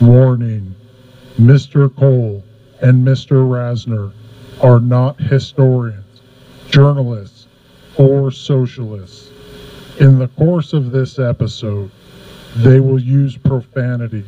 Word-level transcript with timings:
Warning 0.00 0.74
Mr. 1.40 1.94
Cole 1.96 2.44
and 2.82 3.06
Mr. 3.06 3.48
Rasner 3.48 4.12
are 4.60 4.78
not 4.78 5.18
historians, 5.18 6.20
journalists, 6.68 7.46
or 7.96 8.30
socialists. 8.30 9.30
In 9.98 10.18
the 10.18 10.28
course 10.28 10.74
of 10.74 10.90
this 10.90 11.18
episode, 11.18 11.90
they 12.56 12.78
will 12.78 13.00
use 13.00 13.38
profanity, 13.38 14.24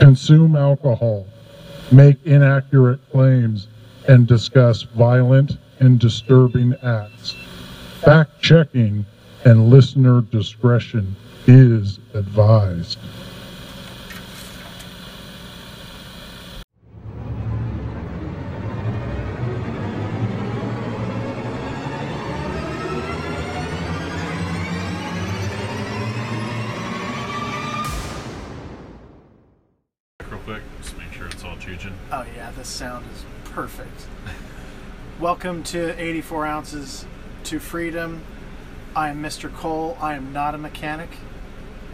consume 0.00 0.56
alcohol, 0.56 1.24
make 1.92 2.16
inaccurate 2.24 2.98
claims, 3.12 3.68
and 4.08 4.26
discuss 4.26 4.82
violent 4.82 5.56
and 5.78 6.00
disturbing 6.00 6.74
acts. 6.82 7.36
Fact 8.00 8.42
checking 8.42 9.06
and 9.44 9.70
listener 9.70 10.20
discretion 10.22 11.14
is 11.46 12.00
advised. 12.14 12.98
Welcome 35.42 35.62
to 35.62 35.98
84 35.98 36.44
ounces 36.44 37.06
to 37.44 37.58
freedom. 37.60 38.20
I 38.94 39.08
am 39.08 39.22
Mr. 39.22 39.50
Cole. 39.50 39.96
I 39.98 40.12
am 40.12 40.34
not 40.34 40.54
a 40.54 40.58
mechanic. 40.58 41.08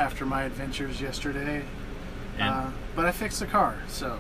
After 0.01 0.27
my 0.27 0.43
adventures 0.43 1.01
yesterday, 1.01 1.63
uh, 2.41 2.73
but 2.97 3.05
I 3.05 3.13
fixed 3.13 3.39
the 3.39 3.47
car, 3.47 3.77
so 3.87 4.19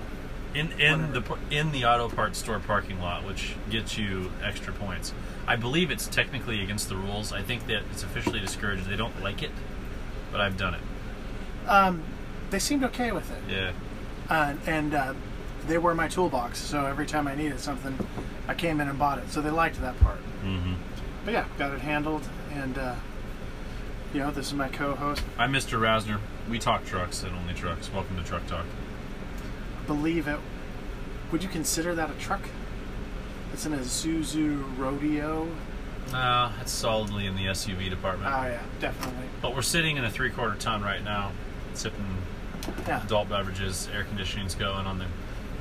in 0.54 0.70
in 0.80 1.12
the 1.12 1.24
in 1.50 1.72
the 1.72 1.86
auto 1.86 2.08
parts 2.08 2.38
store 2.38 2.60
parking 2.60 3.00
lot, 3.00 3.26
which 3.26 3.56
gets 3.68 3.98
you 3.98 4.30
extra 4.44 4.72
points. 4.72 5.12
I 5.44 5.56
believe 5.56 5.90
it's 5.90 6.06
technically 6.06 6.62
against 6.62 6.88
the 6.88 6.94
rules. 6.94 7.32
I 7.32 7.42
think 7.42 7.66
that 7.66 7.82
it's 7.90 8.04
officially 8.04 8.38
discouraged. 8.38 8.88
They 8.88 8.94
don't 8.94 9.20
like 9.24 9.42
it, 9.42 9.50
but 10.30 10.40
I've 10.40 10.56
done 10.56 10.74
it. 10.74 10.80
um, 11.68 12.00
they 12.50 12.60
seemed 12.60 12.84
okay 12.84 13.10
with 13.10 13.28
it. 13.32 13.42
Yeah. 13.50 13.72
uh, 14.30 14.54
and 14.68 14.94
uh, 14.94 15.14
they 15.66 15.78
were 15.78 15.94
my 15.94 16.08
toolbox. 16.08 16.58
So 16.58 16.86
every 16.86 17.06
time 17.06 17.26
I 17.26 17.34
needed 17.34 17.60
something, 17.60 17.96
I 18.48 18.54
came 18.54 18.80
in 18.80 18.88
and 18.88 18.98
bought 18.98 19.18
it. 19.18 19.30
So 19.30 19.40
they 19.40 19.50
liked 19.50 19.80
that 19.80 19.98
part. 20.00 20.18
Mm-hmm. 20.44 20.74
But 21.24 21.34
yeah, 21.34 21.46
got 21.58 21.72
it 21.72 21.80
handled, 21.80 22.22
and 22.54 22.78
uh, 22.78 22.94
you 24.14 24.20
know, 24.20 24.30
this 24.30 24.46
is 24.46 24.54
my 24.54 24.68
co-host. 24.68 25.24
I'm 25.38 25.52
Mr. 25.52 25.78
Rasner. 25.78 26.20
We 26.48 26.58
talk 26.60 26.84
trucks 26.84 27.22
and 27.24 27.34
only 27.34 27.54
trucks. 27.54 27.92
Welcome 27.92 28.16
to 28.16 28.22
Truck 28.22 28.46
Talk. 28.46 28.64
Believe 29.88 30.28
it. 30.28 30.38
Would 31.32 31.42
you 31.42 31.48
consider 31.48 31.94
that 31.96 32.10
a 32.10 32.14
truck? 32.14 32.42
It's 33.52 33.66
an 33.66 33.72
Isuzu 33.72 34.78
Rodeo. 34.78 35.48
Uh, 36.12 36.52
it's 36.60 36.70
solidly 36.70 37.26
in 37.26 37.34
the 37.34 37.46
SUV 37.46 37.90
department. 37.90 38.32
Oh 38.32 38.46
yeah, 38.46 38.62
definitely. 38.78 39.26
but 39.42 39.52
we're 39.56 39.62
sitting 39.62 39.96
in 39.96 40.04
a 40.04 40.10
three-quarter 40.10 40.54
ton 40.56 40.82
right 40.82 41.02
now, 41.02 41.32
sipping 41.74 42.06
Yeah. 42.86 43.02
adult 43.04 43.28
beverages. 43.28 43.88
Air 43.92 44.04
conditioning's 44.04 44.54
going 44.54 44.86
on 44.86 44.98
the 44.98 45.06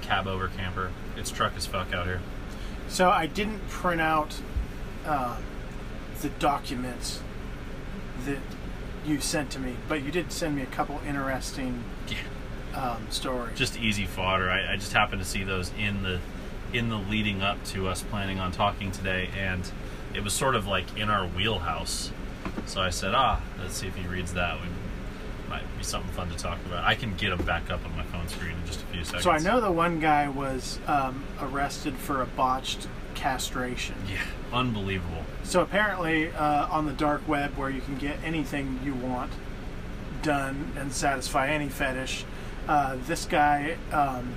cab 0.06 0.28
over 0.28 0.48
camper. 0.48 0.92
It's 1.18 1.32
truck 1.32 1.54
as 1.56 1.66
fuck 1.66 1.94
out 1.94 2.06
here. 2.06 2.22
So 2.88 3.10
I 3.10 3.26
didn't 3.26 3.68
print 3.68 4.02
out 4.02 4.40
uh, 5.06 5.38
the 6.22 6.30
documents 6.30 7.22
that 8.26 8.40
you 9.06 9.20
sent 9.20 9.52
to 9.52 9.60
me, 9.60 9.76
but 9.88 10.04
you 10.04 10.12
did 10.12 10.32
send 10.32 10.56
me 10.56 10.62
a 10.62 10.68
couple 10.68 11.00
interesting 11.08 11.84
um, 12.74 13.06
stories. 13.10 13.58
just 13.58 13.80
easy 13.80 14.06
fodder. 14.06 14.50
I, 14.50 14.74
I 14.74 14.76
just 14.76 14.94
happened 14.94 15.22
to 15.22 15.28
see 15.28 15.44
those 15.44 15.72
in 15.78 16.04
the 16.04 16.20
in 16.74 16.90
the 16.90 16.98
leading 16.98 17.42
up 17.42 17.64
to 17.64 17.88
us 17.88 18.02
planning 18.04 18.40
on 18.40 18.52
talking 18.52 18.92
today, 18.92 19.30
and 19.38 19.72
it 20.14 20.24
was 20.24 20.34
sort 20.34 20.56
of 20.56 20.68
like 20.68 20.98
in 20.98 21.10
our 21.10 21.28
wheelhouse. 21.28 22.12
So 22.66 22.82
I 22.82 22.90
said, 22.90 23.14
ah, 23.16 23.42
let's 23.60 23.76
see 23.76 23.88
if 23.88 23.96
he 23.96 24.08
reads 24.08 24.34
that. 24.34 24.60
We 24.60 24.68
something 25.86 26.12
fun 26.12 26.30
to 26.30 26.36
talk 26.36 26.60
about. 26.66 26.84
I 26.84 26.96
can 26.96 27.16
get 27.16 27.30
them 27.30 27.46
back 27.46 27.72
up 27.72 27.86
on 27.86 27.96
my 27.96 28.04
phone 28.04 28.28
screen 28.28 28.52
in 28.52 28.66
just 28.66 28.82
a 28.82 28.86
few 28.86 29.04
seconds. 29.04 29.24
So 29.24 29.32
I 29.32 29.40
know 29.40 29.62
the 29.62 29.72
one 29.72 30.00
guy 30.00 30.28
was 30.28 30.80
um, 30.88 31.24
arrested 31.40 31.96
for 31.96 32.22
a 32.22 32.26
botched 32.26 32.88
castration. 33.14 33.96
Yeah, 34.12 34.22
unbelievable. 34.54 35.24
So 35.44 35.62
apparently, 35.62 36.32
uh, 36.32 36.68
on 36.68 36.86
the 36.86 36.94
dark 36.94 37.28
web, 37.28 37.58
where 37.58 37.70
you 37.70 37.82
can 37.82 37.98
get 37.98 38.18
anything 38.24 38.80
you 38.84 38.94
want 38.94 39.32
done 40.22 40.74
and 40.78 40.92
satisfy 40.92 41.50
any 41.50 41.70
fetish, 41.70 42.26
uh, 42.68 42.98
this 43.06 43.26
guy 43.26 43.78
um, 43.92 44.36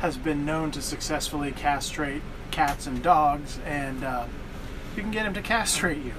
has 0.00 0.16
been 0.16 0.44
known 0.44 0.70
to 0.72 0.82
successfully 0.82 1.52
castrate 1.52 2.22
cats 2.50 2.86
and 2.86 3.02
dogs, 3.02 3.58
and 3.64 4.04
uh, 4.04 4.26
you 4.96 5.02
can 5.02 5.10
get 5.10 5.26
him 5.26 5.34
to 5.34 5.42
castrate 5.42 6.04
you. 6.04 6.14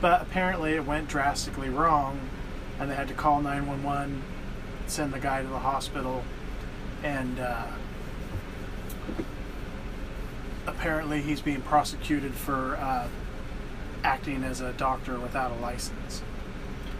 But 0.00 0.22
apparently, 0.22 0.72
it 0.72 0.84
went 0.84 1.08
drastically 1.08 1.68
wrong, 1.68 2.28
and 2.78 2.90
they 2.90 2.94
had 2.94 3.08
to 3.08 3.14
call 3.14 3.40
911, 3.40 4.22
send 4.86 5.12
the 5.12 5.20
guy 5.20 5.42
to 5.42 5.48
the 5.48 5.58
hospital, 5.58 6.24
and. 7.02 7.38
Uh, 7.38 7.66
apparently 10.66 11.20
he's 11.20 11.40
being 11.40 11.60
prosecuted 11.62 12.34
for 12.34 12.76
uh, 12.76 13.08
acting 14.02 14.44
as 14.44 14.60
a 14.60 14.72
doctor 14.72 15.18
without 15.18 15.50
a 15.50 15.54
license. 15.56 16.22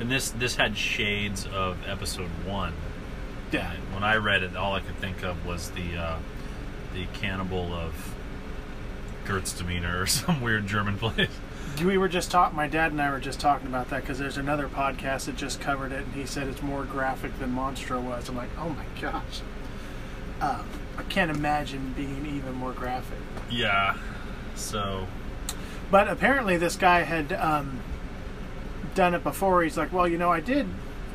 And 0.01 0.11
this 0.11 0.31
this 0.31 0.57
had 0.57 0.77
shades 0.77 1.47
of 1.47 1.79
episode 1.87 2.31
one. 2.47 2.73
Yeah. 3.53 3.73
And 3.73 3.95
when 3.95 4.03
I 4.03 4.17
read 4.17 4.43
it, 4.43 4.57
all 4.57 4.75
I 4.75 4.81
could 4.81 4.97
think 4.97 5.23
of 5.23 5.47
was 5.47 5.71
the 5.71 5.97
uh, 5.97 6.19
the 6.95 7.07
cannibal 7.13 7.73
of 7.73 8.15
Gertzdemeter 9.25 10.03
or 10.03 10.07
some 10.07 10.41
weird 10.41 10.67
German 10.67 10.99
place. 10.99 11.29
We 11.83 11.99
were 11.99 12.09
just 12.09 12.31
talking, 12.31 12.57
my 12.57 12.69
dad 12.69 12.93
and 12.93 13.03
I 13.03 13.11
were 13.11 13.19
just 13.21 13.41
talking 13.41 13.67
about 13.67 13.91
that 13.91 14.03
because 14.03 14.19
there's 14.19 14.37
another 14.37 14.69
podcast 14.69 15.27
that 15.27 15.37
just 15.37 15.61
covered 15.61 15.93
it, 15.93 16.05
and 16.05 16.15
he 16.15 16.25
said 16.25 16.47
it's 16.47 16.63
more 16.63 16.85
graphic 16.85 17.37
than 17.41 17.53
Monstro 17.53 18.01
was. 18.01 18.29
I'm 18.29 18.37
like, 18.37 18.51
oh 18.59 18.69
my 18.71 18.85
gosh. 19.01 19.41
Um, 20.41 20.65
I 20.97 21.03
can't 21.05 21.31
imagine 21.31 21.93
being 21.97 22.27
even 22.27 22.55
more 22.55 22.73
graphic. 22.73 23.19
Yeah. 23.51 23.97
So 24.55 25.09
But 25.91 26.07
apparently, 26.09 26.57
this 26.57 26.77
guy 26.77 27.01
had 27.01 27.33
um, 27.33 27.81
done 28.95 29.15
it 29.15 29.25
before. 29.25 29.63
He's 29.63 29.77
like, 29.77 29.93
well, 29.93 30.07
you 30.07 30.19
know, 30.19 30.31
I 30.31 30.41
did 30.41 30.69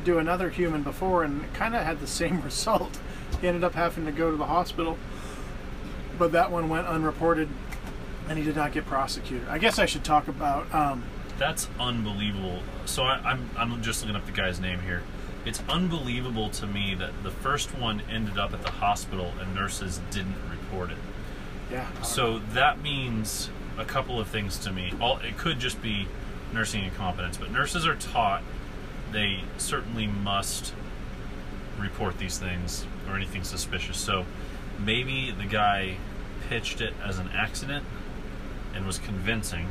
do 0.04 0.18
another 0.18 0.50
human 0.50 0.82
before, 0.82 1.24
and 1.24 1.42
it 1.44 1.54
kind 1.54 1.74
of 1.74 1.84
had 1.84 2.00
the 2.00 2.06
same 2.06 2.42
result. 2.44 2.98
He 3.40 3.48
ended 3.48 3.64
up 3.64 3.74
having 3.74 4.04
to 4.04 4.12
go 4.12 4.30
to 4.30 4.36
the 4.36 4.46
hospital, 4.46 4.98
but 6.18 6.32
that 6.32 6.50
one 6.50 6.68
went 6.68 6.86
unreported, 6.86 7.48
and 8.30 8.38
he 8.38 8.44
did 8.44 8.54
not 8.54 8.70
get 8.72 8.86
prosecuted. 8.86 9.48
I 9.48 9.58
guess 9.58 9.80
I 9.80 9.86
should 9.86 10.04
talk 10.04 10.28
about. 10.28 10.72
Um, 10.72 11.02
That's 11.36 11.68
unbelievable. 11.80 12.60
So 12.86 13.02
I, 13.02 13.16
I'm 13.24 13.50
I'm 13.58 13.82
just 13.82 14.02
looking 14.02 14.14
up 14.14 14.24
the 14.24 14.32
guy's 14.32 14.60
name 14.60 14.80
here. 14.80 15.02
It's 15.44 15.60
unbelievable 15.68 16.48
to 16.50 16.66
me 16.66 16.94
that 16.94 17.10
the 17.24 17.32
first 17.32 17.76
one 17.76 18.02
ended 18.08 18.38
up 18.38 18.52
at 18.54 18.62
the 18.62 18.70
hospital 18.70 19.32
and 19.40 19.52
nurses 19.52 20.00
didn't 20.12 20.36
report 20.48 20.90
it. 20.92 20.98
yeah. 21.72 21.90
So 22.02 22.38
that 22.52 22.80
means 22.80 23.50
a 23.76 23.84
couple 23.84 24.20
of 24.20 24.28
things 24.28 24.58
to 24.58 24.70
me. 24.70 24.92
All 25.00 25.18
it 25.18 25.36
could 25.36 25.58
just 25.58 25.82
be 25.82 26.06
nursing 26.52 26.84
incompetence, 26.84 27.36
but 27.36 27.50
nurses 27.50 27.84
are 27.84 27.96
taught 27.96 28.42
they 29.10 29.40
certainly 29.58 30.06
must 30.06 30.72
report 31.80 32.16
these 32.18 32.38
things 32.38 32.86
or 33.08 33.16
anything 33.16 33.42
suspicious. 33.42 33.98
So 33.98 34.24
maybe 34.78 35.32
the 35.32 35.46
guy 35.46 35.96
pitched 36.48 36.80
it 36.80 36.94
as 37.04 37.18
an 37.18 37.28
accident 37.34 37.84
and 38.74 38.86
was 38.86 38.98
convincing 38.98 39.66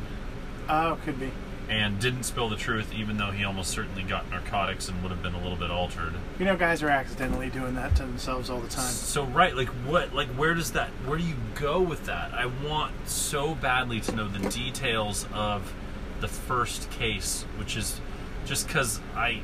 Oh, 0.68 0.98
could 1.04 1.18
be. 1.18 1.32
and 1.68 1.98
didn't 2.00 2.22
spill 2.24 2.48
the 2.48 2.56
truth 2.56 2.92
even 2.94 3.16
though 3.16 3.30
he 3.30 3.44
almost 3.44 3.70
certainly 3.70 4.02
got 4.02 4.28
narcotics 4.30 4.88
and 4.88 5.02
would 5.02 5.10
have 5.10 5.22
been 5.22 5.34
a 5.34 5.40
little 5.40 5.56
bit 5.56 5.70
altered. 5.70 6.14
You 6.38 6.44
know, 6.44 6.56
guys 6.56 6.82
are 6.82 6.88
accidentally 6.90 7.48
doing 7.50 7.74
that 7.76 7.94
to 7.96 8.02
themselves 8.02 8.50
all 8.50 8.60
the 8.60 8.68
time. 8.68 8.90
So 8.90 9.24
right, 9.24 9.54
like 9.56 9.68
what 9.86 10.14
like 10.14 10.28
where 10.28 10.54
does 10.54 10.72
that 10.72 10.88
where 11.06 11.18
do 11.18 11.24
you 11.24 11.34
go 11.54 11.80
with 11.80 12.06
that? 12.06 12.32
I 12.34 12.46
want 12.46 12.92
so 13.08 13.54
badly 13.54 14.00
to 14.00 14.14
know 14.14 14.28
the 14.28 14.48
details 14.48 15.26
of 15.32 15.72
the 16.20 16.28
first 16.28 16.90
case, 16.90 17.44
which 17.58 17.76
is 17.76 18.00
just 18.46 18.68
cuz 18.68 19.00
I 19.16 19.40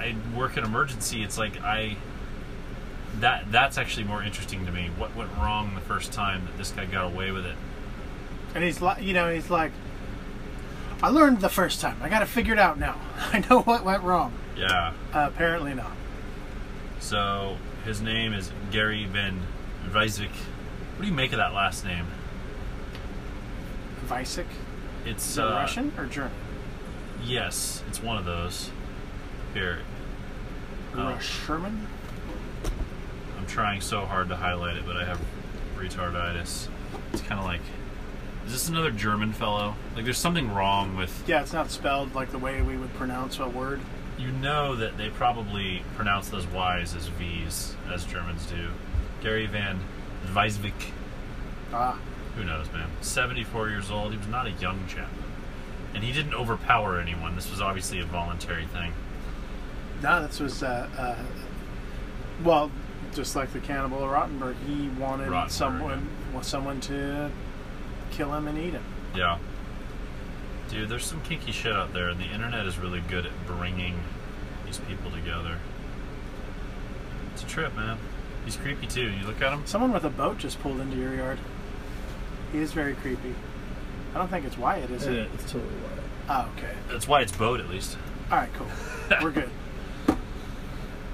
I 0.00 0.14
work 0.36 0.56
in 0.56 0.64
emergency, 0.64 1.22
it's 1.22 1.38
like 1.38 1.60
I 1.62 1.96
that 3.20 3.52
that's 3.52 3.78
actually 3.78 4.04
more 4.04 4.22
interesting 4.22 4.64
to 4.66 4.72
me. 4.72 4.90
What 4.96 5.14
went 5.14 5.30
wrong 5.36 5.74
the 5.74 5.80
first 5.82 6.12
time 6.12 6.44
that 6.46 6.56
this 6.58 6.70
guy 6.70 6.86
got 6.86 7.04
away 7.06 7.30
with 7.30 7.44
it? 7.46 7.56
And 8.54 8.62
he's 8.62 8.80
like, 8.80 9.02
you 9.02 9.14
know, 9.14 9.32
he's 9.32 9.50
like, 9.50 9.72
I 11.02 11.08
learned 11.08 11.40
the 11.40 11.48
first 11.48 11.80
time. 11.80 11.96
I 12.02 12.08
got 12.08 12.20
to 12.20 12.26
figure 12.26 12.52
it 12.52 12.58
out 12.58 12.78
now. 12.78 13.00
I 13.32 13.44
know 13.50 13.62
what 13.62 13.84
went 13.84 14.02
wrong. 14.02 14.32
Yeah. 14.56 14.92
Uh, 15.12 15.30
apparently 15.32 15.74
not. 15.74 15.92
So 17.00 17.56
his 17.84 18.00
name 18.00 18.32
is 18.32 18.52
Gary 18.70 19.06
Van 19.06 19.40
Weisvik. 19.90 20.30
What 20.30 21.02
do 21.02 21.06
you 21.06 21.12
make 21.12 21.32
of 21.32 21.38
that 21.38 21.52
last 21.52 21.84
name? 21.84 22.06
Visik? 24.06 24.46
It's 25.04 25.30
Is 25.30 25.38
uh, 25.38 25.50
Russian 25.50 25.92
or 25.98 26.06
German? 26.06 26.32
Yes, 27.24 27.82
it's 27.88 28.02
one 28.02 28.18
of 28.18 28.24
those. 28.24 28.70
Here. 29.54 29.80
Rush 30.94 31.28
Sherman? 31.46 31.86
I'm 33.38 33.46
trying 33.46 33.80
so 33.80 34.04
hard 34.04 34.28
to 34.28 34.36
highlight 34.36 34.76
it, 34.76 34.84
but 34.86 34.96
I 34.96 35.04
have 35.04 35.20
retarditis. 35.76 36.68
It's 37.12 37.22
kind 37.22 37.40
of 37.40 37.44
like, 37.46 37.60
is 38.46 38.52
this 38.52 38.68
another 38.68 38.90
German 38.90 39.32
fellow? 39.32 39.74
Like, 39.94 40.04
there's 40.04 40.18
something 40.18 40.52
wrong 40.52 40.96
with. 40.96 41.24
Yeah, 41.26 41.42
it's 41.42 41.52
not 41.52 41.70
spelled 41.70 42.14
like 42.14 42.30
the 42.32 42.38
way 42.38 42.62
we 42.62 42.76
would 42.76 42.92
pronounce 42.94 43.38
a 43.38 43.48
word. 43.48 43.80
You 44.18 44.30
know 44.30 44.76
that 44.76 44.98
they 44.98 45.08
probably 45.10 45.82
pronounce 45.96 46.28
those 46.28 46.46
Y's 46.46 46.94
as 46.94 47.08
V's, 47.08 47.74
as 47.92 48.04
Germans 48.04 48.46
do. 48.46 48.68
Gary 49.22 49.46
Van 49.46 49.80
Weisvik. 50.32 50.90
Ah, 51.72 51.98
Who 52.36 52.44
knows, 52.44 52.70
man? 52.72 52.88
74 53.00 53.70
years 53.70 53.90
old. 53.90 54.12
He 54.12 54.18
was 54.18 54.26
not 54.28 54.46
a 54.46 54.50
young 54.50 54.86
chap. 54.86 55.10
And 55.94 56.02
he 56.04 56.12
didn't 56.12 56.34
overpower 56.34 56.98
anyone. 56.98 57.34
This 57.36 57.50
was 57.50 57.60
obviously 57.60 58.00
a 58.00 58.04
voluntary 58.04 58.66
thing. 58.66 58.92
no, 60.02 60.26
this 60.26 60.40
was 60.40 60.62
uh, 60.62 60.88
uh, 60.96 61.16
well, 62.44 62.70
just 63.14 63.36
like 63.36 63.52
the 63.52 63.60
cannibal 63.60 64.02
of 64.02 64.10
Rotenburg. 64.10 64.54
He 64.66 64.88
wanted 65.00 65.28
Rotenburg, 65.28 65.50
someone, 65.50 66.08
well, 66.32 66.42
someone 66.42 66.80
to 66.82 67.30
kill 68.12 68.32
him 68.34 68.46
and 68.46 68.58
eat 68.58 68.72
him. 68.72 68.84
Yeah. 69.14 69.38
Dude, 70.70 70.88
there's 70.88 71.04
some 71.04 71.20
kinky 71.22 71.52
shit 71.52 71.72
out 71.72 71.92
there, 71.92 72.08
and 72.08 72.20
the 72.20 72.24
internet 72.24 72.66
is 72.66 72.78
really 72.78 73.00
good 73.00 73.26
at 73.26 73.46
bringing 73.46 74.00
these 74.64 74.78
people 74.78 75.10
together. 75.10 75.58
It's 77.32 77.42
a 77.42 77.46
trip, 77.46 77.74
man. 77.74 77.98
He's 78.44 78.56
creepy 78.56 78.86
too. 78.86 79.10
You 79.10 79.26
look 79.26 79.40
at 79.42 79.52
him. 79.52 79.66
Someone 79.66 79.92
with 79.92 80.04
a 80.04 80.10
boat 80.10 80.38
just 80.38 80.60
pulled 80.60 80.80
into 80.80 80.96
your 80.96 81.14
yard. 81.14 81.38
He 82.52 82.58
is 82.58 82.72
very 82.72 82.94
creepy. 82.94 83.34
I 84.14 84.18
don't 84.18 84.28
think 84.28 84.44
it's 84.44 84.58
Wyatt, 84.58 84.90
is 84.90 85.06
it? 85.06 85.28
it's 85.34 85.44
totally 85.44 85.74
wild. 85.74 85.98
Oh, 85.98 86.28
ah, 86.28 86.50
okay. 86.56 86.72
That's 86.90 87.08
why 87.08 87.22
it's 87.22 87.32
boat, 87.32 87.60
at 87.60 87.68
least. 87.68 87.96
All 88.30 88.38
right, 88.38 88.50
cool. 88.54 88.68
We're 89.22 89.30
good. 89.30 89.50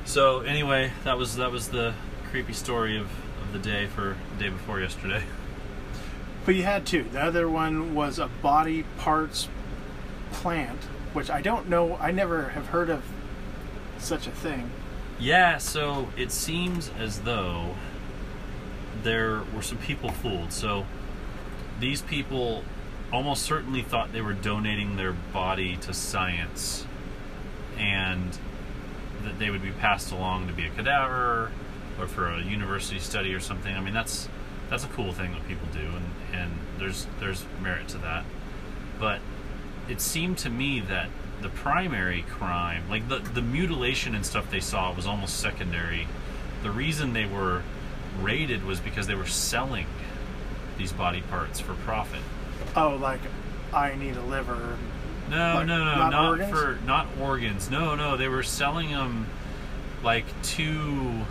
So 0.05 0.41
anyway, 0.41 0.91
that 1.05 1.19
was 1.19 1.37
that 1.37 1.53
was 1.53 1.69
the 1.69 1.93
creepy 2.31 2.55
story 2.55 2.97
of, 2.97 3.11
of 3.43 3.53
the 3.53 3.59
day 3.59 3.89
for 3.89 4.17
the 4.33 4.45
day 4.45 4.49
before 4.49 4.81
yesterday. 4.81 5.23
But 6.49 6.55
you 6.55 6.63
had 6.63 6.87
two. 6.87 7.05
The 7.13 7.21
other 7.21 7.47
one 7.47 7.95
was 7.95 8.19
a 8.19 8.29
body 8.41 8.83
parts 8.97 9.51
plant, 10.33 10.83
which 11.13 11.29
I 11.29 11.43
don't 11.43 11.69
know. 11.69 11.97
I 11.97 12.11
never 12.11 12.49
have 12.49 12.69
heard 12.69 12.89
of 12.89 13.05
such 13.99 14.27
a 14.27 14.31
thing. 14.31 14.71
Yeah, 15.21 15.59
so 15.59 16.09
it 16.17 16.33
seems 16.33 16.91
as 16.99 17.21
though 17.21 17.75
there 19.03 19.43
were 19.55 19.61
some 19.61 19.77
people 19.77 20.09
fooled. 20.09 20.55
So 20.55 20.87
these 21.81 22.01
people 22.01 22.65
almost 23.13 23.43
certainly 23.43 23.83
thought 23.83 24.15
they 24.15 24.23
were 24.23 24.33
donating 24.33 24.97
their 24.97 25.13
body 25.13 25.77
to 25.83 25.93
science 25.93 26.87
and 27.77 28.39
that 29.23 29.39
they 29.39 29.51
would 29.51 29.61
be 29.61 29.73
passed 29.73 30.13
along 30.13 30.47
to 30.47 30.55
be 30.55 30.65
a 30.65 30.71
cadaver 30.71 31.53
or 32.01 32.07
for 32.07 32.31
a 32.31 32.41
university 32.41 33.01
study 33.01 33.35
or 33.35 33.41
something. 33.41 33.77
I 33.77 33.81
mean, 33.81 33.93
that's 33.93 34.31
that's 34.71 34.85
a 34.85 34.89
cool 34.89 35.13
thing 35.13 35.33
that 35.33 35.47
people 35.49 35.67
do 35.73 35.81
and, 35.81 36.07
and 36.33 36.53
there's 36.79 37.07
there's 37.21 37.45
merit 37.63 37.89
to 37.89 37.99
that. 37.99 38.25
But 38.99 39.21
it 39.89 40.01
seemed 40.01 40.39
to 40.39 40.51
me 40.51 40.81
that 40.81 41.09
the 41.41 41.49
primary 41.49 42.23
crime, 42.23 42.83
like 42.89 43.09
the 43.09 43.19
the 43.19 43.43
mutilation 43.43 44.15
and 44.15 44.25
stuff 44.27 44.51
they 44.51 44.61
saw 44.61 44.93
was 44.93 45.07
almost 45.07 45.39
secondary. 45.41 46.07
The 46.63 46.71
reason 46.71 47.13
they 47.13 47.27
were 47.27 47.63
raided 48.21 48.65
was 48.65 48.81
because 48.81 49.07
they 49.07 49.15
were 49.15 49.27
selling 49.27 49.87
these 50.77 50.93
body 50.93 51.23
parts 51.23 51.61
for 51.61 51.75
profit. 51.75 52.21
Oh, 52.77 52.97
like 53.01 53.21
I 53.73 53.95
need 53.95 54.17
a 54.17 54.23
liver. 54.23 54.77
No, 55.31 55.55
Like, 55.57 55.67
no, 55.67 55.85
no, 55.85 55.95
not 55.95 56.11
not, 56.11 56.29
organs? 56.31 56.51
for 56.51 56.79
not 56.87 57.07
organs. 57.21 57.71
No, 57.71 57.95
no, 57.95 58.17
they 58.17 58.29
were 58.29 58.43
selling 58.43 58.91
them 58.91 59.27
like 60.03 60.25
to 60.43 61.23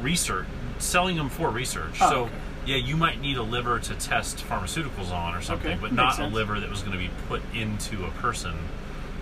research, 0.00 0.46
selling 0.80 1.16
them 1.16 1.28
for 1.28 1.50
research. 1.50 1.98
Oh, 2.00 2.10
so, 2.10 2.20
okay. 2.24 2.32
yeah, 2.66 2.76
you 2.76 2.96
might 2.96 3.20
need 3.20 3.36
a 3.36 3.42
liver 3.42 3.78
to 3.78 3.94
test 3.94 4.38
pharmaceuticals 4.38 5.10
on 5.12 5.34
or 5.34 5.40
something, 5.42 5.72
Okay, 5.72 5.80
but 5.80 5.92
makes 5.92 6.18
not 6.18 6.20
a 6.20 6.26
liver 6.26 6.58
that 6.60 6.68
was 6.70 6.80
going 6.80 6.92
to 6.92 6.98
be 6.98 7.10
put 7.28 7.42
into 7.54 8.04
a 8.04 8.10
person. 8.12 8.54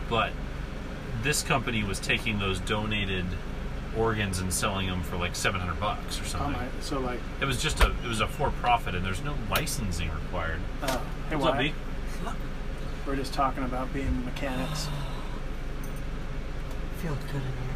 But 0.09 0.31
this 1.23 1.43
company 1.43 1.83
was 1.83 1.99
taking 1.99 2.39
those 2.39 2.61
donated 2.61 3.27
organs 3.97 4.39
and 4.39 4.53
selling 4.53 4.87
them 4.87 5.03
for 5.03 5.17
like 5.17 5.35
700 5.35 5.81
bucks 5.81 6.19
or 6.21 6.23
Oh 6.23 6.27
something. 6.27 6.53
my! 6.53 6.67
So 6.81 7.01
like, 7.01 7.19
It 7.41 7.45
was 7.47 7.61
just 7.61 7.81
a 7.81 7.87
it 8.05 8.07
was 8.09 8.21
a 8.21 8.29
for 8.29 8.51
profit 8.51 8.95
and 8.95 9.05
there's 9.05 9.23
no 9.25 9.35
licensing 9.51 10.11
required. 10.13 10.61
uh, 10.83 10.99
hey, 11.29 11.37
What's 11.37 11.47
up, 11.47 11.59
B? 11.59 11.73
we're 13.07 13.17
just 13.17 13.33
talking 13.35 13.65
about 13.65 13.93
being 13.93 14.25
mechanics. 14.25 14.87
Feels 16.99 17.19
good 17.25 17.37
in 17.37 17.41
here. 17.43 17.68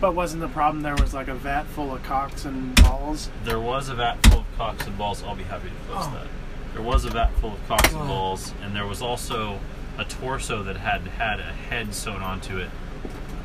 But 0.00 0.14
wasn't 0.14 0.40
the 0.40 0.48
problem 0.48 0.82
there 0.82 0.96
was 0.96 1.12
like 1.12 1.28
a 1.28 1.34
vat 1.34 1.64
full 1.64 1.94
of 1.94 2.02
cocks 2.02 2.44
and 2.46 2.74
balls? 2.82 3.30
There 3.44 3.60
was 3.60 3.88
a 3.90 3.94
vat 3.94 4.16
full 4.26 4.40
of 4.40 4.46
cocks 4.56 4.86
and 4.86 4.96
balls. 4.96 5.22
I'll 5.22 5.36
be 5.36 5.42
happy 5.44 5.68
to 5.68 5.92
post 5.92 6.08
Oh. 6.10 6.14
that. 6.14 6.26
There 6.74 6.82
was 6.82 7.04
a 7.04 7.10
vat 7.10 7.30
full 7.40 7.52
of 7.52 7.68
cocks 7.68 7.88
and 7.92 8.02
oh. 8.02 8.06
balls, 8.06 8.54
and 8.62 8.74
there 8.74 8.86
was 8.86 9.02
also 9.02 9.58
a 9.98 10.04
torso 10.04 10.62
that 10.62 10.76
had 10.76 11.02
had 11.02 11.40
a 11.40 11.52
head 11.52 11.94
sewn 11.94 12.22
onto 12.22 12.56
it. 12.56 12.70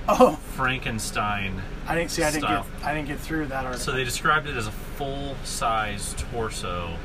Oh, 0.07 0.35
Frankenstein. 0.53 1.61
I 1.87 1.95
didn't 1.95 2.11
see. 2.11 2.23
I 2.23 2.29
didn't 2.31 2.43
Style. 2.43 2.65
get. 2.79 2.87
I 2.87 2.93
didn't 2.93 3.07
get 3.07 3.19
through 3.19 3.47
that 3.47 3.65
article. 3.65 3.83
So 3.83 3.91
they 3.91 4.03
described 4.03 4.47
it 4.47 4.55
as 4.55 4.67
a 4.67 4.71
full-size 4.71 6.15
torso 6.31 6.97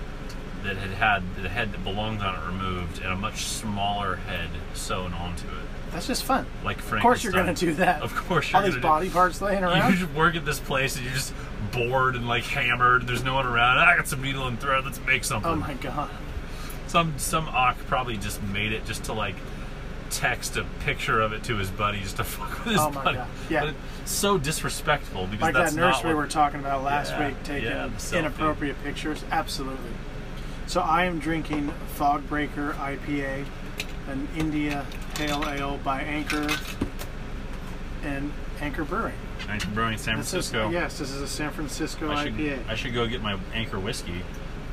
that 0.63 0.77
had 0.77 0.91
had 0.91 1.23
the 1.43 1.49
head 1.49 1.73
that 1.73 1.83
belonged 1.83 2.21
on 2.21 2.35
it 2.35 2.47
removed 2.47 2.99
and 3.01 3.13
a 3.13 3.17
much 3.17 3.47
smaller 3.47 4.17
head 4.17 4.51
sewn 4.75 5.15
onto 5.15 5.47
it, 5.47 5.80
That's 5.93 6.07
just 6.07 6.25
fun. 6.25 6.47
like 6.65 6.79
Frankenstein. 6.79 6.99
Of 6.99 7.03
course, 7.03 7.25
you're 7.25 7.33
going 7.33 7.55
to 7.55 7.67
do 7.67 7.75
that. 7.75 8.03
Of 8.03 8.15
course, 8.15 8.51
you're 8.51 8.59
All 8.59 8.65
these 8.65 8.75
gonna 8.75 8.83
do- 8.83 8.89
body 8.89 9.11
parts 9.11 9.41
laying 9.41 9.65
around. 9.65 9.93
You 9.93 9.99
just 10.07 10.13
work 10.15 10.37
at 10.37 10.45
this 10.45 10.61
place 10.61 10.97
and 10.97 11.05
you're 11.05 11.15
just 11.15 11.33
bored 11.73 12.15
and 12.17 12.29
like 12.29 12.45
hammered. 12.45 13.07
There's 13.07 13.25
no 13.25 13.35
one 13.35 13.47
around. 13.47 13.79
Ah, 13.79 13.87
I 13.87 13.97
got 13.97 14.07
some 14.09 14.23
needle 14.23 14.47
and 14.47 14.61
thread. 14.61 14.85
Let's 14.85 15.01
make 15.07 15.25
something. 15.25 15.51
Oh 15.51 15.57
my 15.57 15.75
god! 15.75 16.11
Some 16.87 17.15
some 17.19 17.49
Ock 17.49 17.77
probably 17.87 18.17
just 18.17 18.43
made 18.43 18.73
it 18.73 18.85
just 18.85 19.05
to 19.05 19.13
like 19.13 19.35
text 20.11 20.57
a 20.57 20.65
picture 20.81 21.21
of 21.21 21.33
it 21.33 21.45
to 21.45 21.57
his 21.57 21.71
buddy 21.71 22.01
just 22.01 22.17
to 22.17 22.25
fuck 22.25 22.65
with 22.65 22.73
his 22.75 22.81
Oh 22.81 22.91
my 22.91 23.05
buddy. 23.05 23.17
God. 23.19 23.29
Yeah. 23.49 23.61
But 23.67 23.75
it's 24.03 24.11
so 24.11 24.39
disrespectful 24.39 25.27
because 25.27 25.43
Like 25.43 25.55
that's 25.55 25.73
that 25.75 25.81
nurse 25.81 25.97
not 25.97 26.05
we 26.05 26.11
what- 26.15 26.17
were 26.23 26.27
talking 26.27 26.59
about 26.61 26.83
last 26.83 27.11
Yeah, 27.13 27.29
week, 27.29 27.43
taking 27.45 27.69
yeah, 27.71 27.91
inappropriate 28.13 28.83
pictures. 28.83 29.23
Absolutely. 29.31 29.91
So 30.67 30.81
I 30.81 31.05
am 31.05 31.19
drinking 31.21 31.73
Fogbreaker 31.99 32.75
IPA, 32.75 33.45
an 34.09 34.29
India 34.37 34.85
Pale 35.15 35.45
Ale 35.49 35.79
by 35.85 36.03
Anchor 36.03 36.49
and 38.03 38.33
Anchor 38.61 38.85
Brewing. 38.85 39.15
Anchor 39.49 39.69
Brewing, 39.69 39.99
San 39.99 40.17
This 40.19 40.31
Francisco. 40.31 40.69
Is, 40.69 40.73
yes, 40.73 40.99
this 40.99 41.11
is 41.11 41.21
a 41.23 41.29
San 41.29 41.51
Francisco 41.51 42.11
I 42.11 42.25
should, 42.25 42.35
IPA. 42.35 42.69
I 42.69 42.75
should 42.75 42.95
go 42.95 43.07
get 43.07 43.23
my 43.23 43.39
Anchor 43.55 43.79
whiskey. 43.79 44.23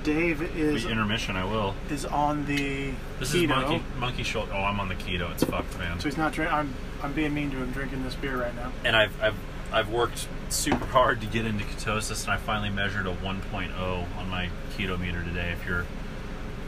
Dave 0.03 0.41
is 0.55 0.85
Be 0.85 0.91
intermission, 0.91 1.35
I 1.35 1.43
will. 1.43 1.73
is 1.89 2.05
on 2.05 2.45
the 2.45 2.91
This 3.19 3.33
keto, 3.33 3.43
is 3.43 3.47
monkey 3.49 3.83
monkey 3.97 4.23
shoulder. 4.23 4.51
Oh, 4.53 4.61
I'm 4.63 4.79
on 4.79 4.87
the 4.87 4.95
keto. 4.95 5.29
It's 5.31 5.43
fucked, 5.43 5.77
man. 5.77 5.99
so 5.99 6.05
he's 6.07 6.17
not 6.17 6.31
drinking. 6.33 6.55
I'm 6.55 6.73
I'm 7.03 7.13
being 7.13 7.33
mean 7.33 7.51
to 7.51 7.57
him 7.57 7.71
drinking 7.71 8.03
this 8.03 8.15
beer 8.15 8.37
right 8.41 8.55
now. 8.55 8.71
and 8.85 8.95
I've, 8.95 9.21
I've 9.21 9.35
I've 9.71 9.89
worked 9.89 10.27
super 10.49 10.85
hard 10.85 11.19
to 11.21 11.27
get 11.27 11.45
into 11.45 11.65
ketosis, 11.65 12.23
and 12.23 12.31
I 12.31 12.37
finally 12.37 12.69
measured 12.69 13.05
a 13.05 13.13
1.0 13.15 14.17
on 14.17 14.29
my 14.29 14.49
keto 14.77 14.97
meter 14.97 15.23
today. 15.23 15.51
If 15.51 15.65
you're 15.67 15.85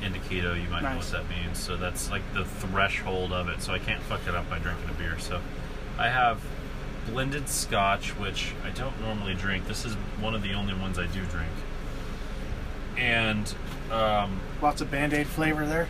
into 0.04 0.20
keto, 0.20 0.62
you 0.62 0.70
might 0.70 0.84
know 0.84 0.98
what 0.98 1.12
that 1.12 1.30
means. 1.30 1.58
So 1.60 1.78
that's 1.78 2.10
like 2.10 2.22
the 2.34 2.46
threshold 2.46 3.32
of 3.34 3.50
it. 3.50 3.62
So 3.62 3.74
I 3.74 3.80
can't 3.80 4.02
fuck 4.04 4.22
it 4.28 4.36
up 4.36 4.50
by 4.50 4.60
drinking 4.60 4.90
a 4.90 4.94
beer. 4.94 5.18
So 5.20 5.40
I 5.98 6.10
have 6.10 6.42
blended 7.08 7.50
Scotch, 7.50 8.12
which 8.18 8.54
I 8.64 8.70
don't 8.70 9.00
normally 9.02 9.34
drink. 9.34 9.68
This 9.68 9.86
is 9.86 9.96
one 10.20 10.36
of 10.36 10.42
the 10.44 10.54
only 10.54 10.74
ones 10.74 11.00
I 11.00 11.08
do 11.08 11.24
drink, 11.26 11.50
and 12.98 13.54
um, 13.92 14.40
Lots 14.62 14.82
of 14.82 14.92
Band 14.92 15.14
Aid 15.14 15.28
flavor 15.28 15.66
there. 15.66 15.88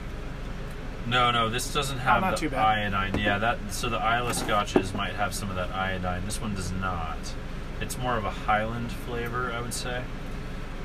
no, 1.07 1.31
no, 1.31 1.49
this 1.49 1.73
doesn't 1.73 1.97
have 1.99 2.23
Oh, 2.23 2.35
the 2.35 2.55
iodine. 2.57 3.17
Yeah, 3.17 3.37
that 3.39 3.57
so 3.73 3.89
the 3.89 3.97
Islay 3.97 4.33
scotches 4.33 4.93
might 4.93 5.13
have 5.13 5.33
some 5.33 5.49
of 5.49 5.55
that 5.55 5.71
iodine. 5.71 6.23
This 6.25 6.39
one 6.39 6.55
does 6.55 6.71
not. 6.71 7.17
It's 7.81 7.97
more 7.97 8.15
of 8.17 8.25
a 8.25 8.29
Highland 8.31 8.91
flavor, 8.91 9.51
I 9.51 9.61
would 9.61 9.73
say. 9.73 10.03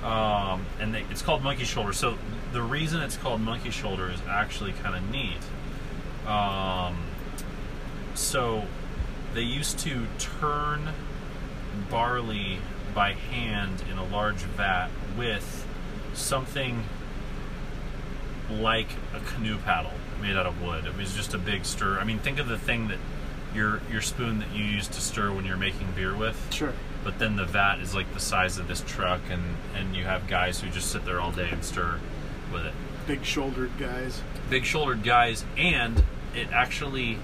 Um, 0.04 0.66
and 0.78 0.94
they, 0.94 1.04
it's 1.10 1.22
called 1.22 1.42
Monkey 1.42 1.64
Shoulder. 1.64 1.94
So 1.94 2.18
the 2.52 2.62
reason 2.62 3.00
it's 3.00 3.16
called 3.16 3.40
Monkey 3.40 3.70
Shoulder 3.70 4.10
is 4.10 4.20
actually 4.28 4.72
kind 4.72 4.94
of 4.94 5.10
neat. 5.10 5.40
Um, 6.30 6.98
so 8.14 8.64
they 9.32 9.42
used 9.42 9.78
to 9.80 10.06
turn 10.18 10.90
barley 11.90 12.58
by 12.94 13.14
hand 13.14 13.82
in 13.90 13.98
a 13.98 14.04
large 14.04 14.42
vat 14.42 14.88
with 15.16 15.66
something 16.12 16.84
like 18.50 18.88
a 19.14 19.20
canoe 19.20 19.58
paddle 19.58 19.92
made 20.20 20.36
out 20.36 20.46
of 20.46 20.62
wood. 20.62 20.86
It 20.86 20.96
was 20.96 21.14
just 21.14 21.34
a 21.34 21.38
big 21.38 21.64
stir. 21.64 21.98
I 21.98 22.04
mean, 22.04 22.18
think 22.18 22.38
of 22.38 22.46
the 22.46 22.58
thing 22.58 22.88
that 22.88 22.98
your 23.54 23.80
your 23.90 24.02
spoon 24.02 24.38
that 24.40 24.52
you 24.54 24.64
use 24.64 24.88
to 24.88 25.00
stir 25.00 25.32
when 25.32 25.44
you're 25.44 25.56
making 25.56 25.92
beer 25.96 26.14
with. 26.14 26.52
Sure. 26.52 26.72
But 27.04 27.18
then 27.18 27.36
the 27.36 27.44
vat 27.44 27.80
is 27.80 27.94
like 27.94 28.12
the 28.14 28.20
size 28.20 28.56
of 28.58 28.66
this 28.66 28.80
truck, 28.86 29.20
and 29.30 29.42
and 29.76 29.94
you 29.94 30.04
have 30.04 30.26
guys 30.26 30.60
who 30.60 30.70
just 30.70 30.90
sit 30.90 31.04
there 31.04 31.20
all 31.20 31.30
day 31.32 31.50
and 31.50 31.62
stir 31.64 32.00
with 32.52 32.64
it. 32.64 32.72
Big 33.06 33.24
shouldered 33.24 33.70
guys. 33.78 34.22
Big 34.48 34.64
shouldered 34.64 35.02
guys, 35.04 35.44
and 35.58 36.02
it 36.34 36.48
actually 36.50 37.18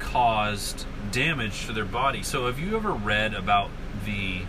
caused 0.00 0.84
damage 1.12 1.66
to 1.66 1.72
their 1.72 1.84
body. 1.84 2.22
So 2.22 2.46
have 2.46 2.58
you 2.58 2.76
ever 2.76 2.92
read 2.92 3.34
about 3.34 3.70
the 4.04 4.42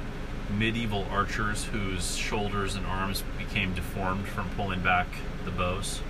medieval 0.58 1.06
archers 1.12 1.66
whose 1.66 2.16
shoulders 2.16 2.76
and 2.76 2.86
arms 2.86 3.24
became 3.38 3.74
deformed 3.74 4.28
from 4.28 4.50
pulling 4.52 4.82
back 4.82 5.08
the 5.44 5.52
bows? 5.52 6.02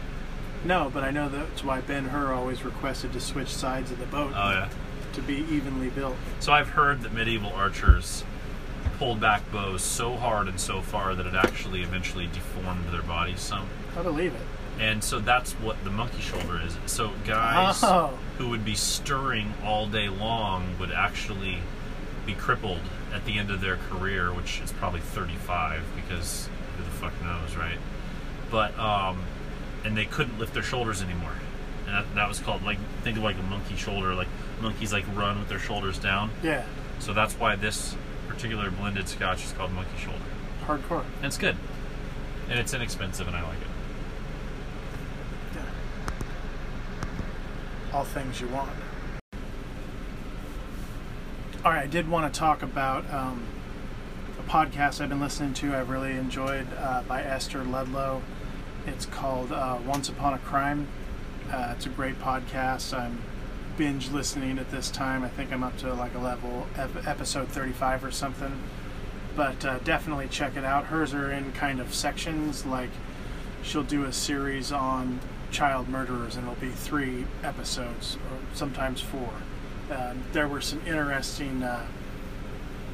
No, 0.63 0.89
but 0.93 1.03
I 1.03 1.11
know 1.11 1.29
that's 1.29 1.63
why 1.63 1.81
Ben 1.81 2.05
Hur 2.05 2.33
always 2.33 2.63
requested 2.63 3.13
to 3.13 3.19
switch 3.19 3.49
sides 3.49 3.91
of 3.91 3.99
the 3.99 4.05
boat 4.07 4.33
Oh 4.35 4.51
yeah. 4.51 4.69
to 5.13 5.21
be 5.21 5.35
evenly 5.51 5.89
built. 5.89 6.15
So 6.39 6.53
I've 6.53 6.69
heard 6.69 7.01
that 7.01 7.13
medieval 7.13 7.51
archers 7.51 8.23
pulled 8.97 9.19
back 9.19 9.49
bows 9.51 9.81
so 9.83 10.15
hard 10.15 10.47
and 10.47 10.59
so 10.59 10.81
far 10.81 11.15
that 11.15 11.25
it 11.25 11.33
actually 11.35 11.81
eventually 11.81 12.27
deformed 12.27 12.85
their 12.91 13.01
bodies 13.01 13.39
some. 13.41 13.67
I 13.97 14.01
believe 14.03 14.33
it. 14.33 14.41
And 14.79 15.03
so 15.03 15.19
that's 15.19 15.53
what 15.53 15.81
the 15.83 15.89
monkey 15.89 16.21
shoulder 16.21 16.59
is. 16.65 16.77
So 16.85 17.11
guys 17.25 17.81
Oh. 17.83 18.17
who 18.37 18.49
would 18.49 18.65
be 18.65 18.75
stirring 18.75 19.53
all 19.63 19.87
day 19.87 20.09
long 20.09 20.77
would 20.79 20.91
actually 20.91 21.59
be 22.25 22.33
crippled 22.33 22.79
at 23.13 23.23
the 23.25 23.37
end 23.37 23.51
of 23.51 23.61
their 23.61 23.77
career, 23.77 24.33
which 24.33 24.59
is 24.61 24.71
probably 24.73 24.99
35 24.99 25.81
because 25.95 26.49
who 26.77 26.83
the 26.83 26.89
fuck 26.89 27.13
knows, 27.23 27.55
right? 27.55 27.77
But 28.51 28.77
um, 28.77 29.19
and 29.85 29.95
they 29.95 30.05
couldn't 30.05 30.39
lift 30.39 30.53
their 30.53 30.63
shoulders 30.63 31.01
anymore, 31.01 31.33
and 31.87 31.95
that, 31.95 32.15
that 32.15 32.27
was 32.27 32.39
called 32.39 32.63
like 32.63 32.77
think 33.03 33.17
of 33.17 33.23
like 33.23 33.37
a 33.37 33.43
monkey 33.43 33.75
shoulder, 33.75 34.13
like 34.13 34.27
monkeys 34.61 34.91
like 34.91 35.05
run 35.15 35.39
with 35.39 35.47
their 35.47 35.59
shoulders 35.59 35.97
down. 35.99 36.31
Yeah, 36.43 36.63
So 36.99 37.13
that's 37.13 37.33
why 37.35 37.55
this 37.55 37.95
particular 38.27 38.69
blended 38.71 39.07
scotch 39.07 39.43
is 39.45 39.51
called 39.53 39.71
monkey 39.71 39.97
shoulder, 39.97 40.19
hardcore. 40.65 41.03
and 41.17 41.25
it's 41.25 41.37
good, 41.37 41.55
and 42.49 42.59
it's 42.59 42.73
inexpensive, 42.73 43.27
and 43.27 43.35
I 43.35 43.43
like 43.43 43.57
it. 43.61 43.67
Yeah. 45.55 45.61
All 47.93 48.03
things 48.03 48.41
you 48.41 48.47
want. 48.47 48.69
All 51.63 51.71
right, 51.71 51.83
I 51.83 51.87
did 51.87 52.07
want 52.07 52.31
to 52.31 52.39
talk 52.39 52.61
about 52.61 53.11
um, 53.11 53.43
a 54.39 54.43
podcast 54.49 55.01
I've 55.01 55.09
been 55.09 55.19
listening 55.19 55.53
to. 55.55 55.75
I've 55.75 55.89
really 55.89 56.11
enjoyed 56.11 56.67
uh, 56.77 57.01
by 57.07 57.23
Esther 57.23 57.63
Ludlow. 57.63 58.21
It's 58.85 59.07
called 59.07 59.51
uh, 59.51 59.79
Once 59.85 60.07
Upon 60.09 60.35
a 60.35 60.37
Crime. 60.37 60.87
Uh, 61.51 61.73
it's 61.75 61.87
a 61.87 61.89
great 61.89 62.19
podcast. 62.19 62.95
I'm 62.95 63.19
binge 63.77 64.09
listening 64.09 64.57
at 64.57 64.71
this 64.71 64.89
time. 64.89 65.23
I 65.23 65.29
think 65.29 65.51
I'm 65.51 65.63
up 65.63 65.77
to 65.77 65.93
like 65.93 66.13
a 66.15 66.19
level 66.19 66.67
ep- 66.77 67.07
episode 67.07 67.47
35 67.49 68.03
or 68.03 68.11
something. 68.11 68.59
But 69.35 69.65
uh, 69.65 69.79
definitely 69.79 70.27
check 70.29 70.55
it 70.55 70.63
out. 70.63 70.85
Hers 70.85 71.13
are 71.13 71.31
in 71.31 71.51
kind 71.51 71.79
of 71.79 71.93
sections 71.93 72.65
like 72.65 72.89
she'll 73.63 73.83
do 73.83 74.05
a 74.05 74.13
series 74.13 74.71
on 74.71 75.19
child 75.51 75.89
murderers, 75.89 76.35
and 76.35 76.47
it'll 76.47 76.59
be 76.59 76.69
three 76.69 77.25
episodes, 77.43 78.17
or 78.31 78.37
sometimes 78.55 79.01
four. 79.01 79.29
Um, 79.91 80.23
there 80.31 80.47
were 80.47 80.61
some 80.61 80.81
interesting 80.87 81.63
uh, 81.63 81.85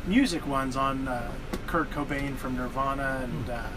music 0.05 0.45
ones 0.47 0.75
on 0.75 1.07
uh, 1.07 1.31
Kurt 1.67 1.91
Cobain 1.91 2.35
from 2.35 2.57
Nirvana, 2.57 3.21
and 3.23 3.49
uh, 3.49 3.67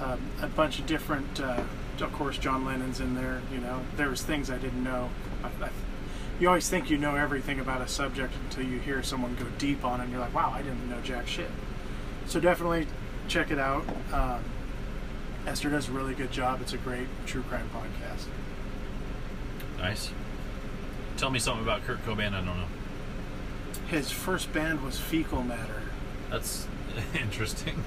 um, 0.00 0.20
a 0.42 0.48
bunch 0.48 0.78
of 0.78 0.86
different. 0.86 1.40
Uh, 1.40 1.62
of 2.00 2.12
course, 2.12 2.38
John 2.38 2.64
Lennon's 2.64 3.00
in 3.00 3.14
there. 3.14 3.42
You 3.52 3.58
know, 3.58 3.80
there 3.96 4.08
was 4.08 4.22
things 4.22 4.50
I 4.50 4.58
didn't 4.58 4.84
know. 4.84 5.10
I, 5.42 5.64
I, 5.64 5.70
you 6.40 6.48
always 6.48 6.68
think 6.68 6.90
you 6.90 6.98
know 6.98 7.16
everything 7.16 7.60
about 7.60 7.80
a 7.80 7.88
subject 7.88 8.32
until 8.44 8.64
you 8.64 8.78
hear 8.78 9.02
someone 9.02 9.34
go 9.36 9.46
deep 9.58 9.84
on 9.84 10.00
it, 10.00 10.04
and 10.04 10.12
you're 10.12 10.20
like, 10.20 10.34
"Wow, 10.34 10.52
I 10.54 10.62
didn't 10.62 10.88
know 10.88 11.00
jack 11.02 11.26
shit." 11.26 11.50
So 12.26 12.38
definitely 12.40 12.86
check 13.26 13.50
it 13.50 13.58
out. 13.58 13.84
Um, 14.12 14.40
Esther 15.46 15.70
does 15.70 15.88
a 15.88 15.92
really 15.92 16.14
good 16.14 16.30
job. 16.30 16.60
It's 16.60 16.72
a 16.72 16.78
great 16.78 17.08
true 17.26 17.42
crime 17.42 17.68
podcast. 17.74 18.26
Nice. 19.78 20.10
Tell 21.16 21.30
me 21.30 21.38
something 21.38 21.62
about 21.64 21.84
Kurt 21.84 22.04
Cobain. 22.04 22.32
I 22.32 22.36
don't 22.44 22.46
know. 22.46 22.66
His 23.88 24.10
first 24.10 24.52
band 24.52 24.82
was 24.82 24.98
Fecal 24.98 25.42
Matter, 25.42 25.82
That's 26.30 26.66
interesting. 27.18 27.82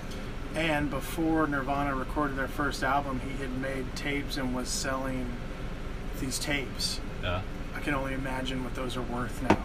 and 0.55 0.89
before 0.89 1.45
Nirvana 1.47 1.95
recorded 1.95 2.37
their 2.37 2.47
first 2.47 2.83
album, 2.83 3.19
he 3.19 3.37
had 3.41 3.55
made 3.59 3.95
tapes 3.95 4.37
and 4.37 4.55
was 4.55 4.67
selling 4.67 5.27
these 6.19 6.39
tapes. 6.39 6.99
Yeah. 7.21 7.41
I 7.81 7.83
can 7.83 7.95
only 7.95 8.13
imagine 8.13 8.63
what 8.63 8.75
those 8.75 8.95
are 8.95 9.01
worth 9.01 9.41
now. 9.41 9.57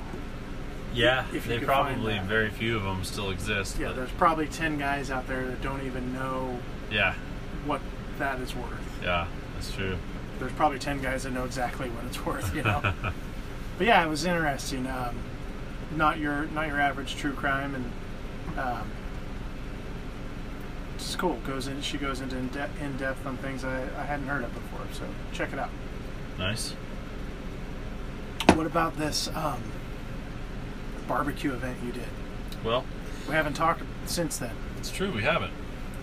Yeah, 0.95 1.27
If 1.35 1.47
they 1.47 1.59
probably 1.59 2.19
very 2.21 2.49
few 2.49 2.75
of 2.77 2.83
them 2.83 3.05
still 3.05 3.31
exist. 3.31 3.79
Yeah, 3.79 3.89
but- 3.89 3.97
there's 3.97 4.11
probably 4.13 4.47
10 4.47 4.79
guys 4.79 5.11
out 5.11 5.27
there 5.29 5.45
that 5.45 5.61
don't 5.61 5.85
even 5.85 6.15
know 6.15 6.59
yeah, 6.91 7.15
what 7.67 7.83
that 8.19 8.41
is 8.41 8.57
worth. 8.57 8.71
yeah, 9.03 9.27
that's 9.55 9.71
true. 9.71 9.99
There's 10.39 10.53
probably 10.53 10.79
10 10.79 11.03
guys 11.03 11.25
that 11.25 11.33
know 11.33 11.45
exactly 11.45 11.91
what 11.91 12.05
it's 12.07 12.25
worth, 12.27 12.55
you 12.55 12.63
know. 12.63 12.81
but 13.79 13.87
yeah, 13.87 14.03
it 14.03 14.09
was 14.09 14.25
interesting. 14.25 14.87
Um, 14.87 15.17
not 15.95 16.19
your 16.19 16.47
not 16.47 16.67
your 16.69 16.81
average 16.81 17.17
true 17.17 17.33
crime 17.33 17.75
and 17.75 18.59
um, 18.59 18.91
it's 20.95 21.15
cool. 21.17 21.39
Goes 21.47 21.67
in 21.69 21.83
she 21.83 21.99
goes 21.99 22.21
into 22.23 22.37
in, 22.39 22.49
de- 22.49 22.71
in 22.81 22.97
depth 22.97 23.27
on 23.27 23.37
things 23.37 23.63
I, 23.65 23.83
I 23.99 24.05
hadn't 24.05 24.27
heard 24.27 24.43
of 24.43 24.53
before, 24.55 24.87
so 24.93 25.05
check 25.33 25.53
it 25.53 25.59
out. 25.59 25.71
Nice. 26.39 26.75
What 28.57 28.65
about 28.67 28.97
this 28.97 29.29
um, 29.35 29.61
barbecue 31.07 31.53
event 31.53 31.77
you 31.85 31.93
did? 31.93 32.09
Well, 32.65 32.87
We 33.29 33.35
haven't 33.35 33.53
talked 33.53 33.83
since 34.07 34.39
then. 34.39 34.53
it's 34.79 34.91
true. 34.91 35.13
We 35.13 35.23
haven't. 35.25 35.53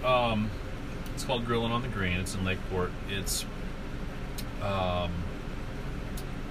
Um, 0.05 0.51
it's 1.15 1.23
called 1.23 1.45
Grilling 1.47 1.71
on 1.71 1.81
the 1.81 1.87
Green. 1.87 2.19
It's 2.19 2.35
in 2.35 2.45
Lakeport. 2.45 2.91
It's 3.09 3.45
um, 4.61 5.11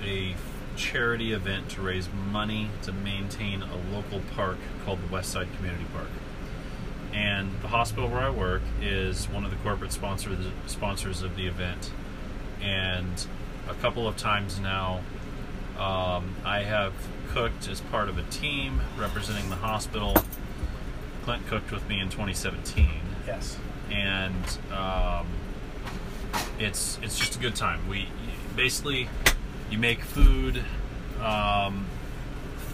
a 0.02 0.34
charity 0.74 1.32
event 1.32 1.68
to 1.70 1.82
raise 1.82 2.08
money 2.32 2.70
to 2.82 2.92
maintain 2.92 3.62
a 3.62 3.76
local 3.94 4.22
park 4.34 4.58
called 4.84 5.00
the 5.08 5.12
West 5.12 5.30
Side 5.30 5.46
Community 5.56 5.86
Park. 5.94 6.08
And 7.12 7.52
the 7.62 7.68
hospital 7.68 8.08
where 8.08 8.22
I 8.22 8.30
work 8.30 8.62
is 8.80 9.28
one 9.28 9.44
of 9.44 9.52
the 9.52 9.56
corporate 9.58 9.92
sponsors 9.92 10.46
sponsors 10.66 11.22
of 11.22 11.36
the 11.36 11.46
event. 11.46 11.92
And 12.60 13.24
a 13.68 13.74
couple 13.74 14.08
of 14.08 14.16
times 14.16 14.58
now, 14.58 15.02
um, 15.82 16.34
I 16.44 16.60
have 16.62 16.92
cooked 17.32 17.68
as 17.68 17.80
part 17.80 18.08
of 18.08 18.18
a 18.18 18.22
team 18.24 18.80
representing 18.98 19.48
the 19.50 19.56
hospital. 19.56 20.14
Clint 21.24 21.46
cooked 21.46 21.70
with 21.72 21.88
me 21.88 22.00
in 22.00 22.08
2017 22.08 22.88
Yes. 23.26 23.56
and 23.90 24.58
um, 24.72 25.26
it's 26.58 26.98
it's 27.02 27.18
just 27.18 27.36
a 27.36 27.38
good 27.38 27.54
time. 27.54 27.88
We 27.88 28.08
basically 28.56 29.08
you 29.70 29.78
make 29.78 30.02
food, 30.02 30.58
um, 31.20 31.86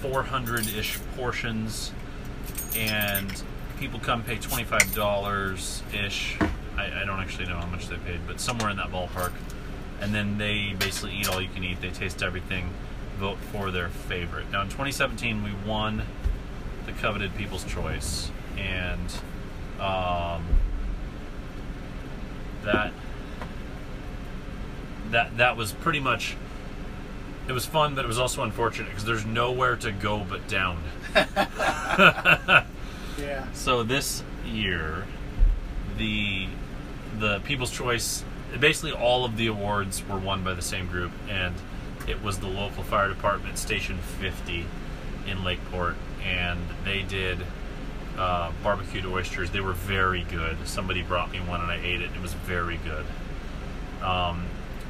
400-ish 0.02 0.98
portions, 1.16 1.92
and 2.76 3.42
people 3.78 4.00
come 4.00 4.22
pay 4.24 4.36
$25 4.36 5.94
ish. 5.94 6.36
I, 6.76 7.02
I 7.02 7.04
don't 7.04 7.20
actually 7.20 7.46
know 7.46 7.56
how 7.56 7.66
much 7.66 7.88
they 7.88 7.96
paid, 7.98 8.20
but 8.26 8.40
somewhere 8.40 8.70
in 8.70 8.76
that 8.78 8.88
ballpark. 8.90 9.32
And 10.00 10.14
then 10.14 10.38
they 10.38 10.74
basically 10.78 11.14
eat 11.16 11.28
all 11.28 11.40
you 11.40 11.48
can 11.48 11.62
eat. 11.64 11.80
They 11.80 11.90
taste 11.90 12.22
everything, 12.22 12.70
vote 13.18 13.38
for 13.52 13.70
their 13.70 13.88
favorite. 13.88 14.50
Now 14.50 14.62
in 14.62 14.68
2017, 14.68 15.42
we 15.42 15.52
won 15.68 16.02
the 16.86 16.92
coveted 16.92 17.34
People's 17.36 17.64
Choice, 17.64 18.30
and 18.56 19.12
um, 19.80 20.44
that 22.64 22.92
that 25.10 25.36
that 25.38 25.56
was 25.56 25.72
pretty 25.72 26.00
much 26.00 26.36
it 27.48 27.52
was 27.52 27.64
fun 27.64 27.94
but 27.94 28.04
it 28.04 28.08
was 28.08 28.18
also 28.18 28.42
unfortunate 28.42 28.88
because 28.90 29.06
there's 29.06 29.24
nowhere 29.24 29.74
to 29.74 29.90
go 29.90 30.18
but 30.28 30.46
down 30.48 30.82
Yeah. 33.18 33.46
so 33.54 33.82
this 33.82 34.22
year 34.46 35.06
the 35.96 36.46
the 37.18 37.40
people's 37.40 37.70
choice 37.70 38.22
basically 38.60 38.92
all 38.92 39.24
of 39.24 39.36
the 39.38 39.46
awards 39.46 40.06
were 40.06 40.18
won 40.18 40.44
by 40.44 40.52
the 40.52 40.60
same 40.62 40.88
group 40.88 41.10
and 41.28 41.54
it 42.08 42.22
was 42.22 42.38
the 42.38 42.48
local 42.48 42.82
fire 42.82 43.08
department 43.08 43.58
station 43.58 43.98
50 43.98 44.64
in 45.26 45.44
lakeport 45.44 45.96
and 46.24 46.60
they 46.84 47.02
did 47.02 47.38
uh, 48.16 48.50
barbecued 48.62 49.06
oysters 49.06 49.50
they 49.50 49.60
were 49.60 49.72
very 49.72 50.24
good 50.24 50.56
somebody 50.66 51.02
brought 51.02 51.30
me 51.30 51.38
one 51.38 51.60
and 51.60 51.70
i 51.70 51.76
ate 51.76 52.00
it 52.00 52.10
it 52.14 52.20
was 52.20 52.32
very 52.32 52.78
good 52.78 53.06
um, 54.02 54.46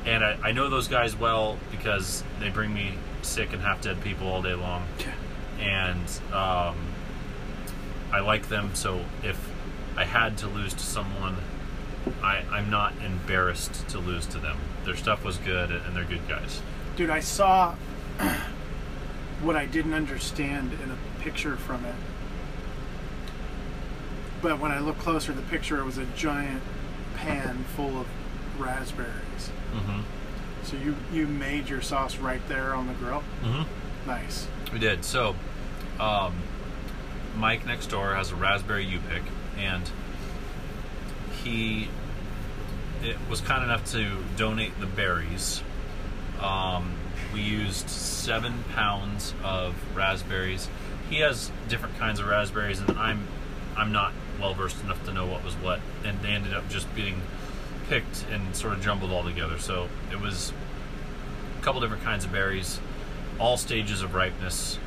and 0.07 0.25
I, 0.25 0.39
I 0.43 0.53
know 0.53 0.69
those 0.69 0.89
guys 0.89 1.17
well 1.17 1.59
because 1.71 2.23
they 2.41 2.51
bring 2.51 2.73
me 2.73 2.95
sick 3.23 3.53
and 3.53 3.61
half 3.61 3.81
dead 3.83 4.03
people 4.03 4.29
all 4.29 4.43
day 4.43 4.55
long 4.55 4.87
and 5.61 6.09
um, 6.33 6.77
I 8.13 8.21
like 8.21 8.49
them. 8.49 8.75
So 8.75 9.05
if 9.23 9.39
I 9.97 10.05
had 10.05 10.39
to 10.39 10.47
lose 10.47 10.73
to 10.75 10.81
someone, 10.81 11.37
I, 12.23 12.43
I'm 12.51 12.71
not 12.71 12.95
embarrassed 13.05 13.89
to 13.89 13.99
lose 13.99 14.27
to 14.27 14.39
them. 14.39 14.59
Their 14.85 14.97
stuff 14.97 15.25
was 15.25 15.37
good, 15.39 15.71
and 15.71 15.95
they're 15.95 16.05
good 16.05 16.27
guys. 16.29 16.63
Dude, 16.99 17.11
I 17.11 17.21
saw 17.21 17.77
what 19.43 19.55
I 19.55 19.67
didn't 19.67 19.95
understand 19.95 20.73
in 20.83 20.91
a 20.91 20.99
picture 21.23 21.55
from 21.57 21.85
it. 21.85 21.95
But 24.43 24.59
when 24.59 24.73
I 24.73 24.81
looked 24.81 24.99
closer, 24.99 25.33
to 25.33 25.39
the 25.39 25.47
picture 25.47 25.79
it 25.79 25.85
was 25.85 25.97
a 25.97 26.07
giant 26.17 26.61
pan 27.15 27.63
full 27.77 28.01
of 28.01 28.09
raspberries. 28.59 29.51
Mm-hmm. 29.73 30.01
So 30.65 30.77
you 30.77 30.97
you 31.13 31.29
made 31.29 31.69
your 31.69 31.83
sauce 31.83 32.17
right 32.17 32.43
there 32.49 32.75
on 32.75 32.89
the 32.89 32.95
grill. 32.95 33.23
Mm-hmm. 33.45 34.09
Nice. 34.09 34.49
We 34.73 34.81
did. 34.81 35.05
So, 35.05 35.37
um, 36.01 36.35
Mike 37.37 37.65
next 37.65 37.87
door 37.87 38.17
has 38.17 38.33
a 38.33 38.35
raspberry 38.35 38.85
U 38.85 38.99
pick, 39.09 39.23
and 39.57 39.89
he 41.45 41.91
it 43.05 43.19
was 43.31 43.41
kind 43.41 43.63
enough 43.63 43.89
to 43.93 44.17
donate 44.37 44.81
the 44.81 44.87
berries. 44.87 45.63
Um, 46.41 46.95
we 47.33 47.41
used 47.41 47.89
seven 47.89 48.65
pounds 48.75 49.35
of 49.43 49.75
raspberries. 49.97 50.69
He 51.11 51.21
has 51.21 51.51
different 51.69 51.99
kinds 51.99 52.21
of 52.21 52.27
raspberries, 52.27 52.81
and 52.81 52.99
I'm 52.99 53.27
I'm 53.77 53.93
not 53.93 54.13
well 54.41 54.55
versed 54.55 54.83
enough 54.83 55.05
to 55.07 55.13
know 55.13 55.27
what 55.27 55.45
was 55.45 55.55
what, 55.55 55.81
and 56.05 56.21
they 56.21 56.29
ended 56.29 56.55
up 56.55 56.69
just 56.69 56.93
being 56.95 57.23
picked 57.89 58.25
and 58.31 58.55
sort 58.55 58.75
of 58.75 58.83
jumbled 58.83 59.11
all 59.13 59.25
together. 59.25 59.59
So 59.59 59.89
it 60.13 60.21
was 60.21 60.53
a 61.59 61.63
couple 61.63 61.81
different 61.81 62.03
kinds 62.03 62.25
of 62.25 62.33
berries, 62.33 62.81
all 63.39 63.57
stages 63.57 64.03
of 64.03 64.15
ripeness, 64.15 64.79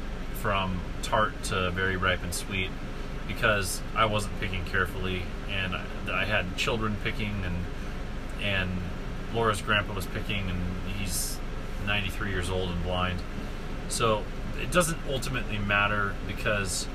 from 0.42 0.82
tart 1.04 1.44
to 1.44 1.72
very 1.72 1.98
ripe 1.98 2.24
and 2.24 2.34
sweet, 2.34 2.70
because 3.28 3.82
I 3.96 4.06
wasn't 4.06 4.40
picking 4.40 4.66
carefully, 4.66 5.24
and 5.50 5.76
I, 5.76 5.84
I 6.12 6.26
had 6.26 6.58
children 6.58 6.98
picking, 7.04 7.44
and 7.46 7.66
and 8.44 8.72
Laura's 9.34 9.62
grandpa 9.62 9.94
was 9.94 10.06
picking, 10.08 10.50
and 10.50 10.60
he's 10.98 11.38
93 11.86 12.30
years 12.30 12.50
old 12.50 12.70
and 12.70 12.84
blind. 12.84 13.20
So 13.90 14.24
it 14.62 14.72
doesn't 14.72 14.98
ultimately 15.10 15.58
matter 15.58 16.14
because 16.28 16.86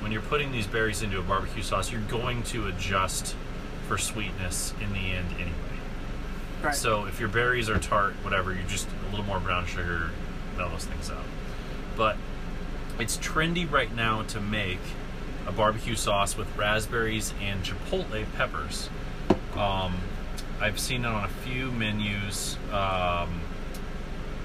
when 0.00 0.12
you're 0.12 0.22
putting 0.22 0.52
these 0.52 0.66
berries 0.66 1.02
into 1.02 1.18
a 1.18 1.22
barbecue 1.22 1.62
sauce, 1.62 1.90
you're 1.90 2.00
going 2.02 2.42
to 2.44 2.66
adjust 2.66 3.34
for 3.88 3.98
sweetness 3.98 4.74
in 4.80 4.92
the 4.92 5.12
end 5.12 5.28
anyway. 5.34 5.52
Right. 6.62 6.74
So 6.74 7.06
if 7.06 7.20
your 7.20 7.28
berries 7.28 7.68
are 7.68 7.78
tart, 7.78 8.14
whatever, 8.22 8.52
you 8.52 8.62
just 8.68 8.88
a 9.06 9.10
little 9.10 9.26
more 9.26 9.40
brown 9.40 9.66
sugar, 9.66 10.10
balance 10.56 10.84
things 10.84 11.10
out. 11.10 11.24
But 11.96 12.16
it's 12.98 13.16
trendy 13.18 13.70
right 13.70 13.94
now 13.94 14.22
to 14.24 14.40
make 14.40 14.80
a 15.46 15.52
barbecue 15.52 15.94
sauce 15.94 16.36
with 16.36 16.48
raspberries 16.56 17.32
and 17.40 17.62
chipotle 17.62 18.24
peppers. 18.36 18.88
Um, 19.54 19.96
I've 20.60 20.78
seen 20.78 21.04
it 21.04 21.08
on 21.08 21.24
a 21.24 21.28
few 21.28 21.70
menus, 21.70 22.56
um, 22.72 23.40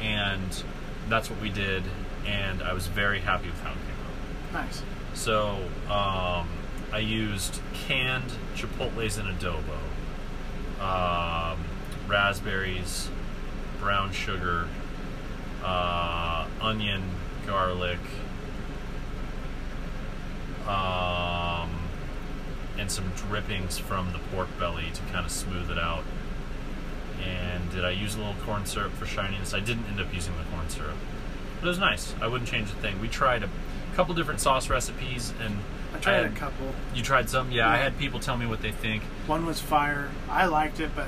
and 0.01 0.63
that's 1.09 1.29
what 1.29 1.39
we 1.41 1.49
did, 1.49 1.83
and 2.25 2.61
I 2.61 2.73
was 2.73 2.87
very 2.87 3.19
happy 3.19 3.49
with 3.49 3.61
how 3.61 3.71
it 3.71 3.75
came 3.75 4.55
out. 4.55 4.65
Nice. 4.65 4.83
So 5.13 5.57
um, 5.89 6.47
I 6.91 6.99
used 6.99 7.59
canned 7.73 8.31
chipotles 8.55 9.19
and 9.19 9.37
adobo, 9.37 9.77
um, 10.81 11.59
raspberries, 12.07 13.09
brown 13.79 14.11
sugar, 14.11 14.67
uh, 15.63 16.47
onion, 16.61 17.03
garlic, 17.45 17.99
um, 20.67 21.69
and 22.77 22.89
some 22.89 23.11
drippings 23.15 23.77
from 23.77 24.11
the 24.13 24.19
pork 24.33 24.47
belly 24.59 24.89
to 24.93 25.01
kind 25.13 25.25
of 25.25 25.31
smooth 25.31 25.69
it 25.69 25.77
out. 25.77 26.03
And 27.23 27.71
did 27.71 27.85
I 27.85 27.91
use 27.91 28.15
a 28.15 28.17
little 28.19 28.35
corn 28.45 28.65
syrup 28.65 28.93
for 28.93 29.05
shininess? 29.05 29.53
I 29.53 29.59
didn't 29.59 29.85
end 29.85 29.99
up 29.99 30.13
using 30.13 30.33
the 30.37 30.43
corn 30.55 30.69
syrup, 30.69 30.95
but 31.59 31.65
it 31.67 31.69
was 31.69 31.79
nice. 31.79 32.13
I 32.21 32.27
wouldn't 32.27 32.49
change 32.49 32.69
a 32.69 32.75
thing. 32.75 32.99
We 32.99 33.07
tried 33.07 33.43
a 33.43 33.49
couple 33.95 34.13
different 34.15 34.39
sauce 34.39 34.69
recipes, 34.69 35.33
and 35.43 35.59
I 35.93 35.99
tried 35.99 36.13
had- 36.13 36.25
a 36.25 36.29
couple. 36.35 36.73
You 36.95 37.01
tried 37.03 37.29
some? 37.29 37.51
Yeah, 37.51 37.69
I 37.69 37.77
had 37.77 37.97
people 37.97 38.19
tell 38.19 38.37
me 38.37 38.45
what 38.45 38.61
they 38.61 38.71
think. 38.71 39.03
One 39.27 39.45
was 39.45 39.59
fire. 39.59 40.09
I 40.29 40.45
liked 40.45 40.79
it, 40.79 40.91
but 40.95 41.07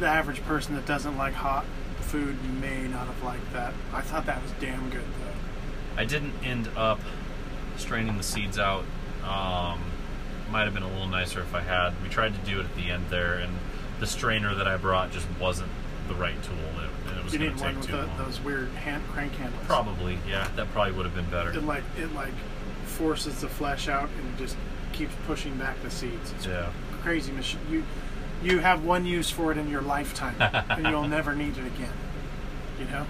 the 0.00 0.06
average 0.06 0.42
person 0.44 0.74
that 0.74 0.84
doesn't 0.86 1.16
like 1.16 1.34
hot 1.34 1.64
food 2.00 2.36
may 2.60 2.86
not 2.86 3.06
have 3.06 3.22
liked 3.22 3.52
that. 3.52 3.72
I 3.92 4.00
thought 4.02 4.26
that 4.26 4.42
was 4.42 4.52
damn 4.60 4.90
good 4.90 5.00
though. 5.20 6.00
I 6.00 6.04
didn't 6.04 6.34
end 6.44 6.68
up 6.76 7.00
straining 7.78 8.16
the 8.16 8.22
seeds 8.22 8.58
out. 8.58 8.84
Um, 9.24 9.80
might 10.50 10.64
have 10.64 10.74
been 10.74 10.82
a 10.84 10.88
little 10.88 11.08
nicer 11.08 11.40
if 11.40 11.54
I 11.54 11.62
had. 11.62 11.94
We 12.02 12.08
tried 12.08 12.32
to 12.34 12.50
do 12.50 12.60
it 12.60 12.64
at 12.64 12.76
the 12.76 12.90
end 12.90 13.06
there, 13.10 13.34
and 13.34 13.54
the 14.00 14.06
strainer 14.06 14.54
that 14.54 14.66
I 14.68 14.76
brought 14.76 15.10
just 15.12 15.26
wasn't 15.40 15.70
the 16.08 16.14
right 16.14 16.40
tool. 16.42 16.54
It, 16.56 17.18
it 17.18 17.24
was 17.24 17.32
You 17.32 17.38
going 17.40 17.52
need 17.52 17.60
one 17.60 17.76
with 17.78 17.86
the, 17.88 18.08
those 18.18 18.40
weird 18.40 18.68
hand 18.70 19.02
crank 19.12 19.32
handles. 19.34 19.64
Probably, 19.66 20.18
yeah. 20.28 20.48
That 20.56 20.70
probably 20.72 20.92
would 20.92 21.06
have 21.06 21.14
been 21.14 21.28
better. 21.30 21.50
It 21.50 21.64
like 21.64 21.84
it 21.98 22.12
like 22.14 22.32
forces 22.84 23.40
the 23.40 23.48
flesh 23.48 23.88
out 23.88 24.08
and 24.20 24.38
just 24.38 24.56
keeps 24.92 25.14
pushing 25.26 25.56
back 25.56 25.80
the 25.82 25.90
seeds. 25.90 26.32
It's 26.32 26.46
Yeah. 26.46 26.70
a 26.92 27.02
crazy 27.02 27.32
machine. 27.32 27.60
You 27.70 27.84
you 28.42 28.58
have 28.58 28.84
one 28.84 29.06
use 29.06 29.30
for 29.30 29.50
it 29.50 29.58
in 29.58 29.68
your 29.68 29.80
lifetime, 29.82 30.36
and 30.40 30.86
you'll 30.86 31.08
never 31.08 31.34
need 31.34 31.56
it 31.58 31.66
again. 31.66 31.92
You 32.78 32.84
know. 32.86 33.06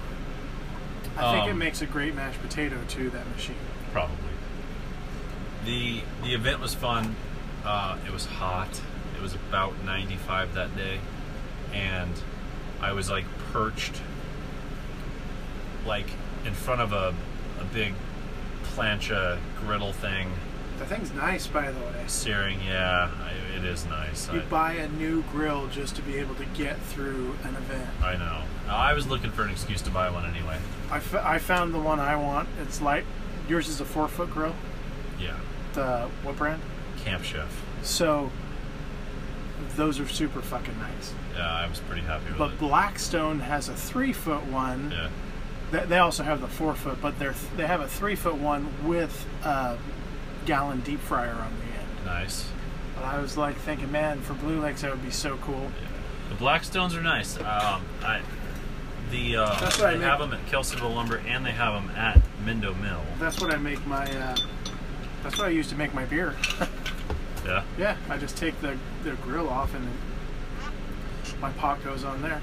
I 1.18 1.32
think 1.32 1.48
it 1.48 1.52
Um, 1.52 1.58
makes 1.58 1.80
a 1.82 1.86
great 1.86 2.14
mashed 2.14 2.40
potato 2.42 2.76
too. 2.88 3.10
That 3.10 3.26
machine. 3.30 3.56
Probably. 3.92 4.16
The 5.64 6.02
the 6.22 6.34
event 6.34 6.60
was 6.60 6.74
fun. 6.74 7.16
Uh, 7.64 7.96
it 8.06 8.12
was 8.12 8.26
hot. 8.26 8.80
It 9.16 9.22
was 9.22 9.34
about 9.34 9.72
95 9.84 10.54
that 10.54 10.76
day, 10.76 11.00
and 11.72 12.12
I 12.80 12.92
was 12.92 13.10
like 13.10 13.24
perched, 13.52 14.00
like 15.86 16.06
in 16.44 16.52
front 16.54 16.80
of 16.80 16.92
a 16.92 17.14
a 17.60 17.64
big 17.72 17.94
plancha 18.74 19.38
griddle 19.60 19.92
thing, 19.94 20.30
The 20.78 20.84
thing's 20.84 21.10
nice, 21.14 21.46
by 21.46 21.70
the 21.70 21.80
way. 21.80 22.04
searing. 22.06 22.60
Yeah, 22.62 23.10
I, 23.22 23.56
it 23.56 23.64
is 23.64 23.86
nice. 23.86 24.30
You 24.30 24.40
I, 24.40 24.44
buy 24.44 24.72
a 24.74 24.88
new 24.88 25.22
grill 25.32 25.68
just 25.68 25.96
to 25.96 26.02
be 26.02 26.16
able 26.18 26.34
to 26.34 26.44
get 26.54 26.76
through 26.78 27.34
an 27.44 27.56
event. 27.56 27.88
I 28.02 28.16
know. 28.16 28.42
I 28.68 28.92
was 28.92 29.06
looking 29.06 29.30
for 29.30 29.42
an 29.44 29.50
excuse 29.50 29.80
to 29.82 29.90
buy 29.90 30.10
one 30.10 30.26
anyway. 30.26 30.58
I, 30.90 30.96
f- 30.98 31.14
I 31.14 31.38
found 31.38 31.72
the 31.72 31.78
one 31.78 31.98
I 31.98 32.16
want. 32.16 32.48
It's 32.60 32.82
light. 32.82 33.04
Yours 33.48 33.68
is 33.68 33.80
a 33.80 33.84
four 33.86 34.06
foot 34.08 34.30
grill. 34.30 34.54
Yeah, 35.18 35.36
The 35.72 36.08
what 36.22 36.36
brand? 36.36 36.60
Camp 37.04 37.24
Chef. 37.24 37.48
So 37.82 38.30
those 39.76 39.98
are 40.00 40.08
super 40.08 40.40
fucking 40.42 40.78
nice. 40.78 41.12
Yeah, 41.34 41.50
I 41.52 41.66
was 41.68 41.80
pretty 41.80 42.02
happy 42.02 42.26
with 42.28 42.38
But 42.38 42.52
it. 42.52 42.58
Blackstone 42.58 43.40
has 43.40 43.68
a 43.68 43.74
three 43.74 44.12
foot 44.12 44.44
one. 44.46 44.90
Yeah. 44.90 45.08
They, 45.70 45.84
they 45.86 45.98
also 45.98 46.22
have 46.22 46.40
the 46.40 46.48
four 46.48 46.74
foot, 46.74 46.98
but 47.02 47.18
they're 47.18 47.34
they 47.56 47.66
have 47.66 47.80
a 47.80 47.88
three 47.88 48.14
foot 48.14 48.36
one 48.36 48.68
with 48.86 49.26
a 49.44 49.76
gallon 50.46 50.80
deep 50.80 51.00
fryer 51.00 51.32
on 51.32 51.52
the 51.58 51.64
end. 51.78 52.04
Nice. 52.04 52.48
And 52.96 53.04
I 53.04 53.20
was 53.20 53.36
like 53.36 53.56
thinking, 53.56 53.90
man, 53.92 54.20
for 54.22 54.34
Blue 54.34 54.60
Lakes 54.60 54.82
that 54.82 54.90
would 54.90 55.02
be 55.02 55.10
so 55.10 55.36
cool. 55.38 55.70
The 56.30 56.36
Blackstones 56.36 56.96
are 56.96 57.02
nice. 57.02 57.36
Um, 57.38 57.84
I, 58.02 58.20
the 59.10 59.36
uh, 59.36 59.60
That's 59.60 59.78
what 59.78 59.88
I 59.88 59.92
they 59.92 59.98
meant. 59.98 60.10
have 60.10 60.18
them 60.18 60.32
at 60.32 60.44
Kelseyville 60.46 60.94
Lumber 60.94 61.18
and 61.26 61.44
they 61.46 61.52
have 61.52 61.74
them 61.74 61.94
at 61.96 62.20
Mendo 62.44 62.80
Mill. 62.80 63.02
That's 63.18 63.40
what 63.40 63.52
I 63.52 63.56
make 63.58 63.84
my. 63.86 64.04
Uh, 64.04 64.36
that's 65.22 65.38
what 65.38 65.48
I 65.48 65.50
use 65.50 65.68
to 65.70 65.74
make 65.76 65.92
my 65.94 66.04
beer. 66.04 66.34
Yeah. 67.46 67.62
yeah, 67.78 67.96
I 68.10 68.16
just 68.16 68.36
take 68.36 68.60
the 68.60 68.76
the 69.04 69.12
grill 69.22 69.48
off 69.48 69.74
and 69.74 69.88
my 71.40 71.50
pot 71.52 71.82
goes 71.84 72.04
on 72.04 72.22
there. 72.22 72.40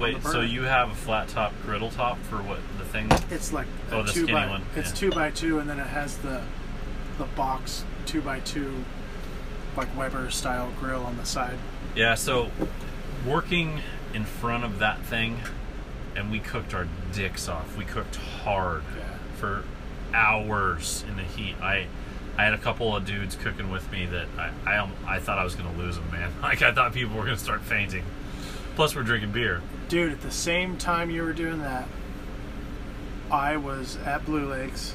Wait, 0.00 0.22
the 0.22 0.30
so 0.30 0.40
you 0.40 0.62
have 0.62 0.90
a 0.90 0.94
flat 0.94 1.28
top 1.28 1.52
griddle 1.64 1.90
top 1.90 2.18
for 2.24 2.36
what 2.38 2.58
the 2.78 2.84
thing? 2.84 3.08
It's 3.30 3.52
like 3.52 3.66
Oh, 3.90 4.00
a 4.00 4.02
the 4.04 4.12
two 4.12 4.22
skinny 4.24 4.32
by 4.32 4.48
one, 4.48 4.62
it's 4.74 4.90
yeah. 4.90 4.94
two 4.96 5.10
by 5.10 5.30
two, 5.30 5.58
and 5.58 5.68
then 5.68 5.78
it 5.78 5.86
has 5.86 6.16
the 6.18 6.42
the 7.18 7.24
box 7.36 7.84
two 8.04 8.20
by 8.20 8.40
two, 8.40 8.84
like 9.76 9.88
Weber 9.96 10.30
style 10.30 10.70
grill 10.80 11.04
on 11.04 11.16
the 11.16 11.24
side. 11.24 11.56
Yeah. 11.94 12.14
So 12.14 12.50
working 13.26 13.80
in 14.12 14.24
front 14.24 14.64
of 14.64 14.78
that 14.80 15.00
thing, 15.02 15.38
and 16.14 16.30
we 16.30 16.40
cooked 16.40 16.74
our 16.74 16.86
dicks 17.12 17.48
off. 17.48 17.76
We 17.76 17.84
cooked 17.84 18.16
hard 18.16 18.82
Yeah. 18.96 19.04
for 19.38 19.64
hours 20.12 21.04
in 21.08 21.16
the 21.16 21.22
heat. 21.22 21.54
I. 21.62 21.86
I 22.38 22.44
had 22.44 22.54
a 22.54 22.58
couple 22.58 22.94
of 22.94 23.06
dudes 23.06 23.34
cooking 23.36 23.70
with 23.70 23.90
me 23.90 24.06
that 24.06 24.26
I, 24.38 24.50
I, 24.66 24.76
um, 24.78 24.92
I 25.06 25.18
thought 25.18 25.38
I 25.38 25.44
was 25.44 25.54
going 25.54 25.72
to 25.72 25.78
lose 25.80 25.96
them, 25.96 26.10
man. 26.10 26.32
Like, 26.42 26.62
I 26.62 26.72
thought 26.72 26.92
people 26.92 27.16
were 27.16 27.24
going 27.24 27.36
to 27.36 27.42
start 27.42 27.62
fainting. 27.62 28.04
Plus, 28.74 28.94
we're 28.94 29.02
drinking 29.02 29.32
beer. 29.32 29.62
Dude, 29.88 30.12
at 30.12 30.20
the 30.20 30.30
same 30.30 30.76
time 30.76 31.10
you 31.10 31.22
were 31.22 31.32
doing 31.32 31.60
that, 31.60 31.88
I 33.30 33.56
was 33.56 33.96
at 34.04 34.24
Blue 34.24 34.46
Lakes, 34.48 34.94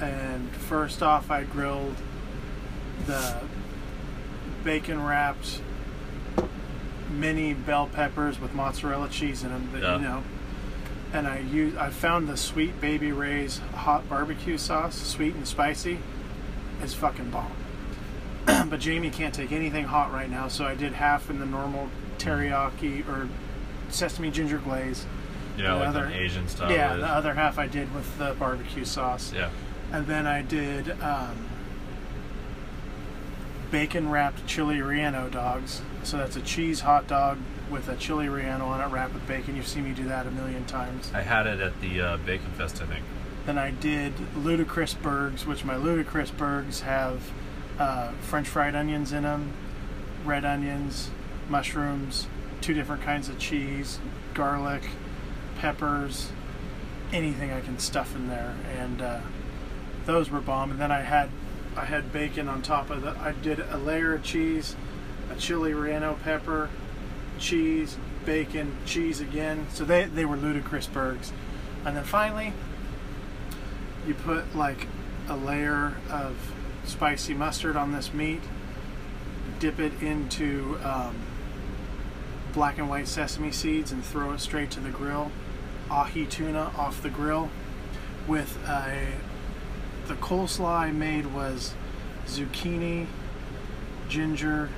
and 0.00 0.50
first 0.50 1.02
off, 1.02 1.30
I 1.30 1.44
grilled 1.44 1.96
the 3.06 3.36
bacon 4.64 5.02
wrapped 5.02 5.60
mini 7.10 7.54
bell 7.54 7.86
peppers 7.86 8.40
with 8.40 8.52
mozzarella 8.52 9.08
cheese 9.08 9.42
in 9.42 9.50
them. 9.50 9.70
That, 9.72 9.82
Yeah. 9.82 9.96
You 9.96 10.02
know, 10.02 10.22
and 11.12 11.26
I 11.26 11.38
used 11.38 11.76
I 11.76 11.90
found 11.90 12.28
the 12.28 12.36
Sweet 12.36 12.80
Baby 12.80 13.12
Ray's 13.12 13.58
hot 13.74 14.08
barbecue 14.08 14.58
sauce, 14.58 14.96
sweet 14.96 15.34
and 15.34 15.46
spicy. 15.46 15.98
It's 16.82 16.94
fucking 16.94 17.30
bomb. 17.30 17.52
but 18.70 18.80
Jamie 18.80 19.10
can't 19.10 19.34
take 19.34 19.52
anything 19.52 19.84
hot 19.84 20.12
right 20.12 20.30
now, 20.30 20.48
so 20.48 20.64
I 20.64 20.74
did 20.74 20.92
half 20.94 21.28
in 21.30 21.38
the 21.38 21.46
normal 21.46 21.88
teriyaki 22.18 23.06
or 23.08 23.28
sesame 23.90 24.30
ginger 24.30 24.58
glaze. 24.58 25.04
Yeah, 25.56 25.72
The 25.74 25.76
like 25.80 25.88
other- 25.88 26.04
an 26.06 26.12
Asian 26.12 26.48
style. 26.48 26.70
yeah, 26.70 26.94
is. 26.94 27.00
the 27.00 27.06
other 27.08 27.34
half 27.34 27.58
I 27.58 27.66
did 27.66 27.92
with 27.94 28.16
the 28.18 28.34
barbecue 28.38 28.84
sauce. 28.84 29.32
Yeah. 29.32 29.50
And 29.92 30.06
then 30.06 30.26
I 30.26 30.42
did 30.42 30.90
um, 31.02 31.46
bacon 33.70 34.10
wrapped 34.10 34.46
chili 34.46 34.76
relleno 34.76 35.30
dogs. 35.30 35.82
So 36.04 36.16
that's 36.16 36.36
a 36.36 36.40
cheese 36.42 36.80
hot 36.80 37.06
dog 37.06 37.38
with 37.70 37.88
a 37.88 37.96
chili 37.96 38.26
relleno 38.26 38.62
on 38.62 38.80
it 38.80 38.92
wrapped 38.92 39.14
with 39.14 39.26
bacon. 39.26 39.56
You've 39.56 39.66
seen 39.68 39.84
me 39.84 39.92
do 39.92 40.04
that 40.04 40.26
a 40.26 40.30
million 40.30 40.64
times. 40.66 41.10
I 41.14 41.22
had 41.22 41.46
it 41.46 41.60
at 41.60 41.78
the 41.80 42.00
uh, 42.00 42.16
Bacon 42.18 42.50
Fest, 42.52 42.80
I 42.82 42.86
think. 42.86 43.04
Then 43.48 43.56
I 43.56 43.70
did 43.70 44.12
ludicrous 44.36 44.92
burgers, 44.92 45.46
which 45.46 45.64
my 45.64 45.74
ludicrous 45.74 46.30
burgers 46.30 46.82
have 46.82 47.32
uh, 47.78 48.10
French 48.20 48.46
fried 48.46 48.74
onions 48.74 49.10
in 49.10 49.22
them, 49.22 49.54
red 50.26 50.44
onions, 50.44 51.10
mushrooms, 51.48 52.26
two 52.60 52.74
different 52.74 53.00
kinds 53.00 53.30
of 53.30 53.38
cheese, 53.38 54.00
garlic, 54.34 54.82
peppers, 55.60 56.30
anything 57.10 57.50
I 57.50 57.62
can 57.62 57.78
stuff 57.78 58.14
in 58.14 58.28
there, 58.28 58.54
and 58.78 59.00
uh, 59.00 59.20
those 60.04 60.28
were 60.28 60.42
bomb. 60.42 60.70
And 60.70 60.78
then 60.78 60.92
I 60.92 61.00
had 61.00 61.30
I 61.74 61.86
had 61.86 62.12
bacon 62.12 62.50
on 62.50 62.60
top 62.60 62.90
of 62.90 63.00
the. 63.00 63.16
I 63.18 63.32
did 63.32 63.60
a 63.60 63.78
layer 63.78 64.12
of 64.12 64.22
cheese, 64.22 64.76
a 65.30 65.36
chili 65.36 65.72
relleno 65.72 66.22
pepper, 66.22 66.68
cheese, 67.38 67.96
bacon, 68.26 68.76
cheese 68.84 69.22
again. 69.22 69.68
So 69.72 69.86
they 69.86 70.04
they 70.04 70.26
were 70.26 70.36
ludicrous 70.36 70.86
burgers, 70.86 71.32
and 71.86 71.96
then 71.96 72.04
finally 72.04 72.52
you 74.08 74.14
put 74.14 74.56
like 74.56 74.86
a 75.28 75.36
layer 75.36 75.94
of 76.10 76.34
spicy 76.84 77.34
mustard 77.34 77.76
on 77.76 77.92
this 77.92 78.12
meat. 78.14 78.40
Dip 79.60 79.78
it 79.78 79.92
into 80.02 80.78
um, 80.82 81.14
black 82.54 82.78
and 82.78 82.88
white 82.88 83.06
sesame 83.06 83.52
seeds 83.52 83.92
and 83.92 84.02
throw 84.02 84.32
it 84.32 84.40
straight 84.40 84.70
to 84.72 84.80
the 84.80 84.88
grill. 84.88 85.30
Ahi 85.90 86.24
tuna 86.26 86.72
off 86.76 87.02
the 87.02 87.10
grill 87.10 87.50
with 88.26 88.58
a 88.66 89.08
the 90.06 90.14
coleslaw 90.14 90.78
I 90.78 90.90
made 90.90 91.26
was 91.34 91.74
zucchini, 92.26 93.06
ginger, 94.08 94.70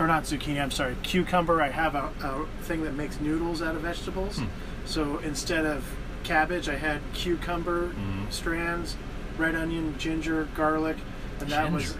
or 0.00 0.08
not 0.08 0.24
zucchini, 0.24 0.60
I'm 0.60 0.72
sorry, 0.72 0.96
cucumber. 1.04 1.62
I 1.62 1.68
have 1.68 1.94
a, 1.94 2.10
a 2.22 2.46
thing 2.62 2.82
that 2.82 2.94
makes 2.94 3.20
noodles 3.20 3.62
out 3.62 3.76
of 3.76 3.82
vegetables. 3.82 4.38
Hmm. 4.38 4.46
So 4.84 5.18
instead 5.18 5.64
of 5.64 5.84
cabbage, 6.24 6.68
I 6.68 6.76
had 6.76 7.00
cucumber 7.12 7.88
Mhm. 7.90 8.30
strands, 8.32 8.96
red 9.38 9.54
onion, 9.54 9.94
ginger, 9.98 10.48
garlic, 10.56 10.96
and 11.40 11.48
that 11.50 11.70
was 11.70 11.96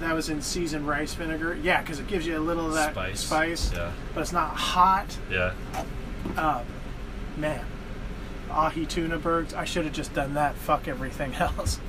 that 0.00 0.14
was 0.14 0.28
in 0.28 0.42
seasoned 0.42 0.86
rice 0.86 1.14
vinegar. 1.14 1.56
Yeah, 1.62 1.80
because 1.80 1.98
it 2.00 2.06
gives 2.06 2.26
you 2.26 2.36
a 2.36 2.40
little 2.40 2.66
of 2.66 2.74
that 2.74 2.92
Spice. 2.92 3.20
spice, 3.20 3.72
Yeah. 3.74 3.92
but 4.14 4.20
it's 4.20 4.32
not 4.32 4.54
hot. 4.54 5.16
Yeah. 5.30 5.52
Uh, 6.36 6.60
man, 7.38 7.64
ahi 8.50 8.84
tuna 8.84 9.16
burgers. 9.16 9.54
I 9.54 9.64
should 9.64 9.84
have 9.86 9.94
just 9.94 10.12
done 10.12 10.34
that. 10.34 10.54
Fuck 10.56 10.86
everything 10.86 11.34
else. 11.40 11.80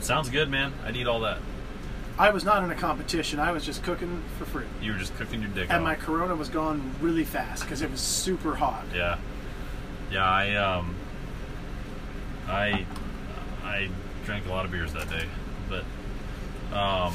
Sounds 0.00 0.28
good, 0.28 0.50
man. 0.50 0.72
I'd 0.84 0.96
eat 0.96 1.06
all 1.06 1.20
that. 1.20 1.38
I 2.18 2.28
was 2.30 2.44
not 2.44 2.62
in 2.62 2.70
a 2.70 2.74
competition. 2.74 3.40
I 3.40 3.52
was 3.52 3.64
just 3.64 3.82
cooking 3.82 4.22
for 4.38 4.44
free. 4.44 4.66
You 4.82 4.92
were 4.92 4.98
just 4.98 5.16
cooking 5.16 5.40
your 5.40 5.50
dick 5.52 5.68
And 5.70 5.78
off. 5.78 5.82
my 5.84 5.94
Corona 5.94 6.34
was 6.34 6.50
gone 6.50 6.94
really 7.00 7.24
fast 7.24 7.62
because 7.62 7.80
it 7.80 7.90
was 7.90 8.00
super 8.02 8.56
hot. 8.56 8.84
Yeah. 8.94 9.16
Yeah, 10.12 10.28
I 10.28 10.54
um 10.56 10.94
I 12.46 12.84
I 13.64 13.88
drank 14.26 14.46
a 14.46 14.50
lot 14.50 14.66
of 14.66 14.70
beers 14.70 14.92
that 14.92 15.08
day. 15.08 15.24
But 15.70 15.84
um 16.76 17.14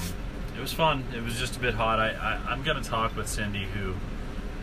it 0.58 0.62
was 0.62 0.74
fun. 0.74 1.04
It 1.16 1.24
was 1.24 1.38
just 1.38 1.56
a 1.58 1.60
bit 1.60 1.76
hot. 1.76 2.00
I, 2.00 2.10
I 2.10 2.52
I'm 2.52 2.64
gonna 2.64 2.84
talk 2.84 3.16
with 3.16 3.28
Cindy 3.28 3.66
who 3.66 3.94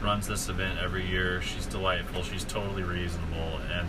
runs 0.04 0.26
this 0.26 0.48
event 0.48 0.80
every 0.82 1.06
year. 1.06 1.40
She's 1.42 1.66
delightful. 1.66 2.24
She's 2.24 2.44
totally 2.44 2.82
reasonable 2.82 3.60
and 3.72 3.86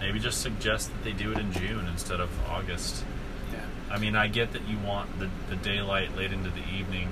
maybe 0.00 0.18
just 0.18 0.40
suggest 0.40 0.90
that 0.90 1.04
they 1.04 1.12
do 1.12 1.32
it 1.32 1.38
in 1.38 1.52
June 1.52 1.86
instead 1.86 2.20
of 2.20 2.30
August. 2.48 3.04
Yeah. 3.52 3.60
I 3.90 3.98
mean, 3.98 4.16
I 4.16 4.26
get 4.28 4.52
that 4.52 4.68
you 4.68 4.78
want 4.78 5.18
the, 5.18 5.28
the 5.48 5.56
daylight 5.56 6.16
late 6.16 6.32
into 6.32 6.50
the 6.50 6.64
evening, 6.76 7.08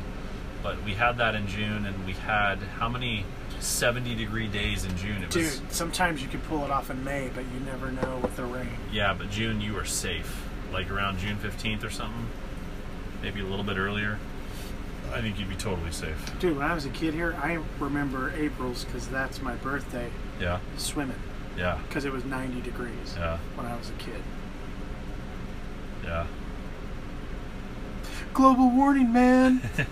but 0.62 0.82
we 0.84 0.94
had 0.94 1.18
that 1.18 1.34
in 1.34 1.46
June, 1.46 1.86
and 1.86 2.06
we 2.06 2.12
had 2.12 2.58
how 2.78 2.88
many 2.88 3.24
70 3.60 4.14
degree 4.14 4.46
days 4.48 4.84
in 4.84 4.96
June? 4.96 5.22
It 5.22 5.34
was 5.34 5.58
Dude, 5.60 5.72
sometimes 5.72 6.22
you 6.22 6.28
can 6.28 6.40
pull 6.42 6.64
it 6.64 6.70
off 6.70 6.90
in 6.90 7.02
May, 7.04 7.30
but 7.34 7.44
you 7.44 7.60
never 7.64 7.90
know 7.90 8.18
with 8.22 8.36
the 8.36 8.44
rain. 8.44 8.68
yeah, 8.92 9.14
but 9.14 9.30
June 9.30 9.60
you 9.60 9.76
are 9.78 9.84
safe, 9.84 10.46
like 10.72 10.90
around 10.90 11.18
June 11.18 11.36
15th 11.38 11.84
or 11.84 11.90
something, 11.90 12.26
maybe 13.22 13.40
a 13.40 13.44
little 13.44 13.64
bit 13.64 13.76
earlier. 13.76 14.18
I 15.12 15.20
think 15.20 15.38
you'd 15.38 15.48
be 15.48 15.54
totally 15.56 15.92
safe. 15.92 16.38
Dude, 16.40 16.56
when 16.56 16.66
I 16.68 16.74
was 16.74 16.84
a 16.84 16.90
kid 16.90 17.14
here, 17.14 17.34
I 17.40 17.58
remember 17.78 18.32
April's 18.36 18.84
because 18.84 19.06
that's 19.08 19.40
my 19.40 19.54
birthday 19.56 20.10
Yeah, 20.40 20.58
swimming 20.76 21.16
yeah, 21.56 21.78
because 21.88 22.04
it 22.04 22.12
was 22.12 22.24
90 22.24 22.60
degrees 22.62 23.14
yeah, 23.16 23.38
when 23.54 23.66
I 23.66 23.76
was 23.76 23.88
a 23.88 23.92
kid. 23.94 24.20
yeah. 26.04 26.26
Global 28.34 28.68
warning, 28.70 29.12
man. 29.12 29.62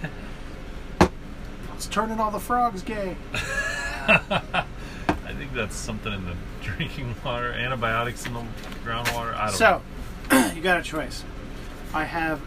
it's 1.75 1.87
turning 1.87 2.21
all 2.21 2.31
the 2.31 2.41
frogs 2.41 2.83
gay. 2.83 3.17
I 4.07 4.65
think 5.37 5.53
that's 5.55 5.77
something 5.77 6.13
in 6.13 6.25
the 6.25 6.35
drinking 6.63 7.15
water, 7.25 7.53
antibiotics 7.53 8.27
in 8.27 8.35
the 8.35 8.45
groundwater. 8.85 9.35
I 9.35 9.47
don't 9.49 9.57
So, 9.57 9.83
you 10.55 10.63
got 10.63 10.79
a 10.79 10.83
choice. 10.83 11.25
I 11.93 12.05
have 12.05 12.41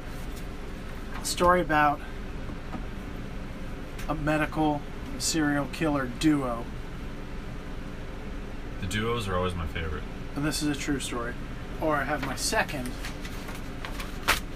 a 1.22 1.26
story 1.26 1.62
about 1.62 2.00
a 4.08 4.16
medical 4.16 4.82
serial 5.20 5.68
killer 5.74 6.10
duo. 6.20 6.64
The 8.82 8.88
duos 8.88 9.28
are 9.28 9.36
always 9.36 9.56
my 9.56 9.68
favorite. 9.68 10.04
and 10.36 10.46
this 10.46 10.62
is 10.62 10.70
a 10.70 10.80
true 10.80 11.00
story. 11.00 11.34
Or 11.82 11.96
I 11.98 12.04
have 12.04 12.26
my 12.26 12.36
second 12.36 12.90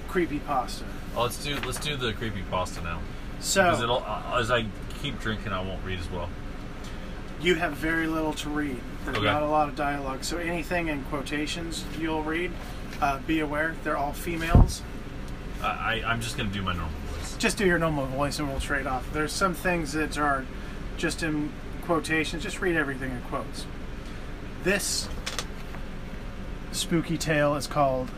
creepy 0.07 0.39
pasta. 0.39 0.85
Oh, 1.15 1.23
let's 1.23 1.43
do 1.43 1.57
let's 1.65 1.79
do 1.79 1.95
the 1.95 2.13
creepy 2.13 2.43
pasta 2.49 2.81
now. 2.81 2.99
So 3.41 3.81
it'll 3.83 4.03
uh, 4.05 4.37
as 4.39 4.51
I 4.51 4.65
keep 5.01 5.19
drinking, 5.19 5.51
I 5.51 5.61
won't 5.61 5.83
read 5.83 5.99
as 5.99 6.09
well. 6.09 6.29
you 7.41 7.55
have 7.55 7.73
very 7.73 8.05
little 8.07 8.33
to 8.33 8.49
read. 8.49 8.79
There's 9.03 9.17
Okay. 9.17 9.25
not 9.25 9.41
a 9.41 9.47
lot 9.47 9.67
of 9.67 9.75
dialogue. 9.75 10.23
So 10.23 10.37
anything 10.37 10.87
in 10.89 11.03
quotations 11.05 11.83
you'll 11.99 12.21
read, 12.23 12.51
uh, 13.01 13.17
be 13.25 13.39
aware 13.39 13.75
they're 13.83 13.97
all 13.97 14.13
females. 14.13 14.83
I, 15.61 15.65
I 15.67 16.03
I'm 16.05 16.21
just 16.21 16.37
gonna 16.37 16.49
do 16.49 16.61
my 16.61 16.73
normal 16.73 16.91
voice. 17.15 17.35
just 17.37 17.57
do 17.57 17.65
your 17.65 17.79
normal 17.79 18.05
voice 18.05 18.37
and 18.39 18.47
we'll 18.47 18.59
trade 18.59 18.85
off. 18.87 19.11
There's 19.11 19.31
some 19.33 19.53
things 19.55 19.93
that 19.93 20.17
are 20.19 20.45
just 20.97 21.23
in 21.23 21.51
quotations. 21.83 22.43
Just 22.43 22.61
read 22.61 22.75
everything 22.75 23.11
in 23.11 23.21
quotes. 23.23 23.65
This 24.63 25.09
spooky 26.71 27.17
tale 27.17 27.55
is 27.55 27.65
called 27.67 28.11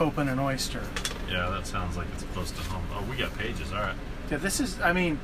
Open 0.00 0.28
an 0.28 0.38
Oyster. 0.40 0.82
Yeah, 1.30 1.48
that 1.50 1.66
sounds 1.66 1.96
like 1.96 2.08
it's 2.14 2.24
close 2.34 2.50
to 2.50 2.60
home. 2.62 2.84
Oh, 2.94 3.04
we 3.08 3.16
got 3.16 3.36
pages. 3.38 3.72
All 3.72 3.78
right. 3.80 3.94
Yeah, 4.32 4.38
this 4.38 4.60
is, 4.60 4.80
I 4.80 4.94
mean, 4.94 5.20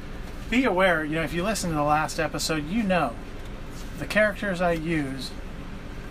be 0.51 0.67
aware, 0.67 1.03
you 1.03 1.15
know, 1.15 1.23
if 1.23 1.33
you 1.33 1.43
listen 1.43 1.71
to 1.71 1.77
the 1.77 1.83
last 1.83 2.21
episode, 2.21 2.69
you 2.69 2.83
know 2.83 3.15
the 3.99 4.05
characters 4.05 4.61
I 4.61 4.73
use 4.73 5.31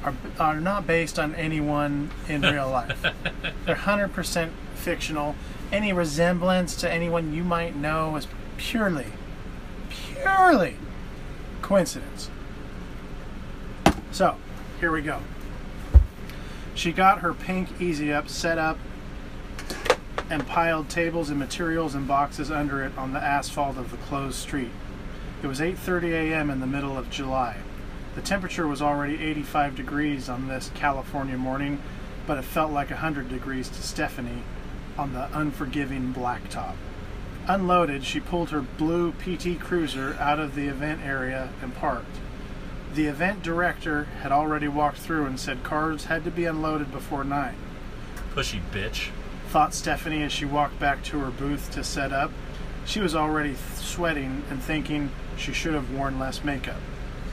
are, 0.04 0.16
are 0.40 0.60
not 0.60 0.88
based 0.88 1.20
on 1.20 1.36
anyone 1.36 2.10
in 2.28 2.42
real 2.54 2.72
life. 2.72 3.00
They're 3.66 3.76
100% 3.76 4.50
fictional. 4.74 5.36
Any 5.72 5.94
resemblance 5.94 6.76
to 6.78 6.92
anyone 6.92 7.36
you 7.36 7.44
might 7.44 7.76
know 7.76 8.16
is 8.16 8.26
purely, 8.58 9.14
purely 9.92 10.78
coincidence. 11.62 12.32
So, 14.10 14.38
here 14.80 14.92
we 14.92 15.04
go. 15.04 15.20
She 16.74 16.92
got 16.92 17.20
her 17.20 17.36
pink 17.36 17.80
Easy 17.80 18.12
Up 18.12 18.28
set 18.28 18.58
up 18.58 18.80
and 20.30 20.48
piled 20.48 20.90
tables 20.90 21.30
and 21.30 21.40
materials 21.40 21.96
and 21.96 22.08
boxes 22.08 22.52
under 22.52 22.84
it 22.84 22.98
on 22.98 23.13
the 23.13 23.24
asphalt 23.24 23.78
of 23.78 23.92
the 23.92 23.98
closed 23.98 24.36
street. 24.36 24.72
It 25.42 25.48
was 25.48 25.60
8:30 25.60 26.12
a.m. 26.12 26.50
in 26.50 26.60
the 26.60 26.68
middle 26.68 26.98
of 26.98 27.10
July. 27.10 27.58
The 28.16 28.22
temperature 28.22 28.68
was 28.68 28.82
already 28.82 29.22
85 29.22 29.76
degrees 29.76 30.28
on 30.28 30.48
this 30.48 30.72
California 30.74 31.38
morning, 31.38 31.80
but 32.26 32.38
it 32.38 32.44
felt 32.44 32.72
like 32.72 32.90
100 32.90 33.30
degrees 33.30 33.70
to 33.70 33.82
Stephanie 33.82 34.44
on 34.98 35.13
the 35.13 35.30
unforgiving 35.38 36.13
blacktop. 36.13 36.74
Unloaded, 37.48 38.04
she 38.04 38.20
pulled 38.20 38.50
her 38.50 38.62
blue 38.62 39.12
PT 39.13 39.60
Cruiser 39.60 40.16
out 40.20 40.40
of 40.40 40.56
the 40.56 40.68
event 40.68 41.02
area 41.06 41.50
and 41.62 41.74
parked. 41.76 42.18
The 42.94 43.06
event 43.06 43.44
director 43.44 44.06
had 44.22 44.32
already 44.32 44.68
walked 44.68 44.98
through 44.98 45.28
and 45.28 45.40
said 45.40 45.63
cars 45.63 46.06
had 46.06 46.24
to 46.24 46.32
be 46.32 46.46
unloaded 46.46 46.92
before 46.92 47.24
9 47.24 47.56
Pushy 48.34 48.60
bitch. 48.72 49.10
Thought 49.48 49.74
Stephanie 49.74 50.24
as 50.24 50.32
she 50.34 50.44
walked 50.44 50.78
back 50.78 51.02
to 51.06 51.20
her 51.20 51.32
booth 51.32 51.72
to 51.72 51.82
set 51.82 52.12
up. 52.12 52.32
She 52.86 53.00
was 53.00 53.16
already 53.16 53.56
sweating 53.76 54.44
and 54.50 54.62
thinking 54.62 55.10
she 55.38 55.54
should 55.54 55.74
have 55.74 55.90
worn 55.90 56.20
less 56.20 56.44
makeup. 56.44 56.82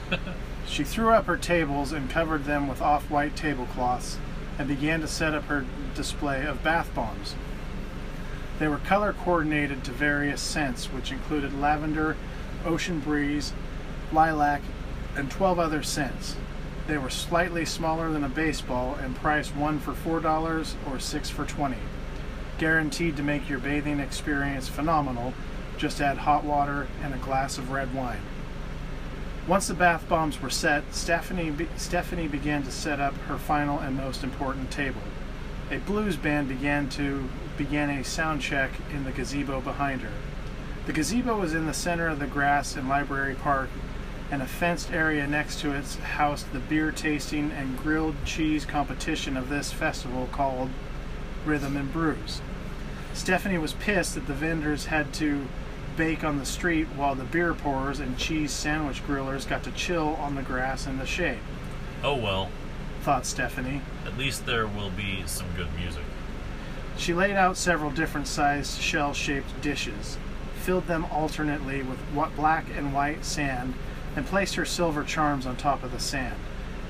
she 0.65 0.85
threw 0.85 1.09
up 1.09 1.25
her 1.25 1.35
tables 1.35 1.91
and 1.91 2.09
covered 2.09 2.45
them 2.45 2.69
with 2.69 2.81
off 2.81 3.09
white 3.09 3.35
tablecloths 3.35 4.17
and 4.57 4.65
began 4.67 5.01
to 5.01 5.09
set 5.09 5.35
up 5.35 5.43
her 5.45 5.65
display 5.93 6.45
of 6.45 6.63
bath 6.63 6.89
bombs. 6.95 7.35
They 8.59 8.69
were 8.69 8.77
color 8.77 9.11
coordinated 9.11 9.83
to 9.83 9.91
various 9.91 10.41
scents, 10.41 10.85
which 10.85 11.11
included 11.11 11.59
lavender, 11.59 12.15
ocean 12.63 13.01
breeze, 13.01 13.51
lilac, 14.13 14.61
and 15.17 15.29
12 15.29 15.59
other 15.59 15.83
scents. 15.83 16.37
They 16.87 16.97
were 16.97 17.09
slightly 17.09 17.65
smaller 17.65 18.09
than 18.09 18.23
a 18.23 18.29
baseball 18.29 18.95
and 18.95 19.17
priced 19.17 19.53
one 19.53 19.79
for 19.79 19.91
$4 19.91 20.75
or 20.89 20.99
six 20.99 21.29
for 21.29 21.43
20 21.45 21.75
guaranteed 22.57 23.17
to 23.17 23.23
make 23.23 23.49
your 23.49 23.59
bathing 23.59 23.99
experience 23.99 24.67
phenomenal. 24.67 25.33
Just 25.77 26.01
add 26.01 26.17
hot 26.17 26.43
water 26.43 26.87
and 27.03 27.13
a 27.13 27.17
glass 27.17 27.57
of 27.57 27.71
red 27.71 27.93
wine. 27.93 28.21
Once 29.47 29.67
the 29.67 29.73
bath 29.73 30.07
bombs 30.09 30.41
were 30.41 30.49
set, 30.49 30.83
Stephanie, 30.93 31.51
be- 31.51 31.67
Stephanie 31.75 32.27
began 32.27 32.63
to 32.63 32.71
set 32.71 32.99
up 32.99 33.15
her 33.27 33.37
final 33.37 33.79
and 33.79 33.95
most 33.95 34.23
important 34.23 34.71
table. 34.71 35.01
A 35.69 35.77
blues 35.77 36.15
band 36.15 36.47
began 36.47 36.89
to 36.89 37.29
began 37.57 37.89
a 37.89 38.03
sound 38.03 38.41
check 38.41 38.71
in 38.91 39.03
the 39.03 39.11
gazebo 39.11 39.61
behind 39.61 40.01
her. 40.01 40.11
The 40.85 40.93
gazebo 40.93 41.39
was 41.39 41.53
in 41.53 41.65
the 41.65 41.73
center 41.73 42.07
of 42.07 42.19
the 42.19 42.27
grass 42.27 42.75
in 42.75 42.87
Library 42.87 43.35
Park, 43.35 43.69
and 44.31 44.41
a 44.41 44.47
fenced 44.47 44.91
area 44.91 45.27
next 45.27 45.59
to 45.61 45.71
it 45.71 45.85
housed 45.95 46.51
the 46.51 46.59
beer 46.59 46.91
tasting 46.91 47.51
and 47.51 47.77
grilled 47.77 48.15
cheese 48.25 48.65
competition 48.65 49.37
of 49.37 49.49
this 49.49 49.71
festival 49.71 50.27
called 50.31 50.69
Rhythm 51.45 51.77
and 51.77 51.91
Brews. 51.91 52.41
Stephanie 53.13 53.57
was 53.57 53.73
pissed 53.73 54.15
that 54.15 54.27
the 54.27 54.33
vendors 54.33 54.87
had 54.87 55.13
to 55.15 55.47
bake 55.95 56.23
on 56.23 56.37
the 56.37 56.45
street 56.45 56.87
while 56.95 57.15
the 57.15 57.23
beer 57.23 57.53
pourers 57.53 57.99
and 57.99 58.17
cheese 58.17 58.51
sandwich 58.51 59.05
grillers 59.07 59.47
got 59.47 59.63
to 59.63 59.71
chill 59.71 60.15
on 60.19 60.35
the 60.35 60.41
grass 60.41 60.85
in 60.85 60.97
the 60.97 61.05
shade, 61.05 61.39
Oh 62.03 62.15
well, 62.15 62.49
thought 63.01 63.25
Stephanie. 63.25 63.81
at 64.05 64.17
least 64.17 64.45
there 64.45 64.67
will 64.67 64.89
be 64.89 65.23
some 65.25 65.47
good 65.55 65.73
music. 65.79 66.03
She 66.97 67.13
laid 67.13 67.35
out 67.35 67.55
several 67.55 67.91
different 67.91 68.27
sized 68.27 68.81
shell 68.81 69.13
shaped 69.13 69.61
dishes, 69.61 70.17
filled 70.55 70.87
them 70.87 71.05
alternately 71.05 71.81
with 71.81 71.99
what 72.13 72.35
black 72.35 72.65
and 72.75 72.93
white 72.93 73.23
sand, 73.23 73.73
and 74.15 74.25
placed 74.25 74.55
her 74.55 74.65
silver 74.65 75.03
charms 75.03 75.45
on 75.45 75.55
top 75.55 75.83
of 75.83 75.91
the 75.91 75.99
sand. 75.99 76.35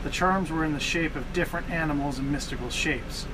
The 0.04 0.10
charms 0.10 0.52
were 0.52 0.64
in 0.66 0.74
the 0.74 0.80
shape 0.80 1.16
of 1.16 1.32
different 1.34 1.70
animals 1.70 2.18
and 2.18 2.32
mystical 2.32 2.70
shapes. 2.70 3.26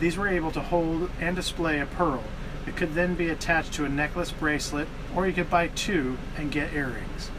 These 0.00 0.16
were 0.16 0.28
able 0.28 0.50
to 0.52 0.60
hold 0.60 1.10
and 1.20 1.36
display 1.36 1.80
a 1.80 1.86
pearl. 1.86 2.22
It 2.66 2.76
could 2.76 2.94
then 2.94 3.14
be 3.14 3.28
attached 3.28 3.72
to 3.74 3.84
a 3.84 3.88
necklace 3.88 4.32
bracelet, 4.32 4.88
or 5.14 5.26
you 5.26 5.32
could 5.32 5.50
buy 5.50 5.68
two 5.68 6.18
and 6.36 6.50
get 6.50 6.72
earrings. 6.72 7.30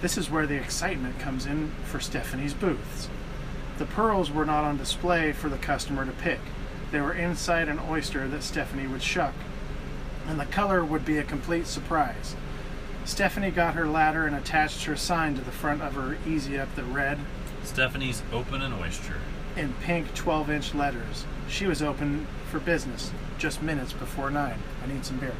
This 0.00 0.16
is 0.16 0.30
where 0.30 0.46
the 0.46 0.56
excitement 0.56 1.18
comes 1.18 1.46
in 1.46 1.72
for 1.84 2.00
Stephanie's 2.00 2.54
booths. 2.54 3.08
The 3.78 3.86
pearls 3.86 4.30
were 4.30 4.44
not 4.44 4.64
on 4.64 4.76
display 4.78 5.32
for 5.32 5.48
the 5.48 5.58
customer 5.58 6.04
to 6.04 6.12
pick. 6.12 6.40
They 6.90 7.00
were 7.00 7.12
inside 7.12 7.68
an 7.68 7.80
oyster 7.88 8.28
that 8.28 8.42
Stephanie 8.42 8.86
would 8.86 9.02
shuck, 9.02 9.34
and 10.26 10.38
the 10.38 10.46
color 10.46 10.84
would 10.84 11.04
be 11.04 11.18
a 11.18 11.24
complete 11.24 11.66
surprise. 11.66 12.36
Stephanie 13.04 13.50
got 13.50 13.74
her 13.74 13.86
ladder 13.86 14.26
and 14.26 14.36
attached 14.36 14.84
her 14.84 14.96
sign 14.96 15.34
to 15.34 15.40
the 15.40 15.50
front 15.50 15.82
of 15.82 15.94
her 15.94 16.16
Easy 16.26 16.58
Up 16.58 16.72
that 16.76 16.84
read, 16.84 17.18
Stephanie's 17.64 18.22
open 18.32 18.62
an 18.62 18.72
oyster. 18.72 19.16
in 19.56 19.72
pink 19.82 20.14
12 20.14 20.50
inch 20.50 20.74
letters. 20.74 21.24
She 21.52 21.66
was 21.66 21.82
open 21.82 22.26
for 22.50 22.58
business 22.58 23.12
just 23.36 23.62
minutes 23.62 23.92
before 23.92 24.30
9. 24.30 24.58
I 24.82 24.86
need 24.86 25.04
some 25.04 25.18
beer. 25.18 25.34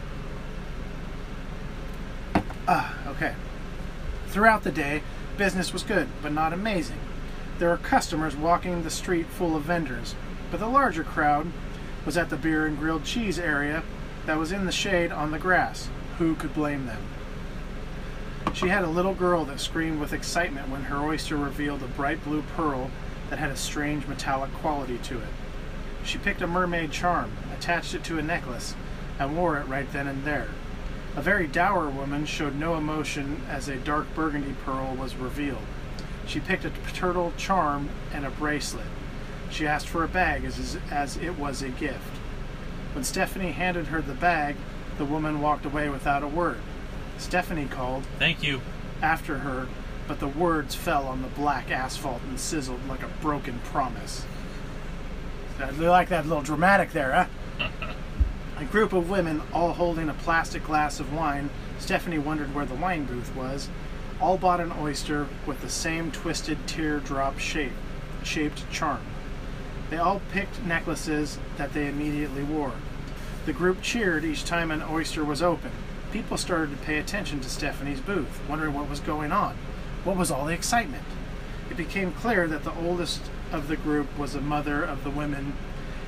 Ah, 2.68 2.94
okay. 3.06 3.34
Throughout 4.26 4.62
the 4.62 4.70
day, 4.70 5.02
business 5.38 5.72
was 5.72 5.82
good, 5.82 6.08
but 6.20 6.30
not 6.30 6.52
amazing. 6.52 6.98
There 7.58 7.70
were 7.70 7.78
customers 7.78 8.36
walking 8.36 8.82
the 8.82 8.90
street 8.90 9.24
full 9.24 9.56
of 9.56 9.62
vendors, 9.62 10.14
but 10.50 10.60
the 10.60 10.66
larger 10.66 11.02
crowd 11.02 11.50
was 12.04 12.18
at 12.18 12.28
the 12.28 12.36
beer 12.36 12.66
and 12.66 12.78
grilled 12.78 13.04
cheese 13.04 13.38
area 13.38 13.82
that 14.26 14.36
was 14.36 14.52
in 14.52 14.66
the 14.66 14.70
shade 14.70 15.12
on 15.12 15.30
the 15.30 15.38
grass. 15.38 15.88
Who 16.18 16.34
could 16.34 16.52
blame 16.52 16.84
them? 16.84 17.02
She 18.52 18.68
had 18.68 18.84
a 18.84 18.88
little 18.88 19.14
girl 19.14 19.46
that 19.46 19.60
screamed 19.60 19.98
with 19.98 20.12
excitement 20.12 20.68
when 20.68 20.82
her 20.84 20.98
oyster 20.98 21.38
revealed 21.38 21.82
a 21.82 21.86
bright 21.86 22.22
blue 22.22 22.42
pearl 22.54 22.90
that 23.30 23.38
had 23.38 23.50
a 23.50 23.56
strange 23.56 24.06
metallic 24.06 24.52
quality 24.52 24.98
to 24.98 25.16
it. 25.16 25.28
She 26.04 26.18
picked 26.18 26.42
a 26.42 26.46
mermaid 26.46 26.92
charm, 26.92 27.32
attached 27.56 27.94
it 27.94 28.04
to 28.04 28.18
a 28.18 28.22
necklace, 28.22 28.74
and 29.18 29.36
wore 29.36 29.58
it 29.58 29.66
right 29.66 29.90
then 29.92 30.06
and 30.06 30.24
there. 30.24 30.48
A 31.14 31.22
very 31.22 31.46
dour 31.46 31.88
woman 31.88 32.24
showed 32.24 32.54
no 32.54 32.76
emotion 32.76 33.42
as 33.48 33.68
a 33.68 33.76
dark 33.76 34.12
burgundy 34.14 34.54
pearl 34.64 34.94
was 34.94 35.14
revealed. 35.14 35.62
She 36.26 36.40
picked 36.40 36.64
a 36.64 36.70
turtle 36.94 37.32
charm 37.36 37.90
and 38.12 38.24
a 38.24 38.30
bracelet. 38.30 38.86
She 39.50 39.66
asked 39.66 39.88
for 39.88 40.02
a 40.02 40.08
bag 40.08 40.44
as, 40.44 40.78
as 40.90 41.16
it 41.18 41.38
was 41.38 41.60
a 41.60 41.68
gift. 41.68 42.16
When 42.94 43.04
Stephanie 43.04 43.52
handed 43.52 43.88
her 43.88 44.00
the 44.00 44.14
bag, 44.14 44.56
the 44.98 45.04
woman 45.04 45.40
walked 45.40 45.66
away 45.66 45.88
without 45.88 46.22
a 46.22 46.28
word. 46.28 46.60
Stephanie 47.18 47.66
called, 47.66 48.04
Thank 48.18 48.42
you. 48.42 48.60
after 49.02 49.38
her, 49.38 49.68
but 50.08 50.20
the 50.20 50.28
words 50.28 50.74
fell 50.74 51.06
on 51.06 51.22
the 51.22 51.28
black 51.28 51.70
asphalt 51.70 52.22
and 52.28 52.40
sizzled 52.40 52.86
like 52.88 53.02
a 53.02 53.10
broken 53.20 53.60
promise. 53.64 54.24
I 55.60 55.70
like 55.70 56.08
that 56.08 56.26
little 56.26 56.42
dramatic 56.42 56.92
there, 56.92 57.28
huh? 57.58 57.68
a 58.58 58.64
group 58.64 58.92
of 58.92 59.10
women, 59.10 59.42
all 59.52 59.72
holding 59.72 60.08
a 60.08 60.14
plastic 60.14 60.64
glass 60.64 61.00
of 61.00 61.12
wine, 61.12 61.50
Stephanie 61.78 62.18
wondered 62.18 62.54
where 62.54 62.64
the 62.64 62.74
wine 62.74 63.04
booth 63.04 63.34
was, 63.34 63.68
all 64.20 64.38
bought 64.38 64.60
an 64.60 64.72
oyster 64.78 65.26
with 65.46 65.60
the 65.60 65.68
same 65.68 66.12
twisted 66.12 66.66
teardrop 66.66 67.38
shape, 67.38 67.72
shaped 68.22 68.70
charm. 68.70 69.00
They 69.90 69.98
all 69.98 70.22
picked 70.30 70.62
necklaces 70.62 71.38
that 71.58 71.72
they 71.72 71.88
immediately 71.88 72.44
wore. 72.44 72.72
The 73.46 73.52
group 73.52 73.82
cheered 73.82 74.24
each 74.24 74.44
time 74.44 74.70
an 74.70 74.82
oyster 74.82 75.24
was 75.24 75.42
open. 75.42 75.72
People 76.12 76.36
started 76.36 76.70
to 76.70 76.84
pay 76.84 76.98
attention 76.98 77.40
to 77.40 77.50
Stephanie's 77.50 78.00
booth, 78.00 78.40
wondering 78.48 78.74
what 78.74 78.88
was 78.88 79.00
going 79.00 79.32
on. 79.32 79.56
What 80.04 80.16
was 80.16 80.30
all 80.30 80.46
the 80.46 80.54
excitement? 80.54 81.04
It 81.68 81.76
became 81.76 82.12
clear 82.12 82.46
that 82.46 82.64
the 82.64 82.74
oldest 82.74 83.22
of 83.52 83.68
the 83.68 83.76
group 83.76 84.18
was 84.18 84.34
a 84.34 84.40
mother 84.40 84.82
of 84.82 85.04
the 85.04 85.10
women, 85.10 85.54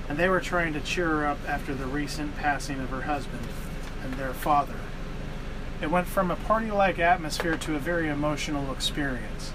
and 0.08 0.18
they 0.18 0.28
were 0.28 0.40
trying 0.40 0.72
to 0.72 0.80
cheer 0.80 1.08
her 1.08 1.26
up 1.26 1.38
after 1.46 1.74
the 1.74 1.86
recent 1.86 2.36
passing 2.36 2.80
of 2.80 2.90
her 2.90 3.02
husband 3.02 3.46
and 4.02 4.14
their 4.14 4.34
father. 4.34 4.76
It 5.80 5.90
went 5.90 6.06
from 6.06 6.30
a 6.30 6.36
party 6.36 6.70
like 6.70 6.98
atmosphere 6.98 7.56
to 7.58 7.76
a 7.76 7.80
very 7.80 8.08
emotional 8.08 8.72
experience. 8.72 9.50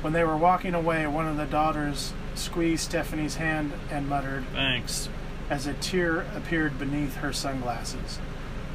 When 0.00 0.12
they 0.12 0.24
were 0.24 0.36
walking 0.36 0.74
away, 0.74 1.06
one 1.06 1.26
of 1.26 1.36
the 1.36 1.46
daughters 1.46 2.12
squeezed 2.34 2.84
Stephanie's 2.84 3.36
hand 3.36 3.72
and 3.90 4.08
muttered, 4.08 4.44
Thanks. 4.52 5.08
as 5.50 5.66
a 5.66 5.74
tear 5.74 6.20
appeared 6.36 6.78
beneath 6.78 7.16
her 7.16 7.32
sunglasses. 7.32 8.18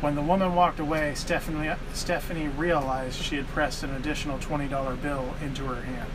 When 0.01 0.15
the 0.15 0.21
woman 0.21 0.53
walked 0.53 0.81
away, 0.81 1.13
Stephanie, 1.15 1.73
Stephanie 1.93 2.49
realized 2.49 3.21
she 3.21 3.37
had 3.37 3.47
pressed 3.47 3.83
an 3.83 3.95
additional 3.95 4.37
$20 4.37 5.01
bill 5.01 5.33
into 5.41 5.65
her 5.65 5.81
hand. 5.81 6.09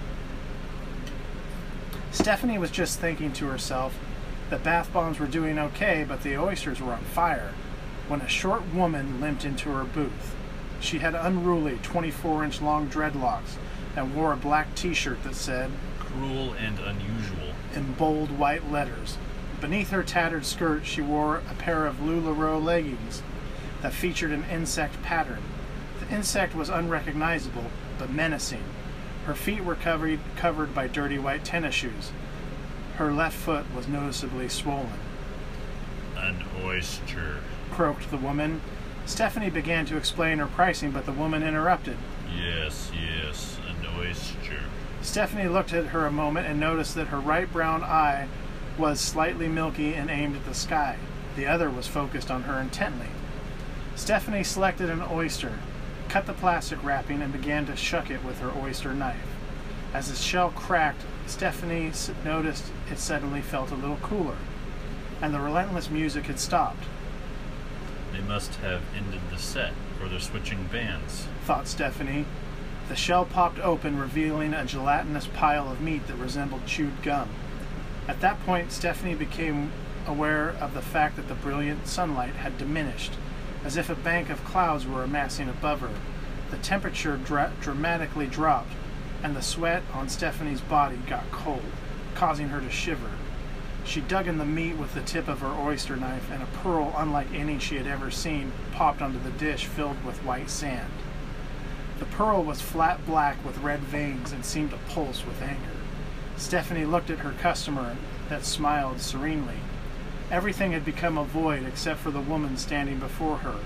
Stephanie 2.10 2.58
was 2.58 2.70
just 2.70 2.98
thinking 2.98 3.32
to 3.34 3.46
herself 3.46 3.98
that 4.50 4.64
bath 4.64 4.92
bombs 4.92 5.18
were 5.18 5.26
doing 5.26 5.58
okay, 5.58 6.04
but 6.08 6.22
the 6.22 6.36
oysters 6.36 6.80
were 6.80 6.92
on 6.92 7.04
fire, 7.04 7.52
when 8.08 8.20
a 8.20 8.28
short 8.28 8.62
woman 8.74 9.20
limped 9.20 9.44
into 9.44 9.70
her 9.70 9.84
booth. 9.84 10.34
She 10.80 11.00
had 11.00 11.14
unruly 11.14 11.78
24 11.82 12.44
inch 12.44 12.62
long 12.62 12.88
dreadlocks 12.88 13.56
and 13.96 14.14
wore 14.14 14.32
a 14.32 14.36
black 14.36 14.74
t 14.74 14.94
shirt 14.94 15.22
that 15.24 15.34
said, 15.34 15.70
Cruel 15.98 16.54
and 16.54 16.78
unusual. 16.78 17.52
in 17.74 17.92
bold 17.94 18.30
white 18.30 18.70
letters. 18.70 19.18
Beneath 19.60 19.90
her 19.90 20.02
tattered 20.04 20.46
skirt, 20.46 20.86
she 20.86 21.02
wore 21.02 21.42
a 21.50 21.54
pair 21.54 21.84
of 21.84 21.96
LuLaRoe 21.96 22.62
leggings 22.62 23.22
that 23.82 23.92
featured 23.92 24.30
an 24.30 24.44
insect 24.50 25.02
pattern. 25.02 25.42
The 26.00 26.14
insect 26.14 26.54
was 26.54 26.68
unrecognizable, 26.68 27.66
but 27.98 28.10
menacing. 28.10 28.64
Her 29.28 29.34
feet 29.34 29.62
were 29.62 29.74
covered, 29.74 30.20
covered 30.36 30.74
by 30.74 30.88
dirty 30.88 31.18
white 31.18 31.44
tennis 31.44 31.74
shoes. 31.74 32.12
Her 32.96 33.12
left 33.12 33.36
foot 33.36 33.66
was 33.74 33.86
noticeably 33.86 34.48
swollen. 34.48 35.00
An 36.16 36.44
oyster. 36.64 37.40
Croaked 37.70 38.10
the 38.10 38.16
woman. 38.16 38.62
Stephanie 39.04 39.50
began 39.50 39.84
to 39.84 39.98
explain 39.98 40.38
her 40.38 40.46
pricing, 40.46 40.92
but 40.92 41.04
the 41.04 41.12
woman 41.12 41.42
interrupted. 41.42 41.98
Yes, 42.34 42.90
yes, 42.94 43.58
an 43.68 43.86
oyster. 43.98 44.60
Stephanie 45.02 45.48
looked 45.48 45.74
at 45.74 45.88
her 45.88 46.06
a 46.06 46.10
moment 46.10 46.46
and 46.46 46.58
noticed 46.58 46.94
that 46.94 47.08
her 47.08 47.20
right 47.20 47.52
brown 47.52 47.84
eye 47.84 48.28
was 48.78 48.98
slightly 48.98 49.46
milky 49.46 49.92
and 49.92 50.08
aimed 50.08 50.36
at 50.36 50.46
the 50.46 50.54
sky. 50.54 50.96
The 51.36 51.46
other 51.46 51.68
was 51.68 51.86
focused 51.86 52.30
on 52.30 52.44
her 52.44 52.58
intently. 52.58 53.08
Stephanie 53.94 54.42
selected 54.42 54.88
an 54.88 55.02
oyster, 55.02 55.58
cut 56.08 56.26
the 56.26 56.32
plastic 56.32 56.82
wrapping, 56.82 57.22
and 57.22 57.32
began 57.32 57.66
to 57.66 57.76
shuck 57.76 58.10
it 58.10 58.24
with 58.24 58.40
her 58.40 58.52
oyster 58.56 58.94
knife. 58.94 59.26
As 59.94 60.08
the 60.08 60.16
shell 60.16 60.50
cracked, 60.50 61.02
Stephanie 61.26 61.92
noticed 62.24 62.72
it 62.90 62.98
suddenly 62.98 63.40
felt 63.40 63.70
a 63.70 63.74
little 63.74 63.96
cooler, 63.96 64.36
and 65.20 65.32
the 65.32 65.40
relentless 65.40 65.90
music 65.90 66.26
had 66.26 66.38
stopped. 66.38 66.84
They 68.12 68.20
must 68.20 68.54
have 68.56 68.82
ended 68.96 69.20
the 69.30 69.38
set, 69.38 69.72
or 70.00 70.08
they're 70.08 70.20
switching 70.20 70.64
bands. 70.64 71.26
thought 71.44 71.68
Stephanie. 71.68 72.24
The 72.88 72.96
shell 72.96 73.26
popped 73.26 73.58
open, 73.58 73.98
revealing 73.98 74.54
a 74.54 74.64
gelatinous 74.64 75.26
pile 75.26 75.70
of 75.70 75.80
meat 75.80 76.06
that 76.06 76.16
resembled 76.16 76.66
chewed 76.66 77.02
gum. 77.02 77.28
At 78.06 78.20
that 78.20 78.44
point, 78.46 78.72
Stephanie 78.72 79.14
became 79.14 79.70
aware 80.06 80.50
of 80.60 80.72
the 80.72 80.80
fact 80.80 81.16
that 81.16 81.28
the 81.28 81.34
brilliant 81.34 81.86
sunlight 81.86 82.34
had 82.34 82.56
diminished, 82.56 83.12
as 83.64 83.76
if 83.76 83.90
a 83.90 83.94
bank 83.94 84.30
of 84.30 84.44
clouds 84.44 84.86
were 84.86 85.02
amassing 85.02 85.48
above 85.48 85.80
her. 85.80 85.90
The 86.50 86.58
temperature 86.58 87.16
dra- 87.16 87.52
dramatically 87.60 88.26
dropped, 88.26 88.72
and 89.22 89.36
the 89.36 89.42
sweat 89.42 89.82
on 89.92 90.08
Stephanie's 90.08 90.60
body 90.60 90.96
got 91.08 91.30
cold, 91.30 91.64
causing 92.14 92.48
her 92.48 92.60
to 92.60 92.70
shiver. 92.70 93.10
She 93.84 94.00
dug 94.00 94.28
in 94.28 94.38
the 94.38 94.44
meat 94.44 94.76
with 94.76 94.94
the 94.94 95.00
tip 95.00 95.28
of 95.28 95.40
her 95.40 95.52
oyster 95.52 95.96
knife, 95.96 96.30
and 96.30 96.42
a 96.42 96.46
pearl 96.46 96.94
unlike 96.96 97.32
any 97.32 97.58
she 97.58 97.76
had 97.76 97.86
ever 97.86 98.10
seen 98.10 98.52
popped 98.72 99.00
onto 99.00 99.18
the 99.18 99.30
dish 99.30 99.64
filled 99.64 100.04
with 100.04 100.24
white 100.24 100.50
sand. 100.50 100.90
The 101.98 102.04
pearl 102.04 102.44
was 102.44 102.60
flat 102.60 103.04
black 103.06 103.42
with 103.44 103.58
red 103.58 103.80
veins 103.80 104.30
and 104.30 104.44
seemed 104.44 104.70
to 104.70 104.78
pulse 104.88 105.24
with 105.24 105.42
anger. 105.42 105.72
Stephanie 106.36 106.84
looked 106.84 107.10
at 107.10 107.20
her 107.20 107.32
customer 107.32 107.96
that 108.28 108.44
smiled 108.44 109.00
serenely. 109.00 109.56
Everything 110.30 110.72
had 110.72 110.84
become 110.84 111.16
a 111.16 111.24
void 111.24 111.64
except 111.64 112.00
for 112.00 112.10
the 112.10 112.20
woman 112.20 112.58
standing 112.58 112.98
before 112.98 113.38
her. 113.38 113.56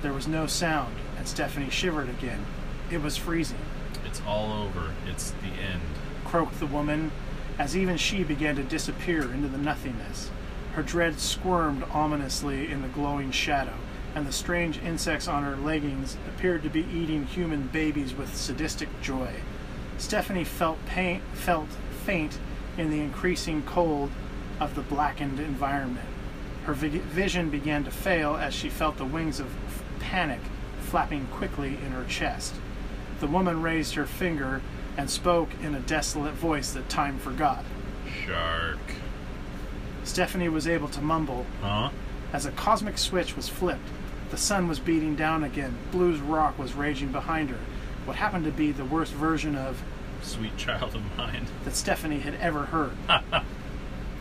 There 0.00 0.14
was 0.14 0.26
no 0.26 0.46
sound, 0.46 0.94
and 1.18 1.28
Stephanie 1.28 1.68
shivered 1.68 2.08
again. 2.08 2.46
It 2.90 3.02
was 3.02 3.18
freezing. 3.18 3.58
It's 4.06 4.22
all 4.26 4.50
over. 4.52 4.94
It's 5.06 5.32
the 5.32 5.48
end. 5.48 5.82
croaked 6.24 6.60
the 6.60 6.66
woman, 6.66 7.10
as 7.58 7.76
even 7.76 7.98
she 7.98 8.24
began 8.24 8.56
to 8.56 8.62
disappear 8.62 9.22
into 9.30 9.48
the 9.48 9.58
nothingness. 9.58 10.30
Her 10.74 10.82
dread 10.82 11.20
squirmed 11.20 11.84
ominously 11.92 12.70
in 12.70 12.80
the 12.80 12.88
glowing 12.88 13.30
shadow, 13.30 13.74
and 14.14 14.26
the 14.26 14.32
strange 14.32 14.78
insects 14.78 15.28
on 15.28 15.42
her 15.42 15.56
leggings 15.56 16.16
appeared 16.26 16.62
to 16.62 16.70
be 16.70 16.86
eating 16.90 17.26
human 17.26 17.66
babies 17.66 18.14
with 18.14 18.34
sadistic 18.34 18.88
joy. 19.02 19.32
Stephanie 19.98 20.44
felt 20.44 20.84
pain, 20.86 21.20
felt 21.34 21.68
faint 22.04 22.38
in 22.78 22.90
the 22.90 23.00
increasing 23.00 23.62
cold 23.62 24.10
of 24.60 24.74
the 24.74 24.82
blackened 24.82 25.38
environment. 25.40 26.06
Her 26.64 26.74
vi- 26.74 26.98
vision 26.98 27.50
began 27.50 27.84
to 27.84 27.90
fail 27.90 28.36
as 28.36 28.52
she 28.54 28.68
felt 28.68 28.96
the 28.98 29.04
wings 29.04 29.40
of 29.40 29.48
panic 30.00 30.40
flapping 30.80 31.26
quickly 31.26 31.78
in 31.84 31.92
her 31.92 32.04
chest. 32.04 32.54
The 33.20 33.26
woman 33.26 33.62
raised 33.62 33.94
her 33.94 34.06
finger 34.06 34.62
and 34.96 35.08
spoke 35.10 35.48
in 35.62 35.74
a 35.74 35.80
desolate 35.80 36.34
voice 36.34 36.72
that 36.72 36.88
time 36.88 37.18
forgot. 37.18 37.64
Shark. 38.24 38.78
Stephanie 40.04 40.48
was 40.48 40.66
able 40.66 40.88
to 40.88 41.00
mumble 41.00 41.46
Huh? 41.62 41.90
as 42.32 42.46
a 42.46 42.52
cosmic 42.52 42.98
switch 42.98 43.36
was 43.36 43.48
flipped. 43.48 43.88
The 44.30 44.36
sun 44.36 44.68
was 44.68 44.78
beating 44.78 45.14
down 45.16 45.42
again. 45.44 45.76
Blues 45.90 46.20
rock 46.20 46.58
was 46.58 46.74
raging 46.74 47.12
behind 47.12 47.50
her. 47.50 47.58
What 48.04 48.16
happened 48.16 48.44
to 48.44 48.50
be 48.50 48.72
the 48.72 48.84
worst 48.84 49.12
version 49.12 49.56
of 49.56 49.82
Sweet 50.22 50.56
child 50.56 50.94
of 50.94 51.02
mine. 51.16 51.46
that 51.64 51.76
Stephanie 51.76 52.20
had 52.20 52.34
ever 52.40 52.64
heard. 52.66 52.92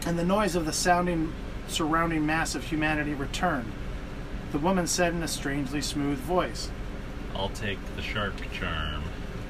and 0.07 0.17
the 0.17 0.23
noise 0.23 0.55
of 0.55 0.65
the 0.65 0.71
sounding 0.71 1.33
surrounding 1.67 2.25
mass 2.25 2.55
of 2.55 2.63
humanity 2.63 3.13
returned. 3.13 3.69
The 4.53 4.57
woman 4.57 4.87
said 4.87 5.11
in 5.13 5.21
a 5.21 5.27
strangely 5.27 5.81
smooth 5.81 6.17
voice. 6.19 6.71
I'll 7.35 7.49
take 7.49 7.77
the 7.97 8.01
shark 8.01 8.35
charm. 8.53 9.03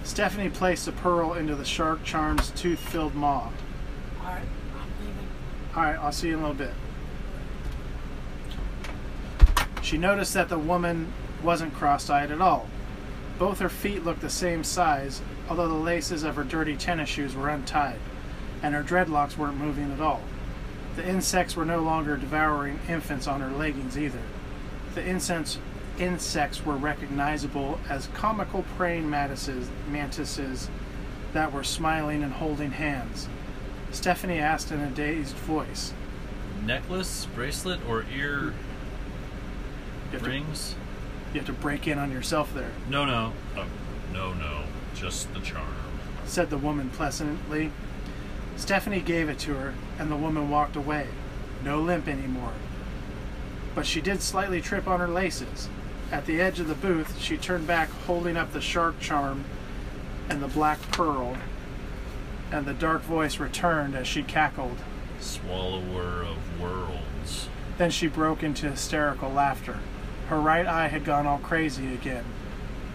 Stephanie 0.04 0.50
placed 0.50 0.88
a 0.88 0.92
pearl 0.92 1.34
into 1.34 1.54
the 1.54 1.64
shark 1.64 2.04
charm's 2.04 2.50
tooth-filled 2.52 3.14
maw. 3.14 3.52
Alright, 4.20 4.42
I'm 4.74 4.90
leaving. 5.00 5.28
All 5.76 5.84
right, 5.84 6.00
I'll 6.00 6.12
see 6.12 6.30
you 6.30 6.34
in 6.34 6.40
a 6.40 6.50
little 6.50 6.58
bit. 6.58 6.74
She 9.84 10.00
noticed 10.00 10.34
that 10.34 10.50
the 10.50 10.58
woman 10.58 11.14
wasn't 11.44 11.76
cross 11.76 12.10
eyed 12.10 12.32
at 12.32 12.42
all. 12.42 12.68
Both 13.38 13.60
her 13.60 13.70
feet 13.70 14.04
looked 14.04 14.22
the 14.22 14.30
same 14.30 14.64
size, 14.64 15.22
although 15.50 15.68
the 15.68 15.76
laces 15.76 16.24
of 16.24 16.36
her 16.36 16.44
dirty 16.44 16.76
tennis 16.76 17.10
shoes 17.10 17.36
were 17.36 17.50
untied, 17.50 18.00
and 18.64 18.74
her 18.74 18.82
dreadlocks 18.82 19.38
weren't 19.38 19.58
moving 19.58 19.92
at 19.92 20.02
all. 20.02 20.24
The 20.98 21.08
insects 21.08 21.56
were 21.56 21.64
no 21.64 21.80
longer 21.80 22.18
devouring 22.18 22.80
infants 22.90 23.28
on 23.28 23.40
her 23.40 23.52
leggings 23.52 23.98
either. 23.98 24.20
The 24.96 25.08
incense, 25.08 25.60
insects 26.00 26.66
were 26.66 26.76
recognizable 26.76 27.80
as 27.88 28.08
comical 28.16 28.66
praying 28.78 29.08
mantises, 29.08 29.70
mantises 29.92 30.70
that 31.34 31.54
were 31.54 31.64
smiling 31.64 32.24
and 32.24 32.34
holding 32.34 32.72
hands. 32.72 33.30
Stephanie 33.92 34.40
asked 34.40 34.72
in 34.72 34.80
a 34.82 34.90
dazed 34.90 35.36
voice. 35.36 35.94
Necklace, 36.66 37.28
bracelet, 37.36 37.80
or 37.88 38.04
ear 38.14 38.54
You 40.12 40.14
have, 40.14 40.24
to, 40.24 40.28
rings? 40.30 40.74
you 41.32 41.40
have 41.40 41.46
to 41.48 41.54
break 41.54 41.88
in 41.88 42.00
on 42.00 42.12
yourself 42.12 42.52
there, 42.56 42.72
No, 42.90 43.06
no. 43.06 43.34
Oh, 43.56 43.66
no, 44.12 44.34
no. 44.34 44.64
Just 44.96 45.32
the 45.36 45.42
charm. 45.42 45.68
said 46.26 46.50
the 46.50 46.58
woman 46.58 46.90
pleasantly. 46.90 47.72
Stephanie 48.58 49.00
gave 49.00 49.30
it 49.30 49.40
to 49.40 49.54
her, 49.54 49.74
and 49.98 50.12
the 50.12 50.16
woman 50.16 50.50
walked 50.50 50.76
away. 50.76 51.08
No 51.64 51.80
limp 51.80 52.08
anymore. 52.08 52.54
But 53.76 53.86
she 53.86 54.02
did 54.02 54.22
slightly 54.22 54.62
trip 54.62 54.88
on 54.88 55.00
her 55.00 55.08
laces. 55.08 55.70
At 56.12 56.26
the 56.26 56.42
edge 56.42 56.60
of 56.60 56.68
the 56.68 56.76
booth, 56.76 57.20
she 57.20 57.38
turned 57.38 57.68
back, 57.68 57.90
holding 57.90 58.36
up 58.36 58.52
the 58.52 58.62
shark 58.62 59.00
charm 59.00 59.46
and 60.30 60.42
the 60.42 60.48
black 60.48 60.82
pearl, 60.92 61.38
and 62.52 62.66
the 62.66 62.74
dark 62.74 63.04
voice 63.04 63.40
returned 63.40 63.96
as 63.96 64.08
she 64.08 64.24
cackled. 64.24 64.78
Swallower 65.20 66.24
of 66.24 66.62
worlds. 66.62 67.50
Then 67.78 67.92
she 67.92 68.08
broke 68.08 68.44
into 68.44 68.70
hysterical 68.70 69.32
laughter. 69.32 69.80
Her 70.30 70.40
right 70.40 70.66
eye 70.66 70.88
had 70.88 71.06
gone 71.06 71.28
all 71.28 71.38
crazy 71.38 71.94
again. 71.94 72.26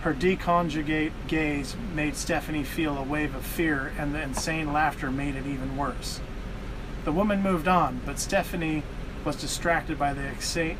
Her 0.02 0.12
disconjugate 0.12 1.12
gaze 1.28 1.76
made 1.94 2.16
Stephanie 2.16 2.64
feel 2.64 2.98
a 2.98 3.04
wave 3.04 3.36
of 3.36 3.46
fear, 3.46 3.92
and 3.96 4.12
the 4.12 4.20
insane 4.20 4.72
laughter 4.72 5.12
made 5.12 5.36
it 5.36 5.46
even 5.46 5.76
worse. 5.76 6.20
The 7.04 7.12
woman 7.12 7.40
moved 7.40 7.68
on, 7.68 8.00
but 8.04 8.18
Stephanie 8.18 8.82
was 9.24 9.36
distracted 9.36 10.00
by 10.00 10.12
the 10.12 10.32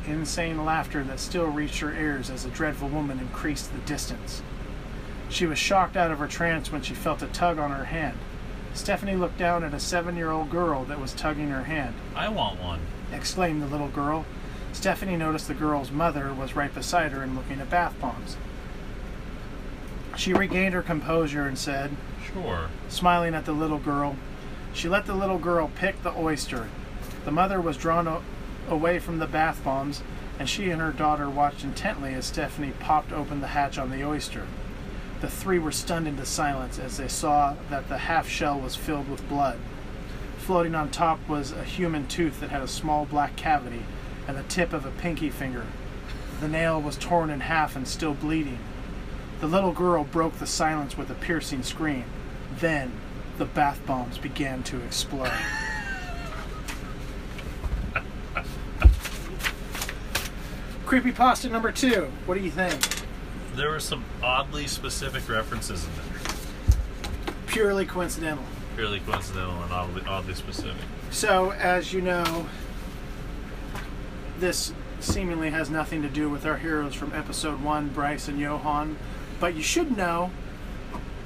insane 0.05 0.65
laughter 0.65 1.05
that 1.05 1.21
still 1.21 1.47
reached 1.47 1.79
her 1.79 1.93
ears 1.93 2.29
as 2.29 2.43
the 2.43 2.49
dreadful 2.49 2.89
woman 2.89 3.17
increased 3.17 3.71
the 3.71 3.79
distance. 3.79 4.41
She 5.29 5.45
was 5.45 5.57
shocked 5.57 5.95
out 5.95 6.11
of 6.11 6.19
her 6.19 6.27
trance 6.27 6.69
when 6.69 6.81
she 6.81 6.93
felt 6.93 7.21
a 7.21 7.27
tug 7.27 7.57
on 7.57 7.71
her 7.71 7.85
hand. 7.85 8.17
Stephanie 8.73 9.15
looked 9.15 9.37
down 9.37 9.63
at 9.63 9.73
a 9.73 9.79
seven 9.79 10.17
year 10.17 10.31
old 10.31 10.49
girl 10.49 10.83
that 10.83 10.99
was 10.99 11.13
tugging 11.13 11.49
her 11.49 11.63
hand 11.63 11.95
I 12.13 12.27
want 12.27 12.61
one. 12.61 12.81
exclaimed 13.13 13.61
the 13.61 13.67
little 13.67 13.87
girl. 13.87 14.25
Stephanie 14.73 15.15
noticed 15.15 15.47
the 15.47 15.53
girl's 15.53 15.91
mother 15.91 16.33
was 16.33 16.57
right 16.57 16.73
beside 16.73 17.13
her 17.13 17.23
and 17.23 17.37
looking 17.37 17.61
at 17.61 17.69
bath 17.69 17.93
bombs. 18.01 18.35
She 20.15 20.33
regained 20.33 20.73
her 20.73 20.81
composure 20.81 21.45
and 21.45 21.57
said, 21.57 21.91
Sure. 22.31 22.69
smiling 22.87 23.33
at 23.33 23.45
the 23.45 23.51
little 23.51 23.79
girl, 23.79 24.15
she 24.73 24.87
let 24.89 25.05
the 25.05 25.13
little 25.13 25.37
girl 25.37 25.71
pick 25.75 26.01
the 26.01 26.15
oyster. 26.17 26.67
The 27.25 27.31
mother 27.31 27.59
was 27.61 27.77
drawn 27.77 28.07
o- 28.07 28.21
away 28.69 28.99
from 28.99 29.19
the 29.19 29.27
bath 29.27 29.63
bombs, 29.63 30.01
and 30.39 30.49
she 30.49 30.69
and 30.69 30.81
her 30.81 30.91
daughter 30.91 31.29
watched 31.29 31.63
intently 31.63 32.13
as 32.13 32.25
Stephanie 32.25 32.73
popped 32.79 33.11
open 33.11 33.41
the 33.41 33.47
hatch 33.47 33.77
on 33.77 33.91
the 33.91 34.03
oyster. 34.03 34.45
The 35.21 35.29
three 35.29 35.59
were 35.59 35.71
stunned 35.71 36.07
into 36.07 36.25
silence 36.25 36.79
as 36.79 36.97
they 36.97 37.07
saw 37.07 37.55
that 37.69 37.87
the 37.87 37.97
half 37.99 38.27
shell 38.27 38.59
was 38.59 38.75
filled 38.75 39.09
with 39.09 39.27
blood. 39.29 39.57
Floating 40.37 40.75
on 40.75 40.89
top 40.89 41.19
was 41.29 41.51
a 41.51 41.63
human 41.63 42.07
tooth 42.07 42.39
that 42.41 42.49
had 42.49 42.61
a 42.61 42.67
small 42.67 43.05
black 43.05 43.35
cavity 43.35 43.83
and 44.27 44.35
the 44.37 44.43
tip 44.43 44.73
of 44.73 44.85
a 44.85 44.91
pinky 44.91 45.29
finger. 45.29 45.65
The 46.41 46.47
nail 46.47 46.81
was 46.81 46.97
torn 46.97 47.29
in 47.29 47.41
half 47.41 47.75
and 47.75 47.87
still 47.87 48.13
bleeding. 48.13 48.59
The 49.43 49.49
little 49.49 49.73
girl 49.73 50.05
broke 50.05 50.39
the 50.39 50.47
silence 50.47 50.97
with 50.97 51.09
a 51.09 51.15
piercing 51.15 51.63
scream. 51.63 52.05
Then 52.61 52.93
the 53.37 53.43
bath 53.43 53.85
bombs 53.85 54.17
began 54.17 54.63
to 54.63 54.81
explode. 54.81 55.33
Creepy 60.85 61.11
pasta 61.11 61.49
number 61.49 61.73
two. 61.73 62.09
What 62.25 62.35
do 62.35 62.41
you 62.41 62.51
think? 62.51 62.87
There 63.53 63.69
were 63.69 63.81
some 63.81 64.05
oddly 64.23 64.65
specific 64.65 65.27
references 65.27 65.85
in 65.85 65.91
there. 65.95 66.05
Purely 67.47 67.85
coincidental. 67.85 68.45
Purely 68.77 69.01
coincidental 69.01 69.61
and 69.61 69.73
oddly, 69.73 70.03
oddly 70.07 70.35
specific. 70.35 70.85
So, 71.11 71.51
as 71.51 71.91
you 71.91 71.99
know, 71.99 72.47
this 74.39 74.71
seemingly 75.01 75.49
has 75.49 75.69
nothing 75.69 76.01
to 76.01 76.07
do 76.07 76.29
with 76.29 76.45
our 76.45 76.55
heroes 76.55 76.93
from 76.93 77.11
episode 77.11 77.61
one, 77.61 77.89
Bryce 77.89 78.29
and 78.29 78.39
Johan. 78.39 78.95
But 79.43 79.55
you 79.55 79.61
should 79.61 79.97
know 79.97 80.31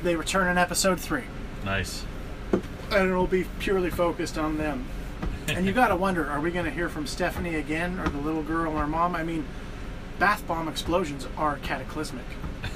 they 0.01 0.15
return 0.15 0.47
in 0.47 0.58
episode 0.58 0.99
three. 0.99 1.25
Nice. 1.63 2.03
and 2.51 2.63
it'll 2.91 3.27
be 3.27 3.45
purely 3.60 3.91
focused 3.91 4.39
on 4.39 4.58
them. 4.58 4.88
And 5.47 5.67
you 5.67 5.71
got 5.82 5.89
to 5.89 5.95
wonder, 5.95 6.27
are 6.27 6.41
we 6.41 6.49
going 6.49 6.65
to 6.65 6.71
hear 6.71 6.89
from 6.89 7.06
Stephanie 7.06 7.53
again, 7.58 7.99
or 7.99 8.10
the 8.10 8.17
little 8.17 8.41
girl, 8.41 8.75
or 8.75 8.88
mom? 8.88 9.15
I 9.15 9.21
mean, 9.21 9.45
bath 10.17 10.47
bomb 10.47 10.67
explosions 10.67 11.27
are 11.38 11.58
cataclysmic. 11.58 12.25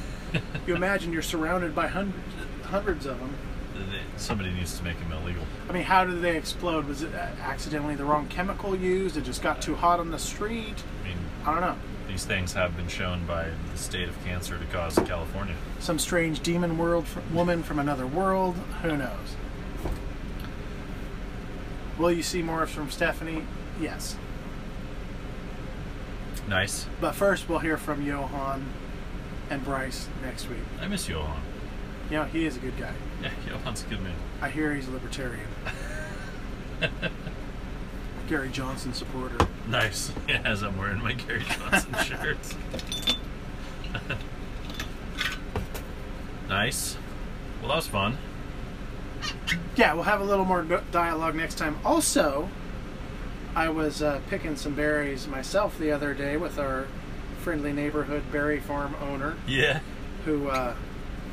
you 0.68 0.76
imagine 0.76 1.12
you're 1.12 1.24
surrounded 1.24 1.74
by 1.74 1.88
hundreds, 1.88 2.24
hundreds 2.66 3.06
of 3.08 3.18
them. 3.20 3.34
Somebody 4.18 4.52
needs 4.52 4.78
to 4.78 4.84
make 4.84 5.00
them 5.00 5.12
illegal. 5.12 5.42
I 5.68 5.72
mean, 5.72 5.86
how 5.86 6.06
did 6.06 6.22
they 6.22 6.38
explode? 6.38 6.86
Was 6.86 7.02
it 7.02 7.16
accidentally 7.16 7.96
the 7.96 8.06
wrong 8.06 8.28
chemical 8.28 8.76
used? 8.76 9.18
It 9.18 9.24
just 9.24 9.42
got 9.42 9.60
too 9.60 9.74
hot 9.74 10.00
on 10.00 10.12
the 10.12 10.20
street? 10.20 10.84
I 11.04 11.08
mean, 11.08 11.18
I 11.48 11.52
don't 11.52 11.62
know. 11.62 11.78
These 12.12 12.26
things 12.26 12.52
have 12.52 12.76
been 12.76 12.90
shown 12.90 13.26
by 13.26 13.48
the 13.72 13.78
state 13.78 14.10
of 14.10 14.24
cancer 14.26 14.58
to 14.58 14.66
cause 14.66 14.96
California. 15.06 15.56
Some 15.80 15.98
strange 15.98 16.42
demon 16.42 16.78
world 16.78 17.08
fr- 17.08 17.22
woman 17.32 17.64
from 17.64 17.80
another 17.80 18.06
world? 18.06 18.56
Who 18.82 18.98
knows? 18.98 19.36
Will 21.98 22.12
you 22.12 22.22
see 22.22 22.42
more 22.42 22.68
from 22.68 22.92
Stephanie? 22.92 23.46
Yes. 23.80 24.18
Nice. 26.50 26.86
But 27.00 27.16
first, 27.16 27.48
we'll 27.48 27.60
hear 27.60 27.78
from 27.78 28.06
Johan 28.06 28.66
and 29.50 29.64
Bryce 29.64 30.10
next 30.22 30.50
week. 30.50 30.60
I 30.82 30.88
miss 30.88 31.08
Johan. 31.08 31.42
Know, 32.10 32.26
he 32.26 32.46
is 32.46 32.58
a 32.58 32.60
good 32.60 32.78
guy. 32.78 32.92
Yeah, 33.24 33.30
Johan's 33.48 33.84
a 33.84 33.88
good 33.88 34.02
man. 34.02 34.16
I 34.42 34.50
hear 34.50 34.76
he's 34.76 34.90
a 34.90 34.92
libertarian. 34.92 35.48
Gary 38.28 38.50
Johnson 38.50 38.94
supporter. 38.94 39.48
Nice. 39.68 40.12
As 40.30 40.64
I'm 40.64 40.78
wearing 40.78 41.02
my 41.02 41.14
Gary 41.14 41.44
Johnson 41.44 41.94
shirt. 42.04 42.38
Nice. 46.50 46.98
Well, 47.60 47.70
that 47.70 47.76
was 47.78 47.88
fun. 47.88 48.18
Yeah, 49.76 49.94
we'll 49.94 50.04
have 50.04 50.20
a 50.22 50.24
little 50.24 50.46
more 50.46 50.64
dialogue 50.92 51.36
next 51.36 51.56
time. 51.58 51.78
Also, 51.86 52.50
I 53.56 53.70
was 53.70 54.02
uh, 54.02 54.20
picking 54.30 54.56
some 54.56 54.74
berries 54.76 55.28
myself 55.28 55.78
the 55.78 55.92
other 55.92 56.14
day 56.14 56.38
with 56.38 56.58
our 56.60 56.88
friendly 57.40 57.72
neighborhood 57.72 58.24
berry 58.32 58.60
farm 58.60 58.96
owner, 59.02 59.36
Yeah. 59.48 59.80
who 60.26 60.50
uh, 60.50 60.76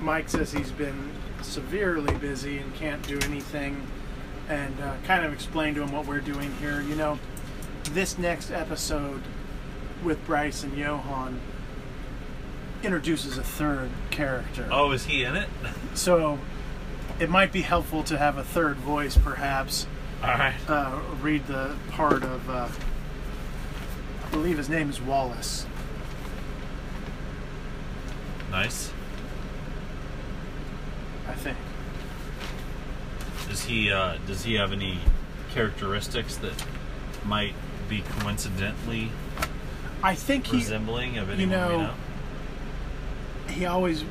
Mike 0.00 0.28
says 0.28 0.52
he's 0.52 0.70
been 0.70 1.10
severely 1.42 2.14
busy 2.16 2.58
and 2.58 2.74
can't 2.74 3.06
do 3.06 3.18
anything, 3.24 3.86
and 4.48 4.78
uh, 4.80 4.94
kind 5.04 5.24
of 5.24 5.32
explained 5.32 5.76
to 5.76 5.82
him 5.82 5.92
what 5.92 6.06
we're 6.06 6.20
doing 6.20 6.52
here. 6.60 6.80
You 6.82 6.94
know, 6.94 7.18
this 7.90 8.18
next 8.18 8.50
episode 8.50 9.22
with 10.02 10.24
Bryce 10.26 10.62
and 10.62 10.76
Johan 10.76 11.40
introduces 12.82 13.36
a 13.38 13.42
third 13.42 13.90
character. 14.10 14.68
Oh, 14.70 14.92
is 14.92 15.06
he 15.06 15.24
in 15.24 15.36
it? 15.36 15.48
So 15.94 16.38
it 17.18 17.28
might 17.28 17.50
be 17.50 17.62
helpful 17.62 18.04
to 18.04 18.16
have 18.18 18.38
a 18.38 18.44
third 18.44 18.76
voice, 18.76 19.16
perhaps. 19.18 19.88
All 20.22 20.28
right. 20.28 20.54
Uh, 20.68 21.00
read 21.20 21.46
the 21.48 21.74
part 21.90 22.22
of, 22.22 22.48
uh, 22.48 22.68
I 24.24 24.30
believe 24.30 24.58
his 24.58 24.68
name 24.68 24.90
is 24.90 25.00
Wallace. 25.00 25.66
Nice. 28.52 28.92
I 31.26 31.34
think. 31.34 31.56
Does 33.48 33.64
he 33.64 33.90
uh, 33.90 34.18
does 34.26 34.44
he 34.44 34.54
have 34.54 34.72
any 34.72 34.98
characteristics 35.52 36.36
that 36.36 36.64
might 37.24 37.54
be 37.88 38.02
coincidentally 38.20 39.10
I 40.02 40.14
think 40.14 40.46
he 40.46 40.58
resembling 40.58 41.18
of 41.18 41.28
you 41.28 41.34
anyone 41.34 41.50
we 41.50 41.56
know- 41.76 41.82
know? 41.82 41.94
he 43.48 43.64
always 43.66 44.04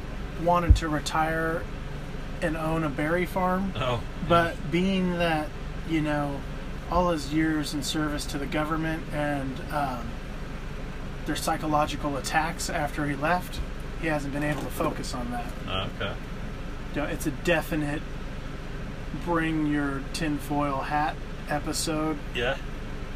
wanted 0.43 0.75
to 0.77 0.89
retire 0.89 1.63
and 2.41 2.55
own 2.57 2.83
a 2.83 2.89
berry 2.89 3.25
farm, 3.25 3.71
Oh, 3.75 4.01
but 4.27 4.55
being 4.71 5.17
that 5.19 5.47
you 5.89 6.01
know 6.01 6.39
all 6.91 7.11
his 7.11 7.33
years 7.33 7.73
in 7.73 7.83
service 7.83 8.25
to 8.27 8.37
the 8.37 8.45
government 8.45 9.03
and 9.13 9.59
um, 9.71 10.07
their 11.25 11.35
psychological 11.35 12.15
attacks 12.17 12.69
after 12.69 13.05
he 13.07 13.15
left, 13.15 13.59
he 14.01 14.07
hasn't 14.07 14.33
been 14.33 14.43
able 14.43 14.61
to 14.61 14.67
focus 14.69 15.13
on 15.13 15.31
that. 15.31 15.51
Okay. 16.01 16.13
you 16.95 17.01
know, 17.01 17.07
it's 17.07 17.25
a 17.27 17.31
definite 17.31 18.01
bring 19.25 19.67
your 19.67 20.01
tinfoil 20.13 20.81
hat 20.81 21.15
episode. 21.49 22.17
Yeah. 22.35 22.57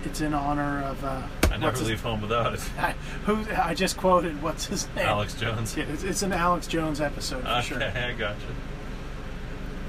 It's 0.06 0.22
in 0.22 0.34
honor 0.34 0.82
of 0.84 1.04
uh, 1.04 1.22
I 1.52 1.58
never 1.58 1.78
his- 1.78 1.88
leave 1.88 2.02
home 2.02 2.22
without 2.22 2.54
it. 2.54 2.62
I, 2.78 2.92
who 3.26 3.46
I 3.56 3.74
just 3.76 3.98
quoted. 3.98 4.42
What's 4.42 4.66
his 4.66 4.88
name? 4.96 5.06
Alex 5.08 5.34
Jones. 5.36 5.76
Yeah, 5.78 5.86
it's, 5.92 6.04
it's 6.04 6.22
an 6.24 6.34
Alex 6.34 6.68
Jones 6.68 7.00
episode 7.00 7.44
for 7.44 7.48
Okay, 7.50 7.62
sure. 7.62 7.84
I 7.84 8.14
gotcha. 8.14 8.38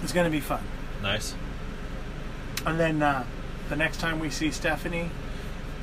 It's 0.03 0.13
going 0.13 0.25
to 0.27 0.31
be 0.31 0.41
fun. 0.41 0.63
Nice. 1.03 1.35
And 2.67 2.79
then 2.79 3.03
uh, 3.03 3.25
the 3.69 3.77
next 3.77 3.99
time 4.01 4.21
we 4.21 4.31
see 4.31 4.51
Stephanie, 4.51 5.11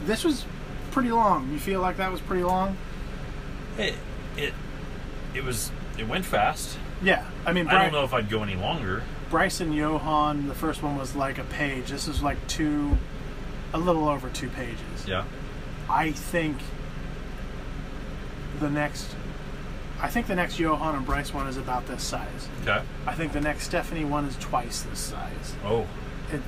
this 0.05 0.23
was 0.23 0.45
pretty 0.91 1.11
long. 1.11 1.51
You 1.51 1.59
feel 1.59 1.81
like 1.81 1.97
that 1.97 2.11
was 2.11 2.21
pretty 2.21 2.43
long? 2.43 2.77
It 3.77 3.95
it 4.37 4.53
it 5.33 5.43
was 5.43 5.71
it 5.97 6.07
went 6.07 6.25
fast. 6.25 6.77
Yeah. 7.01 7.25
I 7.45 7.53
mean, 7.53 7.67
I 7.67 7.81
don't 7.83 7.91
know 7.93 8.03
if 8.03 8.13
I'd 8.13 8.29
go 8.29 8.43
any 8.43 8.55
longer. 8.55 9.03
Bryce 9.29 9.59
and 9.61 9.73
Johan, 9.75 10.47
the 10.47 10.55
first 10.55 10.81
one 10.83 10.97
was 10.97 11.15
like 11.15 11.37
a 11.37 11.43
page. 11.45 11.89
This 11.91 12.07
is 12.07 12.21
like 12.23 12.37
two, 12.47 12.97
a 13.73 13.77
little 13.77 14.07
over 14.09 14.29
two 14.29 14.49
pages. 14.49 15.07
Yeah. 15.07 15.23
I 15.89 16.11
think 16.11 16.57
the 18.59 18.69
next, 18.69 19.07
I 20.01 20.07
think 20.09 20.27
the 20.27 20.35
next 20.35 20.59
Johan 20.59 20.95
and 20.95 21.05
Bryce 21.05 21.33
one 21.33 21.47
is 21.47 21.57
about 21.57 21.87
this 21.87 22.03
size. 22.03 22.47
Okay. 22.63 22.81
I 23.05 23.13
think 23.13 23.31
the 23.33 23.41
next 23.41 23.63
Stephanie 23.65 24.05
one 24.05 24.25
is 24.25 24.35
twice 24.37 24.81
this 24.81 24.99
size. 24.99 25.55
Oh, 25.65 25.87
It, 26.31 26.41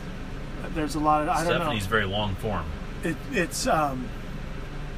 there's 0.75 0.95
a 0.95 0.99
lot 0.99 1.21
of 1.23 1.29
I 1.29 1.43
don't 1.43 1.45
Stephanie's 1.55 1.83
know. 1.85 1.89
very 1.89 2.05
long 2.05 2.35
form. 2.35 2.65
It, 3.03 3.15
it's 3.31 3.65
um, 3.67 4.07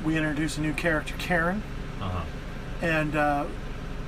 we 0.03 0.17
introduce 0.17 0.57
a 0.57 0.61
new 0.61 0.74
character, 0.74 1.13
Karen, 1.19 1.63
Uh 2.01 2.09
huh. 2.09 2.21
and 2.82 3.15
uh, 3.15 3.45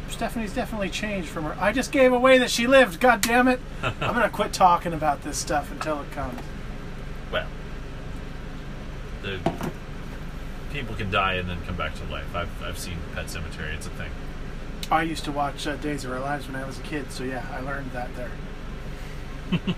Stephanie's 0.10 0.54
definitely 0.54 0.90
changed 0.90 1.30
from 1.30 1.46
her. 1.46 1.56
I 1.60 1.72
just 1.72 1.92
gave 1.94 2.12
away 2.12 2.38
that 2.40 2.52
she 2.52 2.68
lived. 2.68 3.00
God 3.00 3.22
damn 3.22 3.48
it! 3.48 3.60
I'm 3.84 3.98
gonna 4.00 4.30
quit 4.30 4.52
talking 4.52 4.94
about 4.94 5.22
this 5.24 5.38
stuff 5.38 5.72
until 5.72 6.02
it 6.02 6.12
comes. 6.12 6.40
The 9.26 9.40
people 10.72 10.94
can 10.96 11.10
die 11.10 11.34
and 11.34 11.50
then 11.50 11.58
come 11.66 11.76
back 11.76 11.96
to 11.96 12.04
life. 12.12 12.36
I've 12.36 12.64
I've 12.64 12.78
seen 12.78 12.98
Pet 13.16 13.26
Sematary. 13.26 13.74
It's 13.74 13.88
a 13.88 13.90
thing. 13.92 14.12
I 14.92 15.02
used 15.02 15.24
to 15.26 15.32
watch 15.32 15.66
uh, 15.66 15.78
Days 15.78 16.06
of 16.06 16.12
Our 16.12 16.20
Lives 16.20 16.46
when 16.48 16.56
I 16.56 16.66
was 16.66 16.78
a 16.78 16.84
kid, 16.84 17.12
so 17.12 17.24
yeah, 17.24 17.44
I 17.52 17.60
learned 17.62 17.92
that 17.92 18.10
there. 18.16 18.32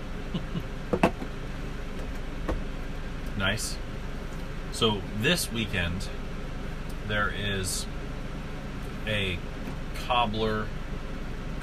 Nice. 3.38 3.76
So 4.72 5.00
this 5.20 5.52
weekend 5.52 6.08
there 7.06 7.32
is 7.34 7.86
a 9.06 9.38
cobbler 10.06 10.66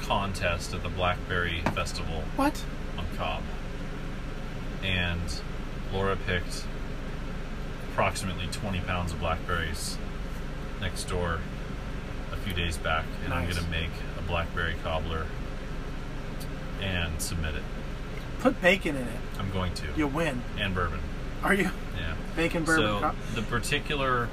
contest 0.00 0.72
at 0.72 0.82
the 0.82 0.88
Blackberry 0.88 1.60
Festival 1.74 2.22
What? 2.36 2.64
on 2.96 3.04
Cobb. 3.16 3.42
And 4.82 5.20
Laura 5.92 6.16
picked 6.16 6.64
approximately 7.96 8.46
20 8.48 8.80
pounds 8.80 9.10
of 9.10 9.20
blackberries 9.20 9.96
next 10.82 11.04
door 11.04 11.38
a 12.30 12.36
few 12.36 12.52
days 12.52 12.76
back. 12.76 13.06
And 13.24 13.32
I'm 13.32 13.44
going 13.44 13.56
to 13.56 13.70
make 13.70 13.88
a 14.18 14.22
blackberry 14.28 14.74
cobbler 14.84 15.24
and 16.82 17.22
submit 17.22 17.54
it. 17.54 17.62
Put 18.40 18.60
bacon 18.60 18.96
in 18.96 19.08
it. 19.08 19.20
I'm 19.38 19.50
going 19.50 19.72
to. 19.72 19.86
You'll 19.96 20.10
win. 20.10 20.42
And 20.58 20.74
bourbon. 20.74 21.00
Are 21.42 21.54
you? 21.54 21.70
Yeah. 21.98 22.16
Bacon 22.36 22.64
bourbon. 22.64 22.84
So 22.84 23.00
co- 23.00 23.14
the 23.34 23.40
particular 23.40 24.28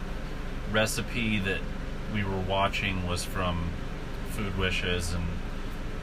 recipe 0.69 1.39
that 1.39 1.61
we 2.13 2.25
were 2.25 2.41
watching 2.41 3.07
was 3.07 3.23
from 3.23 3.69
Food 4.31 4.57
Wishes 4.57 5.13
and 5.13 5.23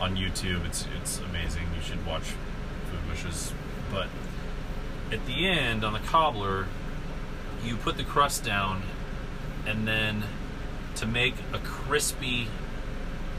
on 0.01 0.17
YouTube. 0.17 0.65
It's 0.65 0.87
it's 0.99 1.19
amazing. 1.19 1.65
You 1.77 1.83
should 1.83 2.07
watch 2.07 2.23
Food 2.91 3.07
Wishes. 3.11 3.53
But 3.93 4.07
at 5.13 5.27
the 5.27 5.47
end 5.47 5.85
on 5.85 5.93
the 5.93 5.99
cobbler, 5.99 6.67
you 7.65 7.77
put 7.77 7.97
the 7.97 8.05
crust 8.05 8.45
down, 8.45 8.83
and 9.67 9.87
then 9.87 10.25
to 10.97 11.07
make 11.07 11.35
a 11.53 11.59
crispy, 11.59 12.49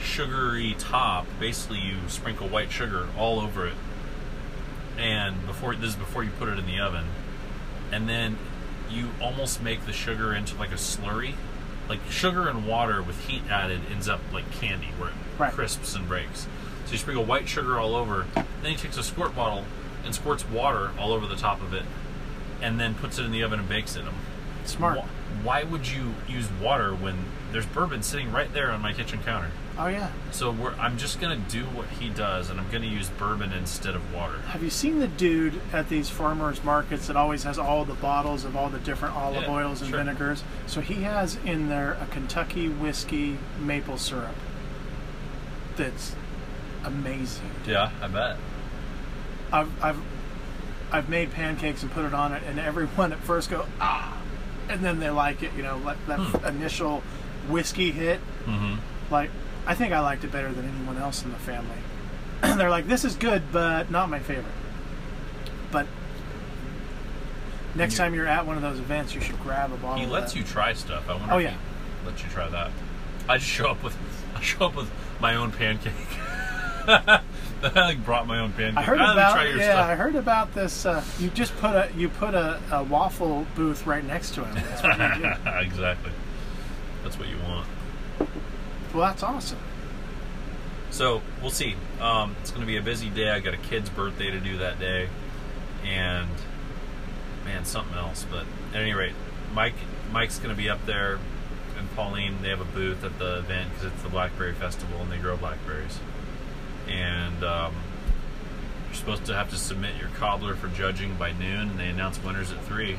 sugary 0.01 0.75
top, 0.77 1.25
basically 1.39 1.79
you 1.79 1.97
sprinkle 2.07 2.47
white 2.47 2.71
sugar 2.71 3.07
all 3.17 3.39
over 3.39 3.67
it. 3.67 3.73
And 4.97 5.45
before 5.45 5.75
this 5.75 5.91
is 5.91 5.95
before 5.95 6.23
you 6.23 6.31
put 6.31 6.49
it 6.49 6.59
in 6.59 6.65
the 6.65 6.79
oven, 6.79 7.05
and 7.91 8.07
then 8.07 8.37
you 8.89 9.09
almost 9.21 9.61
make 9.61 9.85
the 9.85 9.93
sugar 9.93 10.33
into 10.33 10.55
like 10.57 10.71
a 10.71 10.75
slurry. 10.75 11.33
Like 11.89 11.99
sugar 12.09 12.47
and 12.47 12.67
water 12.67 13.01
with 13.01 13.27
heat 13.27 13.43
added 13.49 13.81
ends 13.91 14.07
up 14.07 14.21
like 14.33 14.49
candy 14.51 14.89
where 14.97 15.09
it 15.09 15.15
Right. 15.37 15.51
crisps 15.51 15.95
and 15.95 16.07
breaks. 16.07 16.47
So 16.85 16.93
you 16.93 16.97
sprinkle 16.97 17.25
white 17.25 17.47
sugar 17.49 17.79
all 17.79 17.95
over, 17.95 18.25
then 18.35 18.71
he 18.71 18.75
takes 18.75 18.97
a 18.97 19.03
squirt 19.03 19.35
bottle 19.35 19.65
and 20.05 20.13
squirts 20.13 20.47
water 20.47 20.91
all 20.99 21.11
over 21.13 21.25
the 21.25 21.35
top 21.35 21.61
of 21.61 21.73
it, 21.73 21.83
and 22.61 22.79
then 22.79 22.95
puts 22.95 23.17
it 23.17 23.25
in 23.25 23.31
the 23.31 23.43
oven 23.43 23.59
and 23.59 23.67
bakes 23.69 23.95
it. 23.95 24.03
Smart. 24.65 24.99
Wh- 24.99 25.45
Why 25.45 25.63
would 25.63 25.87
you 25.89 26.13
use 26.27 26.47
water 26.61 26.93
when 26.93 27.25
there's 27.51 27.65
bourbon 27.65 28.03
sitting 28.03 28.31
right 28.31 28.51
there 28.53 28.71
on 28.71 28.81
my 28.81 28.93
kitchen 28.93 29.19
counter? 29.23 29.49
Oh 29.79 29.87
yeah. 29.87 30.11
So 30.31 30.51
we're, 30.51 30.73
I'm 30.75 30.97
just 30.97 31.19
gonna 31.19 31.37
do 31.49 31.63
what 31.63 31.87
he 31.87 32.09
does, 32.09 32.49
and 32.49 32.59
I'm 32.59 32.69
gonna 32.69 32.85
use 32.85 33.09
bourbon 33.09 33.51
instead 33.53 33.95
of 33.95 34.13
water. 34.13 34.39
Have 34.49 34.61
you 34.61 34.69
seen 34.69 34.99
the 34.99 35.07
dude 35.07 35.59
at 35.73 35.89
these 35.89 36.09
farmers 36.09 36.63
markets 36.63 37.07
that 37.07 37.15
always 37.15 37.43
has 37.43 37.57
all 37.57 37.85
the 37.85 37.95
bottles 37.95 38.43
of 38.45 38.55
all 38.55 38.69
the 38.69 38.79
different 38.79 39.15
olive 39.15 39.43
Yeah, 39.43 39.51
oils 39.51 39.81
and 39.81 39.89
sure. 39.89 39.99
vinegars? 39.99 40.43
So 40.67 40.81
he 40.81 41.03
has 41.03 41.37
in 41.45 41.69
there 41.69 41.93
a 42.01 42.05
Kentucky 42.11 42.67
whiskey 42.69 43.37
maple 43.59 43.97
syrup. 43.97 44.35
That's 45.77 46.15
amazing. 46.83 47.49
Yeah, 47.65 47.91
I 48.01 48.07
bet. 48.07 48.37
I've 49.51 49.83
I've 49.83 49.99
I've 50.91 51.07
made 51.09 51.31
pancakes 51.31 51.83
and 51.83 51.91
put 51.91 52.05
it 52.05 52.13
on 52.13 52.33
it, 52.33 52.43
and 52.47 52.59
everyone 52.59 53.11
at 53.13 53.19
first 53.19 53.49
go 53.49 53.65
ah, 53.79 54.17
and 54.69 54.81
then 54.83 54.99
they 54.99 55.09
like 55.09 55.41
it. 55.43 55.53
You 55.55 55.63
know, 55.63 55.77
like 55.77 55.97
that 56.07 56.19
Hmm. 56.19 56.45
initial 56.45 57.01
whiskey 57.49 57.91
hit. 57.91 58.19
Mm-hmm. 58.45 58.75
Like 59.13 59.29
I 59.65 59.75
think 59.75 59.93
I 59.93 59.99
liked 60.01 60.23
it 60.23 60.31
better 60.31 60.51
than 60.51 60.65
anyone 60.65 60.97
else 60.97 61.23
in 61.23 61.31
the 61.31 61.37
family. 61.37 61.77
They're 62.41 62.69
like, 62.69 62.87
this 62.87 63.05
is 63.05 63.15
good, 63.15 63.43
but 63.51 63.89
not 63.91 64.09
my 64.09 64.19
favorite. 64.19 64.53
But 65.71 65.85
next 67.75 67.93
You- 67.93 67.97
time 67.99 68.13
you're 68.15 68.27
at 68.27 68.45
one 68.45 68.55
of 68.57 68.61
those 68.61 68.79
events, 68.79 69.13
you 69.15 69.21
should 69.21 69.39
grab 69.41 69.71
a 69.71 69.77
bottle. 69.77 69.99
He 70.03 70.05
lets 70.11 70.35
you 70.35 70.43
try 70.43 70.73
stuff. 70.73 71.07
I 71.09 71.13
wonder 71.15 71.33
Oh, 71.33 71.37
if 71.37 71.43
yeah. 71.45 71.53
he 72.01 72.07
lets 72.09 72.23
you 72.23 72.29
try 72.29 72.49
that. 72.49 72.71
I 73.29 73.37
just 73.37 73.49
show 73.49 73.69
up 73.69 73.83
with 73.83 73.95
I 74.35 74.41
show 74.41 74.65
up 74.65 74.75
with 74.75 74.89
my 75.21 75.35
own 75.35 75.51
pancake. 75.51 75.93
I 77.75 77.79
like 77.81 78.03
brought 78.03 78.25
my 78.25 78.39
own 78.39 78.53
pancake. 78.53 78.77
I 78.77 78.81
heard 78.81 78.99
me 78.99 79.05
about 79.05 79.55
yeah, 79.55 79.85
I 79.85 79.95
heard 79.95 80.15
about 80.15 80.53
this. 80.55 80.85
Uh, 80.85 81.03
you 81.19 81.29
just 81.29 81.55
put 81.57 81.75
a 81.75 81.89
you 81.95 82.09
put 82.09 82.33
a, 82.33 82.59
a 82.71 82.83
waffle 82.83 83.45
booth 83.55 83.85
right 83.85 84.03
next 84.03 84.33
to 84.35 84.43
him. 84.43 84.55
That's 84.55 84.83
what 84.83 84.97
you 84.97 85.21
did. 85.21 85.37
exactly. 85.67 86.11
That's 87.03 87.19
what 87.19 87.27
you 87.27 87.37
want. 87.37 87.67
Well, 88.93 89.07
that's 89.07 89.21
awesome. 89.21 89.59
So 90.89 91.21
we'll 91.41 91.51
see. 91.51 91.75
Um, 91.99 92.35
it's 92.41 92.49
going 92.49 92.61
to 92.61 92.67
be 92.67 92.77
a 92.77 92.81
busy 92.81 93.09
day. 93.09 93.29
I 93.29 93.39
got 93.39 93.53
a 93.53 93.57
kid's 93.57 93.89
birthday 93.89 94.31
to 94.31 94.39
do 94.39 94.57
that 94.57 94.79
day, 94.79 95.07
and 95.85 96.29
man, 97.45 97.65
something 97.65 97.97
else. 97.97 98.25
But 98.29 98.45
at 98.73 98.81
any 98.81 98.93
rate, 98.93 99.13
Mike 99.53 99.75
Mike's 100.11 100.37
going 100.37 100.49
to 100.49 100.55
be 100.55 100.69
up 100.69 100.83
there, 100.87 101.19
and 101.77 101.91
Pauline. 101.95 102.41
They 102.41 102.49
have 102.49 102.61
a 102.61 102.65
booth 102.65 103.03
at 103.03 103.19
the 103.19 103.37
event 103.37 103.69
because 103.69 103.93
it's 103.93 104.01
the 104.01 104.09
Blackberry 104.09 104.53
Festival, 104.53 104.99
and 105.01 105.11
they 105.11 105.17
grow 105.17 105.37
blackberries. 105.37 105.99
And 106.91 107.43
um, 107.43 107.73
you're 108.87 108.95
supposed 108.95 109.25
to 109.25 109.33
have 109.33 109.49
to 109.51 109.55
submit 109.55 109.95
your 109.99 110.09
cobbler 110.09 110.55
for 110.55 110.67
judging 110.67 111.15
by 111.15 111.31
noon, 111.31 111.69
and 111.71 111.79
they 111.79 111.87
announce 111.87 112.21
winners 112.23 112.51
at 112.51 112.61
three. 112.65 112.97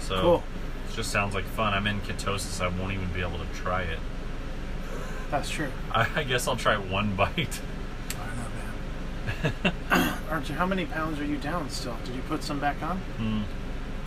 So 0.00 0.20
Cool. 0.20 0.42
it 0.90 0.94
just 0.96 1.10
sounds 1.12 1.34
like 1.34 1.44
fun. 1.44 1.72
I'm 1.74 1.86
in 1.86 2.00
ketosis. 2.00 2.60
I 2.60 2.68
won't 2.68 2.92
even 2.92 3.12
be 3.12 3.20
able 3.20 3.38
to 3.38 3.46
try 3.54 3.82
it. 3.82 3.98
That's 5.30 5.48
true. 5.48 5.68
I, 5.92 6.08
I 6.16 6.24
guess 6.24 6.48
I'll 6.48 6.56
try 6.56 6.76
one 6.76 7.14
bite. 7.14 7.60
I 8.10 8.26
don't 8.26 9.64
know, 9.64 9.70
man. 9.90 10.14
Aren't 10.30 10.48
you? 10.48 10.54
How 10.56 10.66
many 10.66 10.84
pounds 10.86 11.20
are 11.20 11.24
you 11.24 11.36
down 11.36 11.70
still? 11.70 11.96
Did 12.04 12.14
you 12.16 12.22
put 12.22 12.42
some 12.42 12.58
back 12.58 12.82
on? 12.82 13.00
Mm. 13.18 13.42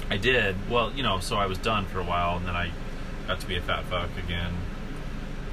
I 0.09 0.17
did. 0.17 0.55
Well, 0.69 0.91
you 0.93 1.01
know, 1.03 1.19
so 1.19 1.37
I 1.37 1.45
was 1.45 1.57
done 1.57 1.85
for 1.85 1.99
a 1.99 2.03
while, 2.03 2.37
and 2.37 2.45
then 2.45 2.55
I 2.55 2.71
got 3.27 3.39
to 3.39 3.47
be 3.47 3.55
a 3.55 3.61
fat 3.61 3.85
fuck 3.85 4.09
again, 4.23 4.53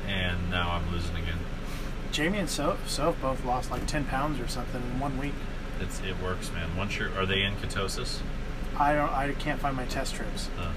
and 0.07 0.51
now 0.51 0.72
I'm 0.72 0.93
losing 0.93 1.16
again. 1.16 1.39
Jamie 2.13 2.39
and 2.39 2.49
So 2.49 2.77
Soph 2.87 3.21
both 3.21 3.45
lost 3.45 3.71
like 3.71 3.87
ten 3.87 4.05
pounds 4.05 4.39
or 4.41 4.47
something 4.49 4.81
in 4.83 5.01
one 5.01 5.19
week. 5.19 5.35
It's 5.81 6.01
it 6.01 6.21
works, 6.23 6.53
man. 6.53 6.77
Once 6.77 6.97
you're, 6.99 7.13
are 7.19 7.27
they 7.27 7.43
in 7.43 7.55
ketosis? 7.57 8.21
I 8.79 8.95
don't. 8.95 9.11
I 9.11 9.33
can't 9.33 9.61
find 9.61 9.77
my 9.77 9.87
test 9.87 10.13
strips. 10.15 10.49
Uh, 10.59 10.73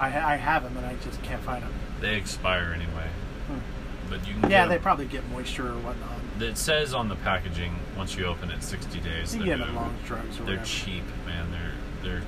I, 0.00 0.06
I 0.06 0.36
have 0.36 0.62
them 0.64 0.76
and 0.76 0.84
I 0.86 0.96
just 1.04 1.22
can't 1.22 1.42
find 1.42 1.62
them. 1.62 1.72
they 2.00 2.16
expire 2.16 2.72
anyway, 2.74 3.08
Hmm. 3.46 3.58
but 4.10 4.26
you 4.26 4.34
can. 4.40 4.50
Yeah, 4.50 4.66
they 4.66 4.78
probably 4.78 5.06
get 5.06 5.28
moisture 5.30 5.68
or 5.68 5.76
whatnot. 5.78 6.18
It 6.40 6.58
says 6.58 6.92
on 6.94 7.08
the 7.08 7.14
packaging 7.16 7.76
once 7.96 8.16
you 8.16 8.24
open 8.24 8.50
it, 8.50 8.62
60 8.62 8.98
days. 9.00 9.36
You 9.36 9.44
get 9.44 9.58
them 9.60 9.76
Longs 9.76 10.04
Drugs 10.06 10.34
or 10.40 10.44
They're 10.44 10.56
whatever. 10.56 10.64
cheap, 10.64 11.04
man. 11.26 11.46
They're 11.52 11.72
they're 12.18 12.22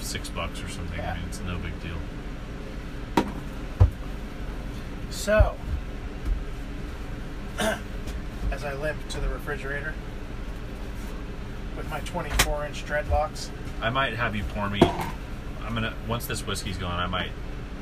six 0.00 0.28
bucks 0.30 0.62
or 0.62 0.68
something. 0.68 0.96
Yeah. 0.98 1.12
I 1.12 1.16
mean, 1.18 1.26
it's 1.28 1.40
no 1.40 1.58
big 1.58 1.74
deal. 1.82 3.26
So, 5.10 5.56
as 8.52 8.64
I 8.64 8.74
limp 8.74 9.06
to 9.10 9.20
the 9.20 9.28
refrigerator 9.28 9.94
with 11.76 11.88
my 11.90 12.00
24 12.00 12.66
inch 12.66 12.84
dreadlocks, 12.84 13.50
I 13.80 13.90
might 13.90 14.14
have 14.14 14.34
you 14.34 14.44
pour 14.54 14.68
me. 14.70 14.80
I'm 14.82 15.74
gonna 15.74 15.94
once 16.08 16.26
this 16.26 16.46
whiskey's 16.46 16.76
gone, 16.78 16.98
I 16.98 17.06
might. 17.06 17.30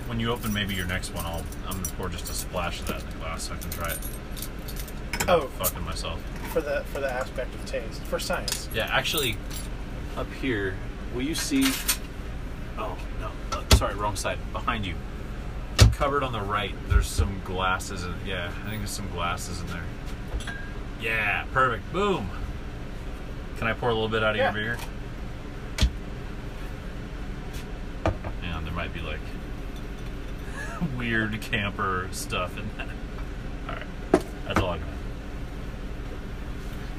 When 0.06 0.18
you 0.20 0.30
open 0.32 0.52
maybe 0.52 0.74
your 0.74 0.86
next 0.86 1.14
one, 1.14 1.24
I'll 1.26 1.44
I'm 1.66 1.82
gonna 1.82 1.94
pour 1.96 2.08
just 2.08 2.28
a 2.30 2.34
splash 2.34 2.80
of 2.80 2.86
that 2.88 3.02
in 3.02 3.10
the 3.10 3.16
glass 3.16 3.44
so 3.44 3.54
I 3.54 3.58
can 3.58 3.70
try 3.70 3.90
it. 3.92 3.98
Without 5.18 5.28
Oh. 5.42 5.46
fucking 5.58 5.84
myself. 5.84 6.20
for 6.52 6.60
the 6.60 6.82
for 6.92 7.00
the 7.00 7.10
aspect 7.12 7.54
of 7.54 7.64
taste, 7.66 8.02
for 8.04 8.18
science. 8.18 8.68
Yeah, 8.74 8.88
actually, 8.90 9.36
up 10.16 10.30
here, 10.40 10.76
will 11.14 11.22
you 11.22 11.34
see? 11.34 11.72
Oh 12.78 12.96
no, 13.20 13.30
uh, 13.52 13.62
sorry, 13.76 13.94
wrong 13.94 14.16
side. 14.16 14.38
Behind 14.52 14.86
you, 14.86 14.94
covered 15.98 16.22
on 16.22 16.32
the 16.32 16.40
right. 16.40 16.74
There's 16.88 17.08
some 17.08 17.40
glasses. 17.44 18.04
In, 18.04 18.14
yeah, 18.24 18.52
I 18.64 18.68
think 18.68 18.78
there's 18.82 18.90
some 18.92 19.08
glasses 19.10 19.60
in 19.60 19.66
there. 19.66 19.82
Yeah, 21.00 21.44
perfect. 21.52 21.92
Boom. 21.92 22.30
Can 23.58 23.66
I 23.66 23.72
pour 23.72 23.88
a 23.90 23.92
little 23.92 24.08
bit 24.08 24.22
out 24.22 24.30
of 24.30 24.36
Yeah. 24.36 24.52
your 24.54 24.76
beer? 24.76 24.78
Yeah, 28.42 28.60
there 28.62 28.72
might 28.72 28.94
be 28.94 29.00
like 29.00 29.18
weird 30.96 31.40
camper 31.40 32.08
stuff 32.12 32.56
in 32.56 32.68
that. 32.76 32.88
All 33.68 33.74
right, 33.74 34.24
that's 34.46 34.60
all 34.60 34.70
I 34.70 34.78
got. 34.78 34.86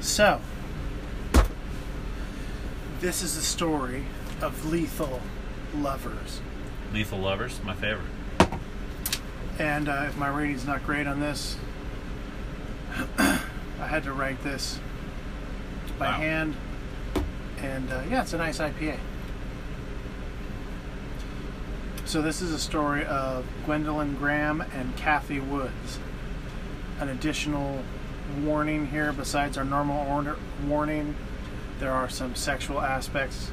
So, 0.00 0.40
this 3.00 3.22
is 3.22 3.36
the 3.36 3.42
story 3.42 4.04
of 4.42 4.66
lethal 4.70 5.20
lovers. 5.74 6.42
Lethal 6.92 7.18
Lovers, 7.20 7.60
my 7.64 7.74
favorite. 7.74 8.04
And 9.60 9.90
uh, 9.90 10.04
if 10.08 10.16
my 10.16 10.28
rating's 10.28 10.64
not 10.66 10.82
great 10.86 11.06
on 11.06 11.20
this, 11.20 11.54
I 13.18 13.86
had 13.86 14.04
to 14.04 14.12
write 14.14 14.42
this 14.42 14.80
by 15.98 16.06
Wow. 16.06 16.12
hand. 16.12 16.56
And 17.58 17.92
uh, 17.92 18.00
yeah, 18.08 18.22
it's 18.22 18.32
a 18.32 18.38
nice 18.38 18.58
IPA. 18.58 18.96
So 22.06 22.22
this 22.22 22.40
is 22.40 22.54
a 22.54 22.58
story 22.58 23.04
of 23.04 23.44
Gwendolyn 23.66 24.14
Graham 24.16 24.62
and 24.62 24.96
Kathy 24.96 25.40
Woods. 25.40 25.98
An 26.98 27.10
additional 27.10 27.82
warning 28.42 28.86
here, 28.86 29.12
besides 29.12 29.58
our 29.58 29.64
normal 29.64 30.10
order 30.10 30.38
warning, 30.66 31.14
there 31.80 31.92
are 31.92 32.08
some 32.08 32.34
sexual 32.34 32.80
aspects 32.80 33.50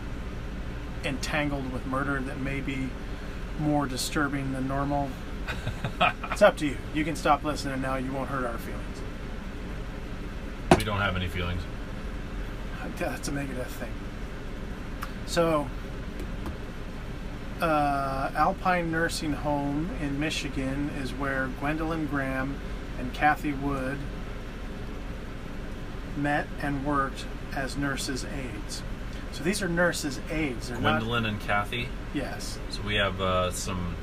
entangled 1.04 1.74
with 1.74 1.86
murder 1.86 2.22
that 2.22 2.40
may 2.40 2.62
be 2.62 2.90
more 3.60 3.86
disturbing 3.86 4.54
than 4.54 4.70
normal. 4.70 5.10
it's 6.32 6.42
up 6.42 6.58
to 6.58 6.68
you. 6.68 6.78
You 6.94 7.04
can 7.04 7.16
stop 7.16 7.44
listening 7.44 7.82
now. 7.82 7.96
You 7.96 8.12
won't 8.12 8.30
hurt 8.30 8.46
our 8.46 8.58
feelings. 8.58 8.84
We 10.78 10.84
don't 10.84 11.02
have 11.02 11.16
any 11.16 11.28
feelings. 11.28 11.62
That's 12.98 13.28
a 13.28 13.32
negative 13.32 13.68
thing. 13.68 13.92
So, 15.26 15.68
uh, 17.62 18.32
Alpine 18.36 18.92
Nursing 18.92 19.34
Home 19.34 19.90
in 20.02 20.20
Michigan 20.20 20.90
is 21.02 21.12
where 21.14 21.48
Gwendolyn 21.60 22.08
Graham 22.08 22.56
and 23.00 23.14
Kathy 23.14 23.54
Wood 23.54 23.98
met 26.16 26.48
and 26.62 26.86
worked 26.86 27.26
as 27.56 27.78
nurses' 27.78 28.26
aides. 28.26 28.84
So 29.32 29.44
these 29.44 29.62
are 29.62 29.68
nurses' 29.68 30.20
aides. 30.32 30.70
They're 30.70 30.78
Gwendolyn 30.78 31.26
and 31.26 31.40
Kathy. 31.42 31.90
Yes. 32.14 32.58
So 32.70 32.82
we 32.82 32.96
have 32.96 33.22
uh, 33.22 33.52
some 33.52 33.96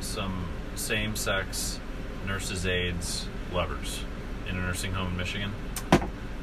some 0.00 0.46
same-sex 0.74 1.80
nurses' 2.26 2.66
aides 2.66 3.26
lovers 3.52 4.04
in 4.48 4.56
a 4.56 4.60
nursing 4.60 4.92
home 4.92 5.08
in 5.08 5.16
Michigan. 5.16 5.52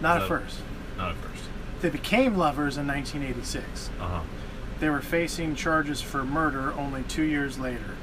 Not 0.02 0.22
at 0.22 0.28
first. 0.28 0.60
Not 0.98 1.12
at 1.12 1.18
first. 1.18 1.44
They 1.82 1.90
became 1.90 2.36
lovers 2.36 2.78
in 2.78 2.88
1986. 2.88 3.90
Uh 4.00 4.08
huh. 4.08 4.22
They 4.80 4.90
were 4.90 5.02
facing 5.02 5.56
charges 5.56 6.02
for 6.02 6.24
murder 6.24 6.74
only 6.74 7.04
two 7.04 7.24
years 7.24 7.58
later. 7.58 7.96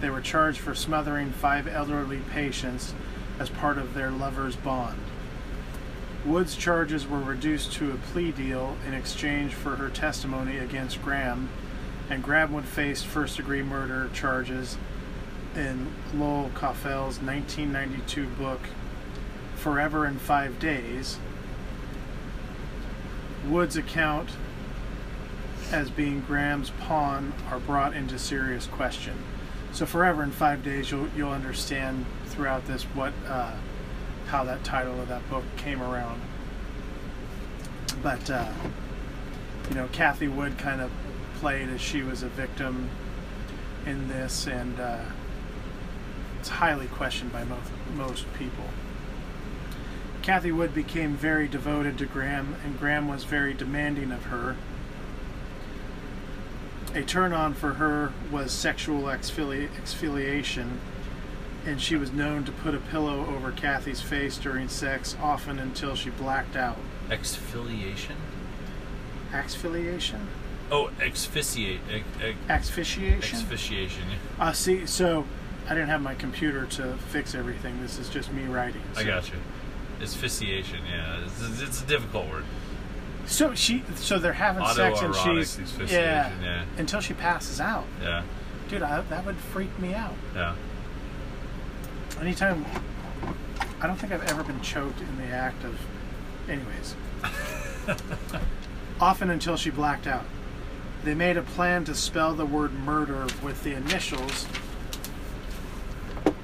They 0.00 0.10
were 0.10 0.20
charged 0.20 0.58
for 0.60 0.74
smothering 0.74 1.32
five 1.32 1.66
elderly 1.66 2.20
patients 2.30 2.94
as 3.38 3.50
part 3.50 3.78
of 3.78 3.94
their 3.94 4.10
lover's 4.10 4.56
bond. 4.56 4.98
Wood's 6.24 6.56
charges 6.56 7.06
were 7.06 7.20
reduced 7.20 7.72
to 7.74 7.92
a 7.92 7.96
plea 7.96 8.32
deal 8.32 8.76
in 8.86 8.94
exchange 8.94 9.54
for 9.54 9.76
her 9.76 9.88
testimony 9.88 10.58
against 10.58 11.02
Graham, 11.02 11.48
and 12.10 12.22
Graham 12.22 12.52
would 12.52 12.64
face 12.64 13.02
first 13.02 13.36
degree 13.36 13.62
murder 13.62 14.10
charges 14.12 14.76
in 15.58 15.92
Lowell 16.14 16.50
Cauffiel's 16.54 17.20
1992 17.20 18.26
book, 18.28 18.60
Forever 19.56 20.06
in 20.06 20.18
Five 20.18 20.58
Days. 20.58 21.18
Wood's 23.46 23.76
account 23.76 24.30
as 25.72 25.90
being 25.90 26.20
Graham's 26.20 26.70
pawn 26.80 27.32
are 27.50 27.58
brought 27.58 27.94
into 27.94 28.18
serious 28.18 28.66
question. 28.66 29.14
So 29.72 29.84
forever 29.84 30.22
in 30.22 30.30
five 30.30 30.64
days, 30.64 30.90
you'll 30.90 31.08
you'll 31.16 31.30
understand 31.30 32.06
throughout 32.26 32.66
this 32.66 32.84
what 32.84 33.12
uh, 33.26 33.52
how 34.26 34.44
that 34.44 34.64
title 34.64 35.00
of 35.00 35.08
that 35.08 35.28
book 35.28 35.44
came 35.56 35.82
around. 35.82 36.20
But 38.02 38.30
uh, 38.30 38.50
you 39.68 39.74
know, 39.74 39.88
Kathy 39.92 40.28
Wood 40.28 40.56
kind 40.56 40.80
of 40.80 40.90
played 41.40 41.68
as 41.68 41.80
she 41.80 42.02
was 42.02 42.22
a 42.22 42.28
victim 42.28 42.88
in 43.86 44.08
this, 44.08 44.46
and 44.46 44.80
uh, 44.80 45.00
it's 46.38 46.48
highly 46.48 46.86
questioned 46.86 47.32
by 47.32 47.44
most 47.44 47.70
most 47.94 48.32
people. 48.34 48.64
Kathy 50.22 50.52
Wood 50.52 50.74
became 50.74 51.14
very 51.14 51.48
devoted 51.48 51.96
to 51.98 52.06
Graham, 52.06 52.56
and 52.64 52.78
Graham 52.78 53.08
was 53.08 53.24
very 53.24 53.54
demanding 53.54 54.12
of 54.12 54.24
her. 54.24 54.56
A 56.94 57.02
turn 57.02 57.32
on 57.32 57.54
for 57.54 57.74
her 57.74 58.12
was 58.30 58.52
sexual 58.52 59.02
exfili- 59.04 59.68
exfoliation, 59.70 60.78
and 61.64 61.80
she 61.80 61.96
was 61.96 62.12
known 62.12 62.44
to 62.44 62.52
put 62.52 62.74
a 62.74 62.78
pillow 62.78 63.26
over 63.26 63.52
Kathy's 63.52 64.00
face 64.02 64.36
during 64.36 64.68
sex, 64.68 65.16
often 65.20 65.58
until 65.58 65.94
she 65.94 66.10
blacked 66.10 66.56
out. 66.56 66.76
Exfoliation. 67.08 68.16
Exfoliation? 69.32 70.26
Oh, 70.70 70.90
exfoliate. 70.98 71.80
Ex, 71.90 72.04
ex, 72.22 72.36
Asphyxiation? 72.48 73.38
uh, 74.38 74.52
see, 74.52 74.84
so 74.86 75.24
I 75.68 75.74
didn't 75.74 75.88
have 75.88 76.00
my 76.00 76.14
computer 76.14 76.64
to 76.66 76.94
fix 77.10 77.34
everything. 77.34 77.80
This 77.82 77.98
is 77.98 78.08
just 78.08 78.32
me 78.32 78.44
writing. 78.44 78.82
I 78.96 79.02
so- 79.02 79.06
got 79.06 79.28
you. 79.28 79.36
Asphyxiation. 80.00 80.78
Yeah, 80.88 81.24
it's, 81.24 81.60
it's 81.60 81.82
a 81.82 81.86
difficult 81.86 82.28
word. 82.28 82.44
So 83.26 83.54
she, 83.54 83.82
so 83.96 84.18
they're 84.18 84.32
having 84.32 84.64
sex, 84.68 85.02
and 85.02 85.14
she's 85.14 85.58
yeah, 85.92 86.30
yeah. 86.40 86.64
until 86.78 87.00
she 87.00 87.12
passes 87.14 87.60
out. 87.60 87.84
Yeah. 88.00 88.22
Dude, 88.70 88.82
I, 88.82 89.02
that 89.02 89.26
would 89.26 89.36
freak 89.36 89.76
me 89.78 89.94
out. 89.94 90.14
Yeah. 90.34 90.54
Anytime 92.20 92.64
I 93.80 93.86
don't 93.86 93.96
think 93.96 94.12
I've 94.12 94.24
ever 94.28 94.42
been 94.42 94.60
choked 94.60 95.00
in 95.00 95.16
the 95.18 95.26
act 95.34 95.64
of. 95.64 95.78
Anyways. 96.48 96.96
Often 99.00 99.30
until 99.30 99.56
she 99.56 99.70
blacked 99.70 100.06
out. 100.06 100.24
They 101.04 101.14
made 101.14 101.36
a 101.36 101.42
plan 101.42 101.84
to 101.84 101.94
spell 101.94 102.34
the 102.34 102.46
word 102.46 102.72
murder 102.72 103.26
with 103.42 103.62
the 103.62 103.74
initials 103.74 104.46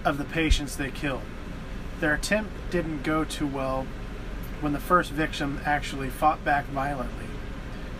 of 0.05 0.18
the 0.18 0.24
patients 0.24 0.76
they 0.76 0.90
killed. 0.90 1.22
Their 2.00 2.14
attempt 2.14 2.50
didn't 2.70 3.02
go 3.02 3.24
too 3.24 3.46
well 3.46 3.86
when 4.61 4.72
the 4.72 4.80
first 4.80 5.11
victim 5.11 5.61
actually 5.64 6.11
fought 6.11 6.44
back 6.44 6.66
violently. 6.66 7.26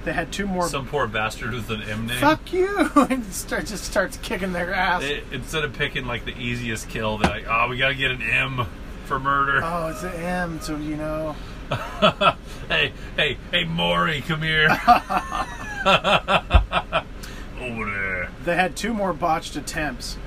They 0.05 0.13
had 0.13 0.33
two 0.33 0.47
more. 0.47 0.69
Some 0.69 0.87
poor 0.87 1.07
bastard 1.07 1.55
with 1.55 1.71
an 1.71 1.83
M 1.83 2.07
name. 2.07 2.19
Fuck 2.21 2.53
you! 2.53 2.91
and 2.97 3.25
start, 3.33 3.67
just 3.67 3.85
starts 3.85 4.19
kicking 4.19 4.53
their 4.53 4.75
ass. 4.75 5.01
They- 5.01 5.23
instead 5.33 5.65
of 5.65 5.73
picking 5.73 6.07
like 6.07 6.27
the 6.27 6.37
easiest 6.37 6.91
kill, 6.91 7.17
they're 7.19 7.31
like, 7.31 7.47
"Oh, 7.49 7.69
we 7.69 7.79
gotta 7.79 7.95
get 7.95 8.11
an 8.11 8.21
M 8.23 8.67
for 9.07 9.19
murder." 9.19 9.61
oh, 9.63 9.89
it's 9.89 10.03
an 10.03 10.13
M, 10.13 10.61
so 10.61 10.77
you 10.77 10.97
know. 10.97 11.35
hey, 12.69 12.93
hey, 13.17 13.39
hey, 13.51 13.65
Maury, 13.65 14.21
come 14.21 14.43
here. 14.43 14.69
Over 17.59 17.91
there. 17.91 18.29
They 18.45 18.55
had 18.57 18.77
two 18.77 18.93
more 18.93 19.15
botched 19.15 19.57
attempts. 19.57 20.19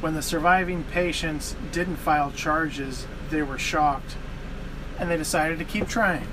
When 0.00 0.14
the 0.14 0.22
surviving 0.22 0.84
patients 0.84 1.54
didn't 1.72 1.96
file 1.96 2.30
charges, 2.32 3.06
they 3.30 3.42
were 3.42 3.58
shocked 3.58 4.16
and 4.98 5.10
they 5.10 5.16
decided 5.16 5.58
to 5.58 5.64
keep 5.64 5.88
trying. 5.88 6.26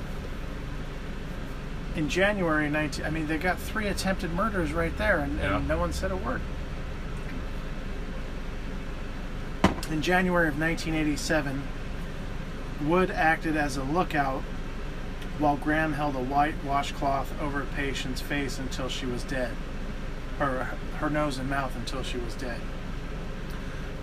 In 1.95 2.09
January 2.09 2.69
19, 2.69 3.05
I 3.05 3.09
mean, 3.09 3.27
they 3.27 3.37
got 3.37 3.57
three 3.59 3.87
attempted 3.87 4.33
murders 4.33 4.71
right 4.71 4.95
there 4.97 5.19
and, 5.19 5.39
Yeah. 5.39 5.57
and 5.57 5.67
no 5.67 5.77
one 5.77 5.91
said 5.93 6.11
a 6.11 6.15
word. 6.15 6.41
In 9.89 10.01
January 10.01 10.47
of 10.49 10.59
1987, 10.59 11.63
Wood 12.85 13.09
acted 13.09 13.57
as 13.57 13.77
a 13.77 13.83
lookout 13.83 14.43
while 15.39 15.55
Graham 15.55 15.93
held 15.93 16.15
a 16.15 16.19
white 16.21 16.55
washcloth 16.63 17.31
over 17.41 17.61
a 17.61 17.65
patient's 17.65 18.21
face 18.21 18.59
until 18.59 18.89
she 18.89 19.05
was 19.05 19.23
dead 19.23 19.51
or 20.39 20.69
her 20.99 21.09
nose 21.09 21.37
and 21.37 21.49
mouth 21.49 21.75
until 21.75 22.03
she 22.03 22.17
was 22.17 22.35
dead. 22.35 22.59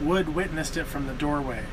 Wood 0.00 0.34
witnessed 0.34 0.76
it 0.76 0.86
from 0.86 1.06
the 1.06 1.14
doorway. 1.14 1.64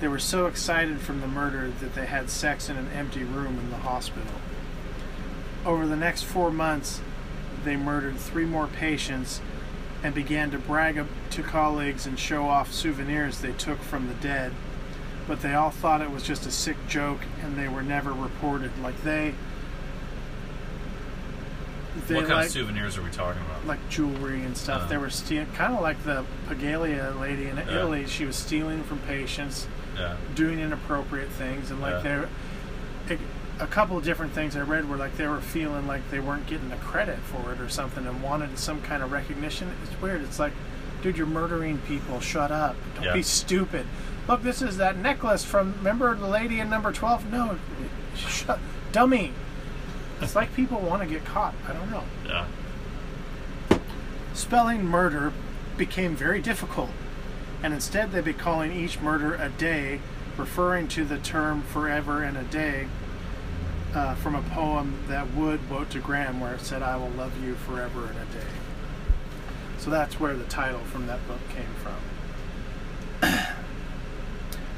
They 0.00 0.08
were 0.08 0.18
so 0.18 0.46
excited 0.46 1.00
from 1.00 1.20
the 1.20 1.26
murder 1.26 1.70
that 1.80 1.94
they 1.94 2.06
had 2.06 2.30
sex 2.30 2.68
in 2.68 2.76
an 2.76 2.88
empty 2.92 3.24
room 3.24 3.58
in 3.58 3.70
the 3.70 3.78
hospital. 3.78 4.34
Over 5.66 5.86
the 5.86 5.96
next 5.96 6.22
four 6.22 6.50
months, 6.50 7.00
they 7.64 7.76
murdered 7.76 8.16
three 8.16 8.46
more 8.46 8.68
patients 8.68 9.40
and 10.02 10.14
began 10.14 10.50
to 10.52 10.58
brag 10.58 11.04
to 11.30 11.42
colleagues 11.42 12.06
and 12.06 12.18
show 12.18 12.46
off 12.48 12.72
souvenirs 12.72 13.40
they 13.40 13.52
took 13.52 13.80
from 13.80 14.06
the 14.06 14.14
dead. 14.14 14.52
But 15.26 15.42
they 15.42 15.54
all 15.54 15.70
thought 15.70 16.00
it 16.00 16.10
was 16.10 16.22
just 16.22 16.46
a 16.46 16.50
sick 16.50 16.76
joke 16.88 17.20
and 17.42 17.56
they 17.56 17.68
were 17.68 17.82
never 17.82 18.12
reported. 18.12 18.70
Like 18.80 19.02
they. 19.02 19.34
They 22.06 22.14
what 22.14 22.24
kind 22.26 22.36
like- 22.36 22.46
of 22.46 22.52
souvenirs 22.52 22.96
are 22.96 23.02
we 23.02 23.10
talking 23.10 23.42
about? 23.42 23.66
like 23.66 23.86
jewelry 23.90 24.42
and 24.42 24.56
stuff. 24.56 24.82
Uh-huh. 24.82 24.88
They 24.88 24.96
were 24.96 25.10
stealing, 25.10 25.46
kind 25.54 25.74
of 25.74 25.80
like 25.80 26.02
the 26.04 26.24
Poggiali 26.48 27.18
lady 27.20 27.48
in 27.48 27.56
Yeah. 27.56 27.70
Italy. 27.76 28.06
She 28.06 28.24
was 28.24 28.36
stealing 28.36 28.82
from 28.84 28.98
patients, 29.00 29.66
yeah. 29.96 30.16
doing 30.34 30.58
inappropriate 30.60 31.30
things, 31.30 31.70
and 31.70 31.80
like 31.80 32.02
Yeah. 32.04 32.26
they're 33.08 33.18
a, 33.58 33.64
a 33.64 33.66
couple 33.66 33.96
of 33.98 34.04
different 34.04 34.32
things 34.32 34.56
I 34.56 34.60
read 34.60 34.88
were 34.88 34.96
like 34.96 35.16
they 35.16 35.26
were 35.26 35.40
feeling 35.40 35.86
like 35.86 36.08
they 36.10 36.20
weren't 36.20 36.46
getting 36.46 36.68
the 36.68 36.76
credit 36.76 37.18
for 37.18 37.52
it 37.52 37.60
or 37.60 37.68
something, 37.68 38.06
and 38.06 38.22
wanted 38.22 38.58
some 38.58 38.80
kind 38.82 39.02
of 39.02 39.10
recognition. 39.12 39.70
It's 39.84 40.00
weird. 40.00 40.22
It's 40.22 40.38
like, 40.38 40.52
dude, 41.02 41.16
you're 41.16 41.26
murdering 41.26 41.78
people. 41.78 42.20
Shut 42.20 42.50
up. 42.52 42.76
Don't 42.94 43.04
Yeah. 43.04 43.12
be 43.14 43.22
stupid. 43.22 43.86
Look, 44.28 44.42
this 44.42 44.62
is 44.62 44.76
that 44.76 44.96
necklace 44.96 45.44
from. 45.44 45.74
Remember 45.78 46.14
the 46.14 46.28
lady 46.28 46.60
in 46.60 46.68
number 46.70 46.92
twelve? 46.92 47.30
No, 47.32 47.58
shut, 48.16 48.58
dummy. 48.92 49.32
It's 50.20 50.34
like 50.34 50.54
people 50.54 50.80
want 50.80 51.02
to 51.02 51.08
get 51.08 51.24
caught. 51.24 51.54
I 51.68 51.72
don't 51.72 51.90
know. 51.90 52.04
Yeah. 52.26 52.46
Spelling 54.34 54.84
murder 54.84 55.32
became 55.76 56.16
very 56.16 56.40
difficult, 56.40 56.90
and 57.62 57.72
instead 57.72 58.12
they'd 58.12 58.24
be 58.24 58.32
calling 58.32 58.72
each 58.72 59.00
murder 59.00 59.34
a 59.34 59.48
day, 59.48 60.00
referring 60.36 60.88
to 60.88 61.04
the 61.04 61.18
term 61.18 61.62
forever 61.62 62.22
and 62.22 62.36
a 62.36 62.44
day 62.44 62.88
uh, 63.94 64.14
from 64.16 64.34
a 64.34 64.42
poem 64.42 64.98
that 65.08 65.34
Wood 65.34 65.60
wrote 65.70 65.90
to 65.90 65.98
Graham 65.98 66.40
where 66.40 66.54
it 66.54 66.60
said, 66.60 66.82
I 66.82 66.96
will 66.96 67.10
love 67.10 67.32
you 67.42 67.54
forever 67.54 68.06
and 68.06 68.16
a 68.16 68.32
day. 68.32 68.50
So 69.78 69.90
that's 69.90 70.20
where 70.20 70.34
the 70.34 70.44
title 70.44 70.80
from 70.80 71.06
that 71.06 71.26
book 71.26 71.40
came 71.48 71.64
from. 73.20 73.30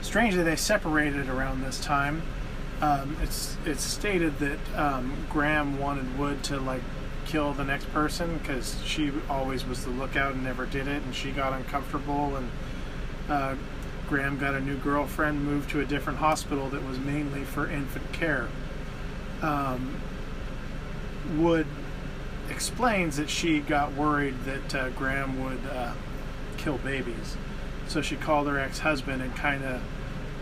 Strangely, 0.03 0.43
they 0.43 0.57
separated 0.57 1.29
around 1.29 1.63
this 1.63 1.81
time. 1.81 2.23
Um, 2.81 3.17
it's 3.23 3.59
it's 3.67 3.83
stated 3.83 4.39
that 4.39 4.59
um, 4.75 5.15
Graham 5.29 5.79
wanted 5.79 6.19
Wood 6.19 6.43
to 6.45 6.59
like 6.59 6.83
kill 7.27 7.53
the 7.53 7.65
next 7.65 7.93
person 7.93 8.39
because 8.39 8.77
she 8.85 9.13
always 9.29 9.67
was 9.67 9.85
the 9.85 9.91
lookout 9.91 10.33
and 10.35 10.43
never 10.45 10.67
did 10.67 10.89
it, 10.89 11.03
and 11.03 11.15
she 11.15 11.31
got 11.31 11.53
uncomfortable, 11.53 12.37
and 12.37 12.51
uh, 13.29 13.55
Graham 14.09 14.39
got 14.39 14.55
a 14.55 14.61
new 14.61 14.77
girlfriend, 14.79 15.45
moved 15.45 15.71
to 15.71 15.81
a 15.81 15.85
different 15.85 16.19
hospital 16.19 16.69
that 16.71 16.85
was 16.85 16.99
mainly 16.99 17.45
for 17.45 17.71
infant 17.71 18.13
care. 18.13 18.49
Um, 19.43 20.01
Wood 21.37 21.67
explains 22.49 23.19
that 23.19 23.31
she 23.31 23.61
got 23.61 23.93
worried 23.93 24.35
that 24.45 24.75
uh, 24.75 24.89
Graham 24.91 25.45
would 25.45 25.65
uh, 25.71 25.93
kill 26.57 26.79
babies, 26.79 27.37
so 27.87 28.01
she 28.01 28.17
called 28.17 28.49
her 28.49 28.59
ex-husband 28.59 29.21
and 29.21 29.37
kind 29.37 29.65
of 29.65 29.83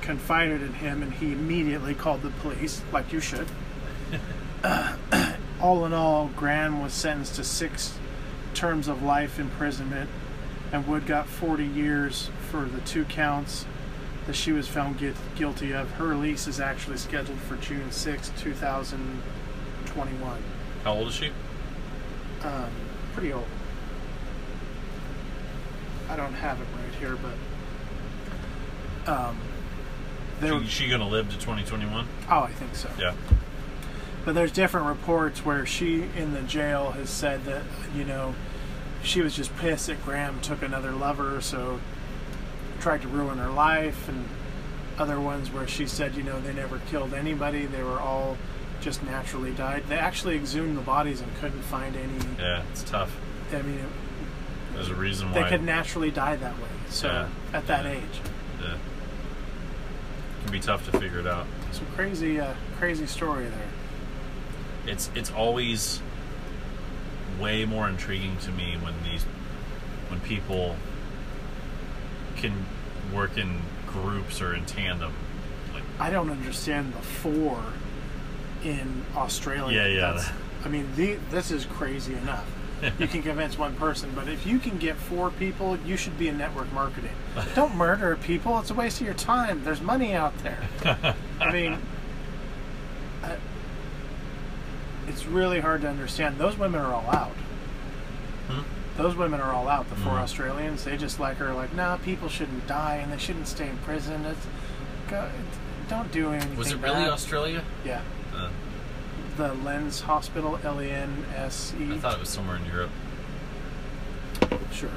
confided 0.03 0.63
in 0.63 0.75
him, 0.75 1.03
and 1.03 1.13
he 1.13 1.33
immediately 1.33 1.95
called 1.95 2.23
the 2.23 2.31
police, 2.31 2.83
like 2.93 3.13
you 3.13 3.21
should. 3.21 3.49
all 5.61 5.85
in 5.85 5.93
all, 5.93 6.31
Graham 6.37 6.83
was 6.83 6.93
sentenced 6.93 7.37
to 7.37 7.45
six 7.45 7.97
terms 8.55 8.89
of 8.89 9.03
life 9.03 9.39
imprisonment, 9.39 10.11
and 10.73 10.87
Wood 10.87 11.07
got 11.07 11.27
40 11.27 11.65
years 11.65 12.31
for 12.51 12.65
the 12.65 12.81
two 12.81 13.05
counts 13.05 13.67
that 14.27 14.35
she 14.35 14.53
was 14.53 14.69
found 14.69 14.99
gui- 14.99 15.15
guilty 15.37 15.73
of. 15.73 15.91
Her 15.93 16.09
release 16.09 16.47
is 16.47 16.61
actually 16.61 16.99
scheduled 16.99 17.39
for 17.41 17.57
June 17.57 17.91
6, 17.91 18.33
2021. 18.39 20.43
How 20.85 20.93
old 20.93 21.09
is 21.09 21.15
she? 21.15 21.31
Um, 22.43 22.71
pretty 23.15 23.33
old. 23.33 23.47
I 26.09 26.17
don't 26.17 26.35
have 26.35 26.61
it 26.61 26.67
right 26.75 26.95
here, 27.01 27.19
but 29.05 29.11
um, 29.11 29.39
they 30.41 30.51
were, 30.53 30.61
She, 30.65 30.85
she 30.85 30.89
gonna 30.89 31.09
live 31.09 31.29
to 31.31 31.35
2021? 31.39 32.07
oh, 32.31 32.41
I 32.41 32.53
think 32.53 32.75
so. 32.75 32.89
Yeah. 32.99 33.15
But 34.25 34.35
there's 34.35 34.53
different 34.53 34.87
reports 34.87 35.45
where 35.45 35.65
she 35.65 36.03
in 36.17 36.33
the 36.35 36.43
jail 36.43 36.91
has 36.93 37.09
said 37.11 37.45
that, 37.47 37.63
you 37.95 38.05
know, 38.05 38.35
she 39.03 39.21
was 39.23 39.35
just 39.35 39.57
pissed 39.57 39.87
that 39.87 40.05
Graham 40.05 40.41
took 40.41 40.63
another 40.63 40.93
lover, 40.93 41.41
so 41.41 41.81
tried 42.81 43.03
to 43.03 43.09
ruin 43.09 43.39
her 43.39 43.51
life, 43.51 44.09
and 44.09 44.29
other 44.99 45.21
ones 45.21 45.51
where 45.51 45.67
she 45.67 45.87
said, 45.87 46.15
you 46.15 46.23
know, 46.23 46.41
they 46.41 46.53
never 46.53 46.79
killed 46.91 47.15
anybody, 47.15 47.65
they 47.67 47.83
were 47.83 48.01
all 48.01 48.37
just 48.81 49.03
naturally 49.05 49.53
died. 49.53 49.85
They 49.89 49.97
actually 49.99 50.37
exhumed 50.37 50.77
the 50.77 50.83
bodies 50.83 51.21
and 51.21 51.35
couldn't 51.37 51.63
find 51.63 51.97
any. 51.97 52.13
Yeah, 52.39 52.63
it's 52.73 52.83
tough. 52.83 53.17
I 53.53 53.63
mean, 53.63 53.85
There's 54.75 54.89
a 54.91 54.95
reason 54.95 55.33
they 55.33 55.43
why. 55.43 55.49
could 55.49 55.63
naturally 55.63 56.11
die 56.11 56.37
that 56.37 56.57
way. 56.59 56.69
So 56.91 57.09
Yeah. 57.09 57.29
at 57.59 57.67
that 57.69 57.85
Yeah. 57.85 57.91
age, 57.93 58.21
yeah. 58.63 58.75
Can 60.49 60.53
be 60.55 60.61
tough 60.61 60.91
to 60.91 60.99
figure 60.99 61.19
it 61.19 61.27
out. 61.27 61.45
some 61.73 61.85
crazy, 61.95 62.41
uh, 62.41 62.55
crazy 62.79 63.05
story 63.05 63.45
there. 63.45 63.69
it's 64.87 65.11
it's 65.15 65.31
always 65.31 66.01
way 67.39 67.67
more 67.67 67.87
intriguing 67.87 68.39
to 68.39 68.51
me 68.53 68.79
when 68.81 68.95
these 69.05 69.25
when 70.09 70.21
people 70.21 70.77
can 72.37 72.65
work 73.13 73.37
in 73.37 73.61
groups 73.89 74.41
or 74.41 74.55
in 74.55 74.65
tandem. 74.65 75.13
Like 75.75 75.83
I 76.01 76.09
don't 76.09 76.31
understand 76.31 76.95
the 76.95 77.03
four 77.03 77.63
in 78.65 79.05
Australia. 79.15 79.83
Yeah, 79.83 79.87
yeah. 79.89 80.01
That's- 80.13 80.31
I 80.65 80.69
mean, 80.69 80.89
the, 80.97 81.19
this 81.31 81.51
is 81.51 81.67
crazy 81.67 82.15
enough. 82.15 82.47
You 82.99 83.07
can 83.09 83.23
convince 83.23 83.59
one 83.59 83.75
person, 83.77 84.13
but 84.15 84.29
if 84.29 84.47
you 84.47 84.59
can 84.59 84.79
get 84.79 84.97
four 84.97 85.31
people, 85.31 85.77
you 85.85 85.97
should 85.97 86.19
be 86.19 86.29
in 86.29 86.39
network 86.39 86.73
marketing. 86.73 87.11
Don't 87.55 87.75
murder 87.77 88.17
people; 88.17 88.59
it's 88.61 88.71
a 88.71 88.75
waste 88.75 89.01
of 89.01 89.07
your 89.07 89.15
time. 89.15 89.65
There's 89.65 89.81
money 89.81 90.15
out 90.15 90.37
there. 90.43 90.59
I 91.41 91.53
mean, 91.53 91.79
I, 93.23 93.37
it's 95.09 95.27
really 95.27 95.61
hard 95.61 95.81
to 95.83 95.89
understand. 95.89 96.39
Those 96.39 96.57
women 96.59 96.81
are 96.81 96.93
all 96.93 97.11
out. 97.11 97.33
Hmm? 98.49 98.63
Those 98.97 99.15
women 99.17 99.41
are 99.41 99.53
all 99.53 99.69
out. 99.69 99.89
The 99.91 99.97
4 99.97 100.13
Mhm. 100.15 100.23
Australians, 100.23 100.85
they 100.85 100.97
just 100.97 101.19
like 101.21 101.41
are 101.41 101.55
like, 101.55 101.73
nah, 101.75 101.97
people 101.99 102.29
shouldn't 102.29 102.67
die 102.67 102.97
and 102.97 103.13
they 103.13 103.19
shouldn't 103.19 103.47
stay 103.49 103.69
in 103.69 103.77
prison. 103.79 104.25
It's, 104.27 104.47
go, 105.09 105.29
don't 105.89 106.11
do 106.13 106.31
anything. 106.33 106.57
was 106.57 106.73
it 106.73 106.77
really 106.79 106.95
bad. 107.05 107.11
Australia? 107.11 107.63
Yeah, 107.85 108.01
the 109.39 109.55
Lens 109.55 110.01
Hospital, 110.03 110.59
L 110.65 110.83
E 110.83 110.91
N 110.91 111.25
S 111.37 111.73
E. 111.81 111.93
I 111.93 111.97
thought 111.99 112.15
it 112.15 112.21
was 112.21 112.29
somewhere 112.29 112.57
in 112.57 112.65
Europe. 112.67 112.91
Sure. 114.73 114.91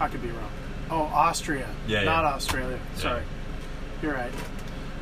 I 0.00 0.08
could 0.08 0.22
be 0.22 0.30
wrong. 0.30 0.50
Oh, 0.90 1.02
Austria. 1.02 1.68
Yeah, 1.86 2.02
Not 2.02 2.22
yeah. 2.24 2.34
Australia. 2.34 2.80
Sorry. 2.96 3.22
You're 4.02 4.14
right. 4.14 4.32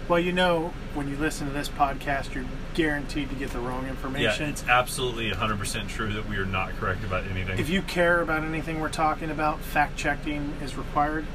Well, 0.09 0.19
you 0.19 0.33
know, 0.33 0.73
when 0.95 1.09
you 1.09 1.17
listen 1.17 1.47
to 1.47 1.53
this 1.53 1.69
podcast, 1.69 2.35
you're 2.35 2.45
guaranteed 2.75 3.29
to 3.31 3.37
get 3.37 3.51
the 3.51 3.61
wrong 3.61 3.85
Yeah, 3.85 3.91
information. 3.91 4.49
it's 4.49 4.67
absolutely 4.67 5.31
100% 5.31 5.89
true 5.89 6.13
that 6.15 6.29
we 6.29 6.37
are 6.37 6.47
not 6.47 6.71
correct 6.77 7.05
about 7.05 7.25
anything. 7.27 7.59
if 7.59 7.69
you 7.69 7.83
care 7.83 8.21
about 8.21 8.43
anything 8.43 8.81
we're 8.81 8.89
talking 8.89 9.31
about, 9.31 9.61
fact 9.61 9.97
checking 9.97 10.55
is 10.63 10.77
required. 10.77 11.27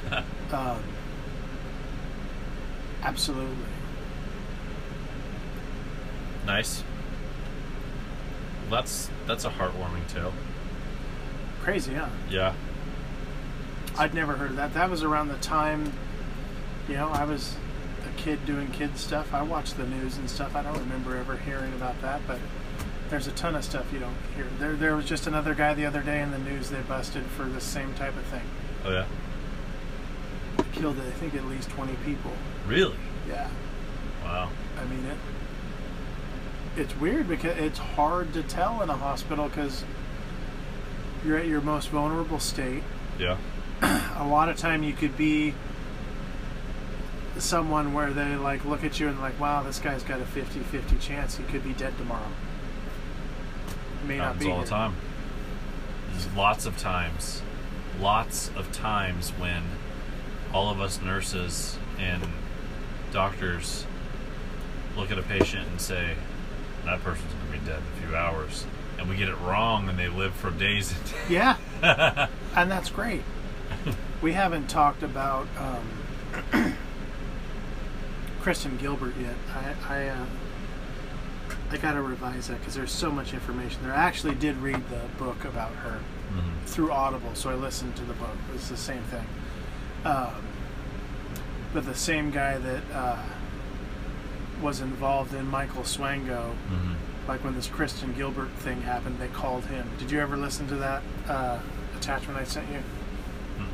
um, 0.52 0.78
absolutely. 3.02 3.56
Nice. 6.48 6.82
That's 8.70 9.08
that's 9.26 9.44
a 9.44 9.50
heartwarming 9.50 10.08
tale. 10.08 10.32
Crazy, 11.62 11.94
huh? 11.94 12.08
Yeah. 12.28 12.54
I'd 13.96 14.14
never 14.14 14.34
heard 14.34 14.50
of 14.50 14.56
that. 14.56 14.74
That 14.74 14.90
was 14.90 15.02
around 15.02 15.28
the 15.28 15.36
time, 15.38 15.92
you 16.88 16.94
know, 16.94 17.08
I 17.08 17.24
was 17.24 17.56
a 18.06 18.20
kid 18.20 18.44
doing 18.46 18.68
kid 18.68 18.96
stuff. 18.96 19.34
I 19.34 19.42
watched 19.42 19.76
the 19.76 19.86
news 19.86 20.16
and 20.16 20.30
stuff. 20.30 20.54
I 20.56 20.62
don't 20.62 20.78
remember 20.78 21.16
ever 21.16 21.36
hearing 21.36 21.72
about 21.74 22.00
that, 22.02 22.20
but 22.26 22.38
there's 23.10 23.26
a 23.26 23.32
ton 23.32 23.54
of 23.56 23.64
stuff 23.64 23.92
you 23.92 23.98
don't 23.98 24.16
hear. 24.36 24.46
There, 24.58 24.74
there 24.74 24.96
was 24.96 25.04
just 25.04 25.26
another 25.26 25.54
guy 25.54 25.74
the 25.74 25.84
other 25.84 26.02
day 26.02 26.20
in 26.20 26.30
the 26.30 26.38
news 26.38 26.70
they 26.70 26.80
busted 26.82 27.24
for 27.24 27.44
the 27.44 27.60
same 27.60 27.92
type 27.94 28.16
of 28.16 28.22
thing. 28.24 28.42
Oh 28.84 28.92
yeah. 28.92 29.06
Killed, 30.72 30.98
I 31.00 31.10
think, 31.12 31.34
at 31.34 31.44
least 31.46 31.70
20 31.70 31.94
people. 32.04 32.32
Really? 32.66 32.96
Yeah. 33.28 33.48
Wow. 34.22 34.50
I 34.80 34.84
mean, 34.84 35.04
it. 35.06 35.18
It's 36.78 36.96
weird 36.96 37.28
because 37.28 37.58
it's 37.58 37.78
hard 37.78 38.32
to 38.34 38.42
tell 38.42 38.82
in 38.82 38.90
a 38.90 38.96
hospital 38.96 39.48
because 39.48 39.84
you're 41.24 41.36
at 41.36 41.46
your 41.46 41.60
most 41.60 41.88
vulnerable 41.88 42.38
state. 42.38 42.82
Yeah. 43.18 43.36
a 43.82 44.26
lot 44.26 44.48
of 44.48 44.56
time 44.56 44.82
you 44.82 44.92
could 44.92 45.16
be 45.16 45.54
someone 47.36 47.92
where 47.92 48.12
they 48.12 48.36
like 48.36 48.64
look 48.64 48.82
at 48.82 48.98
you 48.98 49.06
and 49.06 49.20
like 49.20 49.38
wow 49.38 49.62
this 49.62 49.78
guy's 49.78 50.02
got 50.02 50.20
a 50.20 50.24
50-50 50.24 51.00
chance 51.00 51.36
he 51.36 51.44
could 51.44 51.62
be 51.62 51.72
dead 51.72 51.96
tomorrow 51.96 52.26
may 54.08 54.16
not 54.16 54.34
Happens 54.34 54.44
be 54.44 54.50
all 54.50 54.56
here. 54.56 54.64
the 54.64 54.70
time. 54.70 54.96
There's 56.10 56.34
lots 56.34 56.66
of 56.66 56.78
times, 56.78 57.42
lots 58.00 58.50
of 58.56 58.72
times 58.72 59.30
when 59.30 59.62
all 60.52 60.70
of 60.70 60.80
us 60.80 61.00
nurses 61.00 61.78
and 61.98 62.22
doctors 63.12 63.86
look 64.96 65.10
at 65.10 65.18
a 65.18 65.22
patient 65.22 65.68
and 65.68 65.80
say, 65.80 66.14
"That 66.90 67.02
person's 67.04 67.32
going 67.34 67.52
to 67.52 67.58
be 67.58 67.66
dead 67.66 67.78
in 67.80 68.04
a 68.04 68.06
few 68.06 68.16
hours," 68.16 68.66
and 68.98 69.08
we 69.08 69.16
get 69.16 69.28
it 69.28 69.38
wrong, 69.38 69.88
and 69.88 69.98
they 69.98 70.08
live 70.08 70.34
for 70.34 70.50
days. 70.50 70.92
and 70.92 71.04
days. 71.04 71.14
yeah 71.30 71.56
and 72.56 72.70
that's 72.70 72.90
great 72.90 73.22
we 74.20 74.32
haven't 74.32 74.68
talked 74.68 75.02
about 75.02 75.46
um, 76.52 76.74
kristen 78.40 78.76
gilbert 78.78 79.14
yet 79.20 79.34
i 79.88 79.94
i, 79.94 80.08
uh, 80.08 80.24
I 81.70 81.76
gotta 81.76 82.00
revise 82.02 82.48
that 82.48 82.58
because 82.58 82.74
there's 82.74 82.90
so 82.92 83.10
much 83.10 83.32
information 83.34 83.82
there 83.82 83.92
i 83.92 83.96
actually 84.04 84.34
did 84.34 84.56
read 84.56 84.82
the 84.90 85.00
book 85.22 85.44
about 85.44 85.72
her 85.76 86.00
Mhm. 86.28 86.66
through 86.68 86.92
Audible, 86.92 87.34
so 87.34 87.48
I 87.48 87.54
listened 87.54 87.96
to 87.96 88.04
the 88.04 88.12
book. 88.12 88.36
It's 88.54 88.68
the 88.68 88.76
same 88.76 89.02
thing. 89.04 89.24
Um, 90.04 90.34
but 91.72 91.86
the 91.86 91.94
same 91.94 92.30
guy 92.30 92.58
that 92.58 92.82
uh, 92.92 93.16
was 94.60 94.80
involved 94.80 95.34
in 95.34 95.46
Michael 95.48 95.82
Swango, 95.82 96.52
Mhm. 96.70 96.94
like 97.28 97.44
when 97.44 97.54
this 97.54 97.66
Kristen 97.68 98.12
Gilbert 98.14 98.50
thing 98.58 98.82
happened, 98.82 99.18
they 99.18 99.28
called 99.28 99.64
him. 99.66 99.88
Did 99.98 100.10
you 100.10 100.20
ever 100.20 100.36
listen 100.36 100.66
to 100.68 100.76
that 100.76 101.02
uh, 101.28 101.58
attachment 101.96 102.38
I 102.38 102.44
sent 102.44 102.68
you? 102.70 102.78
Mhm. 103.58 103.64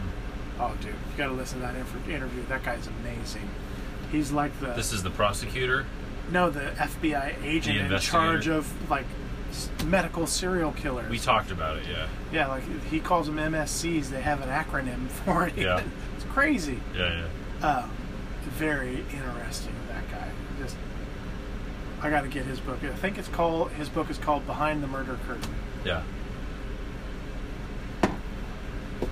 Oh, 0.61 0.72
dude, 0.80 0.89
you 0.91 0.95
gotta 1.16 1.32
listen 1.32 1.61
to 1.61 1.66
that 1.66 1.76
inf- 1.76 2.09
interview. 2.09 2.43
That 2.49 2.62
guy's 2.64 2.87
amazing. 3.01 3.49
He's 4.12 4.30
like 4.32 4.59
the 4.61 4.72
This 4.74 4.93
is 4.93 5.03
the 5.03 5.11
prosecutor. 5.11 5.87
no, 6.30 6.51
the 6.51 6.72
FBI 6.78 7.35
agent 7.43 7.93
in 7.93 7.99
charge 8.01 8.47
of 8.49 8.68
like 8.91 9.07
medical 9.87 10.26
serial 10.26 10.72
killers. 10.72 11.09
We 11.11 11.18
talked 11.18 11.51
about 11.51 11.76
it. 11.78 11.85
Yeah. 11.89 12.07
Yeah, 12.32 12.47
like 12.49 12.62
he 12.91 12.99
calls 13.01 13.26
them 13.26 13.39
MSCs. 13.39 14.11
They 14.11 14.20
have 14.20 14.41
an 14.43 14.49
acronym 14.49 15.09
for 15.24 15.47
it. 15.47 15.57
Yeah. 15.57 15.80
it's 16.16 16.24
crazy. 16.32 16.80
Yeah. 16.95 17.22
Yeah. 17.61 17.66
Um, 17.66 17.91
very 18.59 19.05
interesting. 19.12 19.72
Just, 20.59 20.77
I 22.01 22.11
got 22.11 22.23
to 22.23 22.29
get 22.29 22.45
his 22.47 22.61
book. 22.61 22.79
I 22.85 22.89
think 22.95 23.19
it's 23.19 23.29
called. 23.29 23.71
His 23.73 23.89
book 23.89 24.11
is 24.11 24.19
called 24.19 24.47
Behind 24.47 24.83
the 24.83 24.87
Murder 24.87 25.19
Curtain. 25.27 25.55
Yeah. 25.85 26.03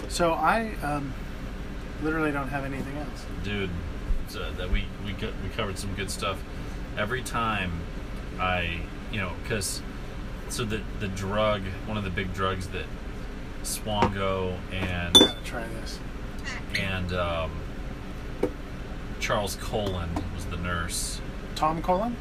So 0.09 0.33
I 0.33 0.75
um, 0.83 1.13
literally 2.03 2.33
don't 2.33 2.49
have 2.49 2.65
anything 2.65 2.97
else. 2.97 3.27
dude 3.45 3.71
so 4.29 4.51
that 4.53 4.71
we 4.71 4.85
we 5.05 5.13
got, 5.13 5.33
we 5.43 5.49
covered 5.51 5.79
some 5.79 5.95
good 5.95 6.11
stuff 6.11 6.39
every 6.97 7.23
time 7.23 7.71
i 8.39 8.81
you 9.11 9.19
know 9.21 9.33
because 9.43 9.83
so 10.49 10.65
the 10.65 10.81
the 11.01 11.09
drug 11.09 11.63
one 11.87 11.97
of 11.99 12.05
the 12.05 12.11
big 12.11 12.33
drugs 12.33 12.69
that 12.69 12.87
swango 13.63 14.57
and 14.73 15.15
Gotta 15.15 15.37
try 15.45 15.67
this. 15.69 15.99
and 16.79 17.13
um, 17.13 17.51
charles 19.21 19.57
cullen 19.57 20.09
was 20.35 20.45
the 20.47 20.57
nurse 20.57 21.21
Tom 21.63 21.81
Cullen. 21.81 22.17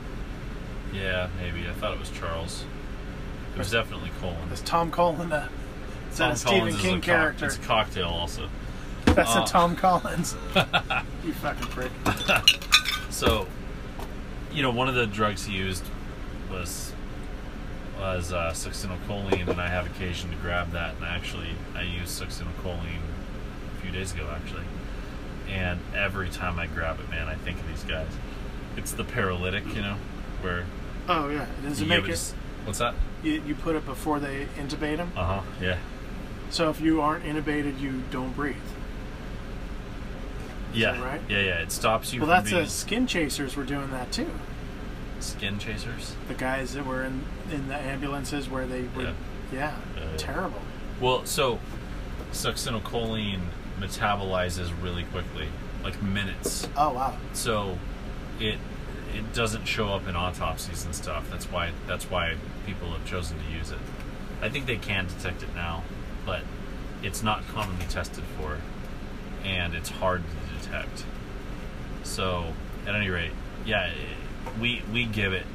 yeah 0.93 1.27
maybe 1.41 1.67
i 1.67 1.73
thought 1.73 1.95
it 1.95 1.99
was 1.99 2.11
charles 2.11 2.63
it 3.55 3.57
was 3.57 3.71
definitely 3.71 4.11
cullen 4.19 4.37
Is 4.51 4.61
Tom 4.61 4.91
Cullen 4.91 5.31
a, 5.31 5.49
is 6.11 6.19
that 6.19 6.33
a 6.33 6.35
Stephen 6.35 6.75
King 6.75 6.97
a 6.99 7.01
character? 7.01 7.47
it's 7.47 7.55
a 7.55 7.59
cocktail 7.61 8.09
also 8.09 8.47
That's 9.05 9.35
uh, 9.35 9.41
a 9.41 9.47
Tom 9.47 9.75
Collins. 9.75 10.35
you 11.25 11.33
fucking 11.33 11.67
prick. 11.69 11.91
So, 13.09 13.47
you 14.53 14.61
know, 14.61 14.69
one 14.71 14.87
of 14.87 14.93
the 14.95 15.07
drugs 15.07 15.45
he 15.45 15.55
used 15.55 15.85
was 16.51 16.93
was 17.99 18.31
uh, 18.31 18.51
succinylcholine, 18.53 19.47
and 19.47 19.59
I 19.59 19.67
have 19.67 19.85
occasion 19.87 20.29
to 20.29 20.35
grab 20.37 20.71
that. 20.73 20.95
And 20.95 21.03
actually, 21.03 21.49
I 21.75 21.81
used 21.81 22.21
succinylcholine 22.21 23.01
a 23.77 23.81
few 23.81 23.91
days 23.91 24.13
ago, 24.13 24.27
actually. 24.33 24.63
And 25.49 25.79
every 25.95 26.29
time 26.29 26.57
I 26.57 26.67
grab 26.67 26.99
it, 26.99 27.09
man, 27.09 27.27
I 27.27 27.35
think 27.35 27.59
of 27.59 27.67
these 27.67 27.83
guys. 27.83 28.07
It's 28.77 28.91
the 28.91 29.03
paralytic, 29.03 29.65
you 29.75 29.81
know, 29.81 29.97
where 30.41 30.65
Oh 31.09 31.29
yeah. 31.29 31.45
Does 31.63 31.81
it 31.81 31.87
make 31.87 32.05
it? 32.07 32.11
s- 32.11 32.33
What's 32.65 32.79
that? 32.79 32.93
You, 33.23 33.41
you 33.45 33.55
put 33.55 33.75
it 33.75 33.85
before 33.85 34.19
they 34.19 34.47
intubate 34.57 34.97
them. 34.97 35.11
Uh 35.15 35.25
huh. 35.25 35.41
Yeah. 35.61 35.77
So 36.49 36.69
if 36.69 36.79
you 36.81 37.01
aren't 37.01 37.23
intubated, 37.25 37.79
you 37.79 38.03
don't 38.11 38.35
breathe. 38.35 38.55
Yeah. 40.73 40.93
that 40.93 41.03
right? 41.03 41.21
Yeah, 41.29 41.39
yeah. 41.41 41.59
It 41.61 41.71
stops 41.71 42.13
you 42.13 42.21
Well, 42.21 42.27
from 42.27 42.35
that's 42.37 42.49
being 42.51 42.63
the 42.63 42.69
skin 42.69 43.07
chasers 43.07 43.55
were 43.55 43.63
doing 43.65 43.91
that 43.91 44.11
too. 44.11 44.29
skin 45.19 45.59
chasers. 45.59 46.15
The 46.27 46.33
guys 46.33 46.73
that 46.73 46.85
were 46.85 47.03
in 47.03 47.23
in 47.51 47.67
the 47.67 47.75
ambulances 47.77 48.49
where 48.49 48.65
they 48.65 48.83
would, 48.83 49.05
Yeah. 49.07 49.13
yeah, 49.51 49.75
yeah. 49.97 50.03
terrible. 50.17 50.61
Well, 51.01 51.25
so 51.25 51.59
succinylcholine 52.31 53.41
metabolizes 53.79 54.71
really 54.81 55.03
quickly, 55.03 55.47
like 55.83 56.01
minutes. 56.01 56.67
Oh 56.77 56.93
wow. 56.93 57.17
So 57.33 57.77
it 58.41 58.57
it 59.13 59.33
doesn't 59.33 59.65
show 59.65 59.89
up 59.89 60.07
in 60.07 60.15
autopsies 60.15 60.85
and 60.85 60.95
stuff. 60.95 61.29
That's 61.29 61.45
why 61.45 61.71
that's 61.87 62.09
why 62.09 62.35
people 62.65 62.89
have 62.91 63.05
chosen 63.05 63.37
to 63.37 63.57
use 63.57 63.71
it. 63.71 63.77
I 64.41 64.49
think 64.49 64.65
they 64.65 64.77
can 64.77 65.07
detect 65.07 65.43
it 65.43 65.53
now, 65.53 65.83
but 66.25 66.41
it's 67.03 67.21
not 67.21 67.47
commonly 67.47 67.85
tested 67.89 68.23
for, 68.37 68.57
and 69.43 69.75
it's 69.75 69.89
hard 69.89 70.23
to 70.23 70.59
detect. 70.59 71.05
So, 72.03 72.53
at 72.87 72.95
any 72.95 73.09
rate, 73.09 73.31
yeah, 73.65 73.91
we 74.59 74.81
we 74.91 75.05
give 75.05 75.33
it 75.33 75.45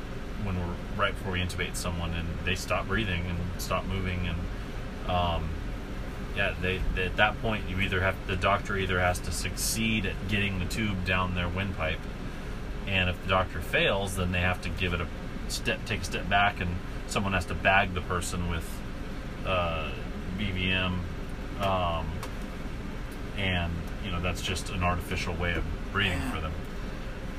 when 0.44 0.58
we're 0.58 0.74
right 0.96 1.14
before 1.14 1.32
we 1.32 1.40
intubate 1.40 1.76
someone, 1.76 2.12
and 2.12 2.28
they 2.44 2.54
stop 2.54 2.86
breathing 2.86 3.24
and 3.26 3.60
stop 3.60 3.84
moving, 3.86 4.28
and 4.28 5.10
um, 5.10 5.48
yeah, 6.36 6.54
they, 6.60 6.80
they 6.94 7.06
at 7.06 7.16
that 7.16 7.40
point 7.40 7.68
you 7.68 7.80
either 7.80 8.00
have 8.00 8.14
the 8.26 8.36
doctor 8.36 8.76
either 8.76 9.00
has 9.00 9.18
to 9.20 9.32
succeed 9.32 10.06
at 10.06 10.28
getting 10.28 10.58
the 10.58 10.66
tube 10.66 11.04
down 11.04 11.34
their 11.34 11.48
windpipe, 11.48 11.98
and 12.86 13.10
if 13.10 13.20
the 13.22 13.28
doctor 13.28 13.60
fails, 13.60 14.16
then 14.16 14.32
they 14.32 14.40
have 14.40 14.60
to 14.62 14.68
give 14.68 14.92
it 14.92 15.00
a 15.00 15.06
step, 15.48 15.84
take 15.86 16.02
a 16.02 16.04
step 16.04 16.28
back, 16.28 16.60
and 16.60 16.76
someone 17.06 17.32
has 17.32 17.44
to 17.46 17.54
bag 17.54 17.94
the 17.94 18.00
person 18.02 18.48
with 18.50 18.68
uh, 19.46 19.90
BVM, 20.38 20.98
um, 21.60 22.06
and 23.36 23.72
you 24.04 24.10
know 24.10 24.20
that's 24.20 24.42
just 24.42 24.70
an 24.70 24.82
artificial 24.82 25.34
way 25.34 25.54
of 25.54 25.64
breathing 25.92 26.20
for 26.32 26.40
them. 26.40 26.52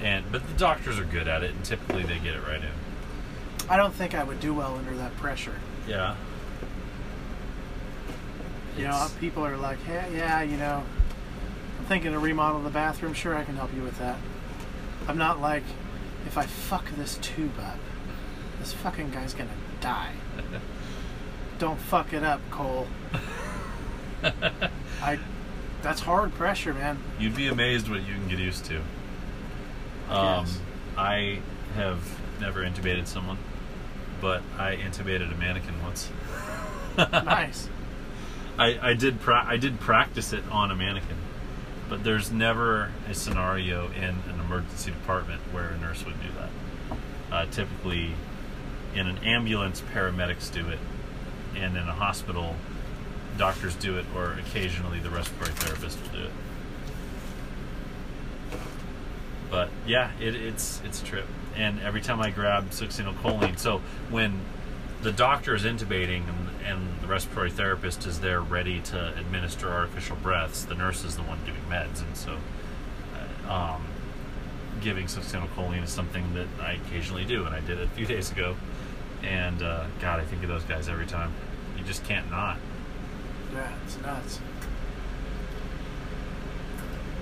And 0.02 0.26
but 0.32 0.46
the 0.48 0.54
doctors 0.54 1.00
are 1.00 1.06
good 1.06 1.28
at 1.28 1.44
it, 1.44 1.52
and 1.52 1.64
typically 1.64 2.04
they 2.04 2.20
get 2.20 2.36
it 2.36 2.42
right 2.48 2.62
in. 2.62 3.70
I 3.70 3.78
don't 3.78 3.94
think 3.94 4.16
I 4.16 4.24
would 4.24 4.40
do 4.40 4.54
well 4.54 4.76
under 4.76 4.96
that 4.96 5.16
pressure. 5.18 5.56
Yeah. 5.88 6.16
You 8.78 8.84
know, 8.84 9.08
people 9.20 9.44
are 9.46 9.58
like, 9.58 9.80
hey, 9.84 10.16
yeah, 10.16 10.44
you 10.44 10.56
know, 10.56 10.84
I'm 11.80 11.86
thinking 11.86 12.12
to 12.12 12.20
remodel 12.20 12.62
the 12.62 12.70
bathroom. 12.70 13.14
Sure, 13.14 13.36
I 13.36 13.44
can 13.44 13.56
help 13.56 13.74
you 13.74 13.82
with 13.82 13.98
that. 13.98 14.18
I'm 15.08 15.18
not 15.18 15.40
like, 15.40 15.64
if 16.26 16.38
I 16.38 16.46
fuck 16.46 16.86
this 16.98 17.18
tube 17.22 17.58
up, 17.60 17.80
this 18.60 18.74
fucking 18.74 19.12
guy's 19.12 19.34
gonna 19.34 19.50
die. 19.82 20.14
Don't 21.60 21.80
fuck 21.80 22.14
it 22.14 22.24
up, 22.24 22.42
Cole. 22.52 22.88
I. 25.02 25.20
That's 25.84 26.02
hard 26.02 26.34
pressure, 26.34 26.74
man. 26.74 26.98
You'd 27.20 27.36
be 27.36 27.48
amazed 27.48 27.88
what 27.88 28.00
you 28.00 28.14
can 28.16 28.28
get 28.28 28.40
used 28.40 28.66
to. 28.66 28.78
Um, 30.10 30.46
Yes. 30.46 30.60
I 30.98 31.40
have 31.76 32.00
never 32.42 32.62
intubated 32.64 33.06
someone, 33.08 33.38
but 34.20 34.42
I 34.58 34.76
intubated 34.76 35.32
a 35.32 35.38
mannequin 35.38 35.82
once. 35.84 36.10
nice. 36.98 37.70
I, 38.58 38.80
I 38.90 38.94
did 38.96 39.20
pra- 39.22 39.46
I 39.48 39.58
did 39.58 39.80
practice 39.80 40.34
it 40.34 40.44
on 40.52 40.72
a 40.72 40.76
mannequin, 40.76 41.18
but 41.90 42.04
there's 42.04 42.32
never 42.32 42.92
a 43.10 43.14
scenario 43.14 43.88
in 43.92 44.04
an 44.04 44.40
emergency 44.40 44.92
department 44.92 45.42
where 45.52 45.70
a 45.70 45.78
nurse 45.78 46.06
would 46.06 46.22
do 46.22 46.30
that. 46.38 46.50
Uh, 47.32 47.46
typically, 47.52 48.12
in 48.96 49.08
an 49.08 49.18
ambulance, 49.20 49.82
paramedics 49.94 50.52
do 50.52 50.68
it, 50.70 50.80
and 51.56 51.78
in 51.78 51.84
a 51.88 51.94
hospital, 51.94 52.56
doctors 53.38 53.76
do 53.76 53.98
it, 53.98 54.06
or 54.16 54.34
occasionally 54.34 55.00
the 55.00 55.10
respiratory 55.10 55.52
therapist 55.56 56.00
will 56.02 56.20
do 56.20 56.26
it. 56.26 56.32
But 59.50 59.70
yeah, 59.86 60.12
it, 60.20 60.36
it's 60.36 60.82
it's 60.84 61.02
a 61.02 61.06
trip, 61.06 61.26
and 61.56 61.80
every 61.80 62.02
time 62.02 62.20
I 62.20 62.32
grab 62.32 62.72
succinylcholine, 62.72 63.58
so 63.58 63.82
when 64.10 64.40
the 65.04 65.12
doctor 65.12 65.56
is 65.56 65.64
intubating 65.64 66.28
and, 66.28 66.47
and 66.68 67.00
the 67.02 67.08
respiratory 67.08 67.50
therapist 67.50 68.06
is 68.06 68.20
there 68.20 68.42
ready 68.42 68.82
to 68.82 69.18
administer 69.18 69.70
artificial 69.70 70.18
breaths, 70.18 70.66
the 70.66 70.76
nurse 70.76 71.04
is 71.06 71.16
the 71.16 71.24
one 71.24 71.40
doing 71.46 71.62
meds, 71.70 72.02
and 72.02 72.16
so 72.16 72.38
uh, 73.48 73.54
um, 73.54 73.88
giving 74.82 75.08
succinylcholine 75.08 75.84
is 75.84 75.90
something 75.90 76.34
that 76.34 76.48
I 76.62 76.74
occasionally 76.74 77.24
do, 77.24 77.46
and 77.46 77.56
I 77.56 77.62
did 77.62 77.80
it 77.80 77.86
a 77.86 77.90
few 77.92 78.06
days 78.06 78.32
ago. 78.32 78.56
And 79.24 79.64
uh, 79.64 79.86
God, 80.02 80.20
I 80.20 80.26
think 80.26 80.44
of 80.44 80.50
those 80.50 80.64
guys 80.64 80.90
every 80.90 81.08
time. 81.08 81.34
You 81.78 81.84
just 81.84 82.04
can't 82.04 82.30
not. 82.30 82.58
Yeah, 83.54 83.72
it's 83.86 83.98
nuts. 84.02 84.40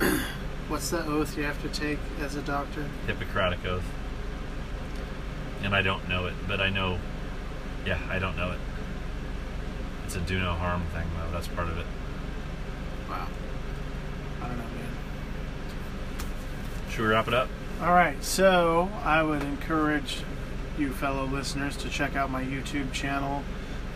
What's 0.68 0.89
the 0.89 1.06
oath 1.06 1.38
you 1.38 1.43
have 1.43 1.62
to 1.62 1.70
take 1.70 2.00
as 2.20 2.36
a 2.36 2.41
doctor? 2.41 2.86
Hippocratic 3.06 3.64
oath. 3.66 3.86
And 5.62 5.76
I 5.76 5.84
don't 5.84 6.10
know 6.10 6.26
it, 6.26 6.34
but 6.48 6.60
I 6.60 6.70
know. 6.70 7.00
Yeah, 7.86 8.00
I 8.10 8.18
don't 8.18 8.36
know 8.36 8.52
it. 8.52 8.60
It's 10.06 10.16
a 10.16 10.20
do 10.20 10.39
no 10.39 10.53
harm 10.53 10.84
thing, 10.93 11.08
though. 11.18 11.32
That's 11.32 11.47
part 11.47 11.68
of 11.68 11.80
it. 11.80 11.86
Wow. 13.10 13.28
I 14.39 14.47
don't 14.47 14.58
know, 14.58 14.64
man. 14.64 14.95
Should 16.91 17.01
we 17.01 17.08
wrap 17.08 17.28
it 17.28 17.34
up? 17.34 17.49
All 17.82 17.91
right, 17.91 18.24
so 18.24 18.89
I 19.03 19.24
would 19.24 19.41
encourage 19.41 20.20
you 20.78 20.91
fellow 20.93 21.26
listeners 21.26 21.76
to 21.78 21.89
check 21.89 22.16
out 22.16 22.30
my 22.30 22.43
YouTube 22.43 22.91
channel. 22.93 23.43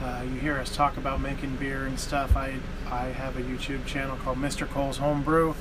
Uh, 0.02 0.24
you 0.24 0.40
hear 0.40 0.58
us 0.58 0.76
talk 0.76 0.98
about 0.98 1.22
making 1.22 1.58
beer 1.58 1.86
and 1.86 2.00
stuff. 2.00 2.36
I 2.36 2.56
I 2.90 3.06
have 3.06 3.38
a 3.38 3.42
YouTube 3.42 3.86
channel 3.86 4.18
called 4.18 4.40
Mr. 4.40 4.68
Cole's 4.68 4.98
Homebrew, 4.98 5.54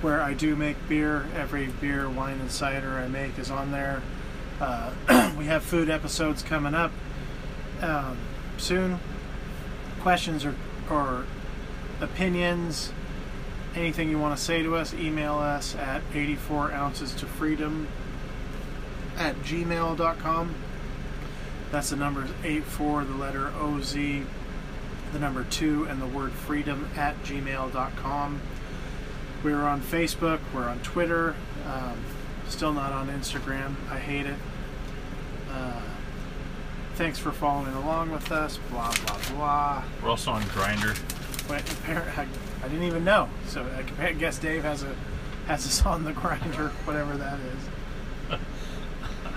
where 0.00 0.20
I 0.20 0.34
do 0.34 0.56
make 0.56 0.76
beer. 0.88 1.26
Every 1.36 1.66
beer, 1.66 2.08
wine, 2.08 2.40
and 2.40 2.50
cider 2.50 2.98
I 2.98 3.06
make 3.06 3.38
is 3.38 3.50
on 3.50 3.70
there. 3.70 4.02
Uh, 4.60 4.90
we 5.38 5.44
have 5.44 5.62
food 5.62 5.88
episodes 5.88 6.42
coming 6.42 6.74
up 6.74 6.90
um, 7.80 8.18
soon. 8.56 8.98
Questions 10.04 10.44
or 10.44 10.54
or 10.90 11.24
opinions, 12.02 12.92
anything 13.74 14.10
you 14.10 14.18
want 14.18 14.36
to 14.36 14.42
say 14.42 14.62
to 14.62 14.76
us, 14.76 14.92
email 14.92 15.38
us 15.38 15.74
at 15.76 16.02
84 16.12 16.72
ounces 16.72 17.14
to 17.14 17.24
freedom 17.24 17.88
at 19.16 19.34
gmail.com. 19.36 20.54
That's 21.70 21.88
the 21.88 21.96
number 21.96 22.26
is 22.26 22.30
84, 22.44 23.04
the 23.04 23.14
letter 23.14 23.48
OZ, 23.58 23.94
the 23.94 25.18
number 25.18 25.44
2, 25.44 25.84
and 25.84 26.02
the 26.02 26.06
word 26.06 26.32
freedom 26.32 26.86
at 26.96 27.22
gmail.com. 27.22 28.42
We're 29.42 29.62
on 29.62 29.80
Facebook, 29.80 30.40
we're 30.52 30.68
on 30.68 30.80
Twitter, 30.80 31.34
um, 31.66 31.96
still 32.46 32.74
not 32.74 32.92
on 32.92 33.08
Instagram. 33.08 33.76
I 33.90 34.00
hate 34.00 34.26
it. 34.26 34.36
Uh, 35.50 35.80
thanks 36.94 37.18
for 37.18 37.32
following 37.32 37.74
along 37.74 38.10
with 38.10 38.30
us, 38.30 38.58
blah, 38.70 38.92
blah, 39.06 39.18
blah. 39.30 39.84
We're 40.02 40.10
also 40.10 40.30
on 40.30 40.46
Grinder. 40.48 40.94
But 41.48 41.62
I, 41.88 42.26
I 42.62 42.68
didn't 42.68 42.84
even 42.84 43.04
know. 43.04 43.28
So 43.46 43.66
I 43.98 44.12
guess 44.12 44.38
Dave 44.38 44.62
has 44.62 44.82
a 44.82 44.94
has 45.46 45.66
us 45.66 45.84
on 45.86 46.04
the 46.04 46.12
grinder, 46.12 46.68
whatever 46.84 47.16
that 47.16 47.38
is. 47.40 48.38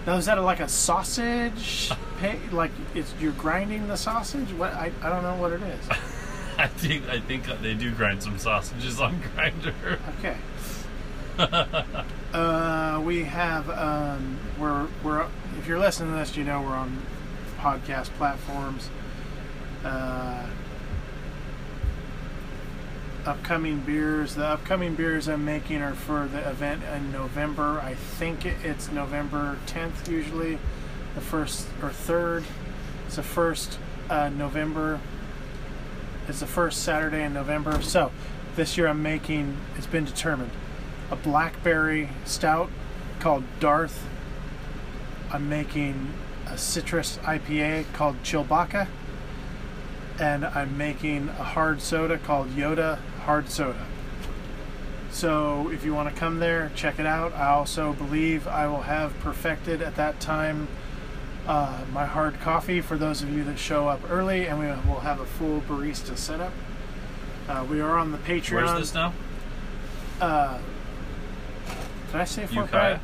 Now 0.06 0.16
is 0.16 0.26
that 0.28 0.42
like 0.42 0.62
a 0.62 0.70
sausage? 0.70 1.92
Pay, 2.20 2.40
like 2.52 2.72
it's 2.96 3.14
you're 3.20 3.34
grinding 3.34 3.88
the 3.88 3.98
sausage? 3.98 4.50
What 4.54 4.74
I, 4.74 4.92
I 5.02 5.10
don't 5.10 5.24
know 5.24 5.36
what 5.36 5.52
it 5.52 5.62
is. 5.62 5.90
I 6.58 6.68
think 6.68 7.10
I 7.10 7.20
think 7.20 7.46
they 7.62 7.74
do 7.74 7.92
grind 7.92 8.24
some 8.24 8.38
sausages 8.38 9.02
on 9.02 9.22
Grinder. 9.36 10.00
Okay. 10.20 10.38
uh, 12.34 13.00
we 13.04 13.24
have 13.26 13.70
um, 13.70 14.40
we're 14.58 14.88
we're 15.04 15.28
if 15.60 15.68
you're 15.68 15.78
listening 15.78 16.14
to 16.14 16.20
this, 16.20 16.38
you 16.38 16.44
know 16.44 16.62
we're 16.62 16.70
on 16.70 17.02
podcast 17.68 18.06
platforms. 18.12 18.90
Uh, 19.84 20.48
upcoming 23.26 23.82
beers. 23.82 24.36
The 24.36 24.46
upcoming 24.46 24.96
beers 24.96 25.28
I'm 25.28 25.44
making 25.44 25.82
are 25.82 25.94
for 25.94 26.28
the 26.28 26.50
event 26.50 26.84
in 26.96 27.12
November. 27.12 27.82
I 27.82 27.96
think 27.96 28.46
it's 28.46 28.90
November 28.90 29.58
10th 29.68 30.08
usually, 30.08 30.60
the 31.14 31.20
first 31.20 31.68
or 31.82 31.90
third. 31.90 32.46
It's 33.06 33.18
the 33.18 33.24
first 33.24 33.80
uh, 34.10 34.30
November. 34.30 35.02
It's 36.30 36.40
the 36.40 36.48
first 36.48 36.84
Saturday 36.84 37.24
in 37.24 37.34
November. 37.34 37.82
So 37.82 38.12
this 38.56 38.78
year 38.78 38.88
I'm 38.88 39.04
making. 39.04 39.58
It's 39.76 39.88
been 39.88 40.06
determined 40.06 40.52
a 41.12 41.18
blackberry 41.18 42.10
stout 42.24 42.70
called 43.20 43.44
Darth. 43.60 44.06
I'm 45.32 45.50
making 45.50 46.14
a 46.52 46.58
citrus 46.58 47.18
IPA 47.24 47.92
called 47.94 48.22
Chilbaca. 48.24 48.88
And 50.20 50.46
I'm 50.46 50.78
making 50.78 51.30
a 51.30 51.44
hard 51.44 51.82
soda 51.82 52.18
called 52.18 52.50
Yoda 52.50 52.98
Hard 53.22 53.50
Soda. 53.50 53.86
So 55.12 55.70
if 55.70 55.84
you 55.84 55.94
want 55.94 56.14
to 56.14 56.20
come 56.20 56.40
there, 56.40 56.72
check 56.76 57.00
it 57.00 57.06
out. 57.06 57.34
I 57.34 57.48
also 57.48 57.94
believe 57.94 58.48
I 58.48 58.68
will 58.68 58.84
have 58.84 59.18
perfected 59.20 59.82
at 59.82 59.96
that 59.96 60.20
time 60.20 60.68
uh, 61.48 61.82
my 61.94 62.06
hard 62.06 62.40
coffee 62.42 62.82
for 62.82 62.98
those 62.98 63.22
of 63.22 63.32
you 63.32 63.44
that 63.46 63.58
show 63.58 63.88
up 63.88 64.02
early, 64.10 64.48
and 64.48 64.60
we 64.60 64.66
will 64.66 65.00
have 65.00 65.20
a 65.20 65.26
full 65.26 65.62
barista 65.62 66.18
setup. 66.18 66.52
Uh, 67.48 67.66
we 67.70 67.80
are 67.80 67.98
on 67.98 68.12
the 68.12 68.18
Patreon. 68.18 68.66
Where's 68.66 68.80
this 68.80 68.94
now? 68.94 69.14
Uh, 70.20 70.60
did 72.08 72.16
I 72.22 72.26
say 72.26 72.46
Fort 72.46 72.66
Ukiah? 72.66 73.00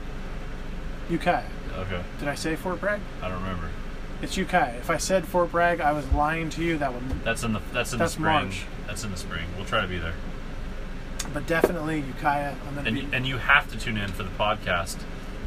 Ukiah. 1.09 1.43
Okay, 1.77 2.01
Did 2.19 2.27
I 2.27 2.35
say 2.35 2.55
Fort 2.55 2.79
Bragg? 2.79 3.01
I 3.21 3.29
don't 3.29 3.41
remember. 3.41 3.69
It's 4.21 4.37
Ukiah. 4.37 4.75
If 4.77 4.89
I 4.89 4.97
said 4.97 5.25
Fort 5.25 5.51
Bragg, 5.51 5.81
I 5.81 5.91
was 5.91 6.09
lying 6.13 6.49
to 6.51 6.63
you. 6.63 6.77
That 6.77 6.93
would, 6.93 7.23
That's 7.23 7.43
in 7.43 7.53
the 7.53 7.61
that's 7.73 7.91
in 7.93 7.99
That's 7.99 8.13
the 8.13 8.19
spring. 8.21 8.25
March. 8.45 8.65
That's 8.87 9.03
in 9.03 9.11
the 9.11 9.17
spring. 9.17 9.45
We'll 9.57 9.65
try 9.65 9.81
to 9.81 9.87
be 9.87 9.97
there. 9.97 10.13
but 11.33 11.45
definitely 11.47 11.99
Ukiah. 12.01 12.53
I'm 12.67 12.75
gonna 12.75 12.87
And 12.87 12.95
be. 12.95 13.01
you, 13.01 13.07
and 13.11 13.25
you 13.27 13.37
have 13.37 13.69
to 13.71 13.77
tune 13.77 13.97
in 13.97 14.09
for 14.11 14.23
the 14.23 14.29
podcast 14.31 14.97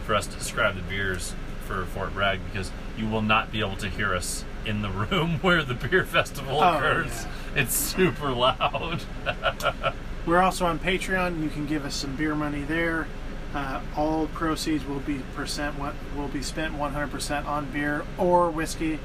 for 0.05 0.15
us 0.15 0.27
to 0.27 0.37
describe 0.37 0.75
the 0.77 0.83
beers 0.83 1.35
for 1.65 1.85
Fort 1.87 2.13
Bragg 2.13 2.41
because 2.53 2.71
you 2.99 3.09
will 3.09 3.23
not 3.23 3.51
be 3.51 3.61
able 3.61 3.77
to 3.77 3.89
hear 3.89 4.15
us 4.15 4.45
in 4.65 4.83
the 4.83 4.91
room 5.11 5.39
where 5.41 5.63
the 5.63 5.75
beer 5.75 6.05
festival 6.05 6.61
Oh, 6.61 6.75
occurs. 6.77 7.27
It's 7.55 7.75
super 7.75 8.31
loud. 8.31 9.03
We're 10.27 10.43
also 10.43 10.67
on 10.67 10.79
Patreon. 10.81 11.43
You 11.43 11.49
can 11.49 11.67
give 11.67 11.85
us 11.85 11.95
some 11.95 12.15
beer 12.17 12.35
money 12.35 12.63
there. 12.63 13.07
Uh, 13.57 13.81
all 13.97 14.27
proceeds 14.35 14.85
will 14.85 15.01
be 15.01 15.19
percent 15.35 15.79
what 15.79 15.95
will 16.15 16.29
be 16.29 16.43
spent 16.43 16.75
100% 16.75 17.47
on 17.47 17.65
beer 17.71 18.05
or 18.19 18.51
whiskey, 18.51 18.99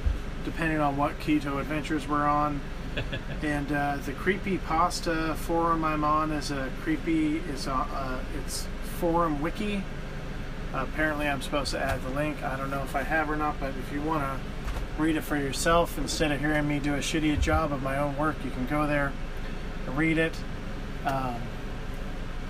depending 0.44 0.78
on 0.78 0.98
what 0.98 1.18
keto 1.22 1.62
adventures 1.62 2.06
we're 2.06 2.26
on. 2.26 2.60
and 3.44 3.72
uh, 3.72 3.96
the 4.06 4.12
creepy 4.12 4.58
pasta 4.58 5.36
forum 5.36 5.86
I'm 5.86 6.04
on 6.04 6.34
is 6.34 6.52
a 6.52 6.70
creepy 6.82 7.38
is 7.38 7.68
a, 7.68 7.72
uh, 7.72 8.20
it's 8.44 8.68
forum 9.00 9.42
wiki. 9.42 9.86
Apparently, 10.74 11.30
I'm 11.30 11.42
supposed 11.42 11.72
to 11.72 11.80
add 11.80 12.04
the 12.04 12.10
link. 12.10 12.44
I 12.44 12.58
don't 12.58 12.70
know 12.70 12.84
if 12.84 12.94
I 12.94 13.04
have 13.04 13.30
or 13.30 13.38
not, 13.38 13.58
but 13.58 13.70
if 13.70 13.94
you 13.94 14.02
want 14.02 14.22
to 14.22 15.02
read 15.02 15.16
it 15.16 15.22
for 15.22 15.38
yourself 15.38 15.98
instead 15.98 16.30
of 16.34 16.42
hearing 16.42 16.68
me 16.68 16.80
do 16.80 16.96
a 16.96 17.00
shitty 17.00 17.40
job 17.40 17.72
of 17.72 17.82
my 17.82 17.98
own 17.98 18.18
work, 18.18 18.36
you 18.44 18.52
can 18.52 18.68
go 18.68 18.86
there, 18.86 19.14
read 19.96 20.18
it. 20.18 20.36
Um, 21.06 21.42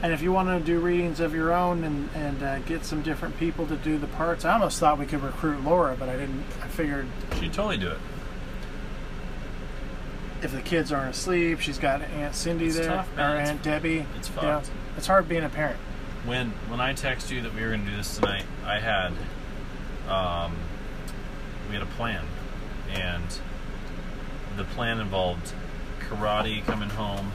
and 0.04 0.12
if 0.14 0.22
you 0.22 0.32
want 0.32 0.48
to 0.50 0.60
do 0.66 0.80
readings 0.80 1.20
of 1.20 1.34
your 1.36 1.54
own 1.54 1.84
and, 1.84 2.10
and 2.16 2.44
uh, 2.44 2.60
get 2.60 2.86
some 2.86 3.02
different 3.02 3.38
people 3.38 3.68
to 3.68 3.76
do 3.76 3.98
the 3.98 4.08
parts, 4.08 4.46
I 4.46 4.54
almost 4.54 4.80
thought 4.80 4.98
we 4.98 5.06
could 5.06 5.22
recruit 5.22 5.64
Laura, 5.64 5.96
but 5.98 6.10
I 6.10 6.18
didn't. 6.18 6.44
I 6.64 6.68
figured 6.68 7.08
She'd 7.40 7.54
totally 7.54 7.78
do 7.78 7.90
it. 7.92 7.98
if 10.42 10.52
the 10.52 10.62
kids 10.62 10.92
aren't 10.92 11.16
asleep, 11.16 11.60
she's 11.60 11.78
got 11.78 12.02
Aunt 12.02 12.36
Cindy 12.36 12.68
It's 12.68 12.78
there, 12.78 12.88
tough, 12.88 13.18
or 13.18 13.36
It's- 13.36 13.50
Aunt 13.50 13.64
Debbie. 13.64 14.06
It's 14.18 14.30
You 14.30 14.42
know, 14.42 14.62
it's 14.98 15.08
hard 15.08 15.30
being 15.30 15.44
a 15.44 15.50
parent. 15.50 15.78
When 16.26 16.52
when 16.70 16.80
I 16.80 16.94
text 16.94 17.32
you 17.32 17.42
that 17.42 17.54
we 17.54 17.62
were 17.62 17.70
going 17.70 17.86
to 17.86 17.92
do 17.92 17.98
this 17.98 18.16
tonight, 18.18 18.44
I 18.66 18.80
had 18.80 19.12
um, 20.08 20.54
we 21.68 21.74
had 21.76 21.84
a 21.84 21.88
plan, 21.98 22.26
and 22.92 23.24
the 24.58 24.64
plan 24.64 25.00
involved 25.00 25.54
karate 26.00 26.64
coming 26.66 26.90
home. 26.90 27.32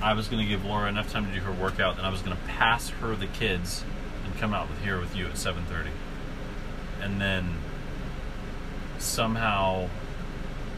I 0.00 0.12
was 0.14 0.28
going 0.28 0.42
to 0.42 0.48
give 0.48 0.64
Laura 0.64 0.88
enough 0.88 1.10
time 1.10 1.26
to 1.26 1.32
do 1.32 1.40
her 1.40 1.52
workout, 1.52 1.96
and 1.98 2.06
I 2.06 2.10
was 2.10 2.20
going 2.22 2.36
to 2.36 2.42
pass 2.44 2.88
her 2.90 3.16
the 3.16 3.26
kids 3.26 3.84
and 4.24 4.36
come 4.38 4.54
out 4.54 4.68
with 4.68 4.80
here 4.82 5.00
with 5.00 5.16
you 5.16 5.26
at 5.26 5.32
7:30, 5.34 5.88
and 7.02 7.20
then 7.20 7.56
somehow 8.98 9.88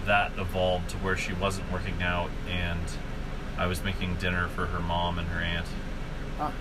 that 0.07 0.33
evolved 0.39 0.91
to 0.91 0.97
where 0.99 1.17
she 1.17 1.33
wasn't 1.35 1.71
working 1.73 2.03
out, 2.03 2.31
and 2.49 2.81
I 3.59 3.67
was 3.67 3.83
making 3.85 4.17
dinner 4.17 4.49
for 4.49 4.67
her 4.67 4.81
mom 4.81 5.19
and 5.19 5.29
her 5.29 5.41
aunt, 5.41 5.67
Ah, 6.39 6.53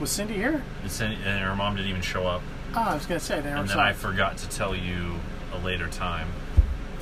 was 0.00 0.10
Cindy 0.10 0.34
here? 0.34 0.62
and, 0.82 0.90
Cindy, 0.90 1.16
and 1.24 1.40
her 1.44 1.54
mom 1.54 1.76
didn't 1.76 1.90
even 1.90 2.02
show 2.02 2.26
up, 2.26 2.42
Oh, 2.74 2.80
I 2.80 2.94
was 2.94 3.06
gonna 3.06 3.20
say 3.20 3.36
I 3.36 3.38
and 3.38 3.68
then. 3.68 3.78
I 3.78 3.92
forgot 3.92 4.38
to 4.38 4.48
tell 4.48 4.74
you 4.74 5.16
a 5.52 5.58
later 5.58 5.88
time, 5.88 6.28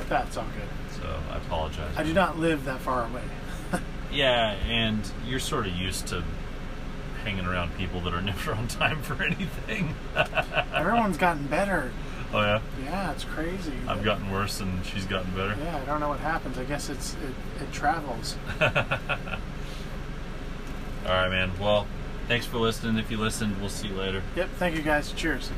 That's 0.09 0.37
all 0.37 0.45
good. 0.57 1.01
so 1.03 1.21
I 1.33 1.37
apologize. 1.37 1.93
I 1.97 2.03
do 2.03 2.13
not 2.13 2.39
live 2.39 2.65
that 2.65 2.81
far 2.81 3.05
away. 3.05 3.23
Yeah, 4.17 4.53
and 4.67 5.01
you're 5.27 5.39
sort 5.41 5.67
of 5.67 5.75
used 5.75 6.07
to 6.09 6.25
hanging 7.25 7.45
around 7.47 7.77
people 7.77 8.01
that 8.03 8.15
are 8.15 8.23
never 8.33 8.53
on 8.55 8.69
time 8.69 9.03
for 9.03 9.23
anything. 9.23 9.95
Everyone's 10.75 11.19
gotten 11.19 11.47
better. 11.47 11.93
oh 12.33 12.41
yeah, 12.41 12.61
Yeah, 12.85 13.13
it's 13.13 13.25
crazy. 13.25 13.73
I've 13.87 14.03
gotten 14.03 14.31
worse 14.31 14.61
and 14.61 14.85
she's 14.87 15.05
gotten 15.05 15.31
better. 15.33 15.57
Yeah, 15.63 15.77
I 15.77 15.85
don't 15.85 16.01
know 16.01 16.09
what 16.09 16.21
happens. 16.21 16.57
I 16.59 16.65
guess 16.65 16.89
it's 16.89 17.15
it, 17.15 17.63
it 17.63 17.73
travels. 17.73 18.37
All 18.61 18.69
right, 21.13 21.29
man. 21.29 21.53
Well, 21.61 21.87
thanks 22.27 22.47
for 22.47 22.59
listening. 22.59 22.97
If 22.99 23.11
you 23.11 23.17
listened, 23.19 23.61
we'll 23.61 23.69
see 23.69 23.89
you 23.89 23.95
later. 23.95 24.23
Yep. 24.35 24.49
Thank 24.59 24.77
you 24.77 24.83
guys. 24.83 25.13
Cheers. 25.13 25.51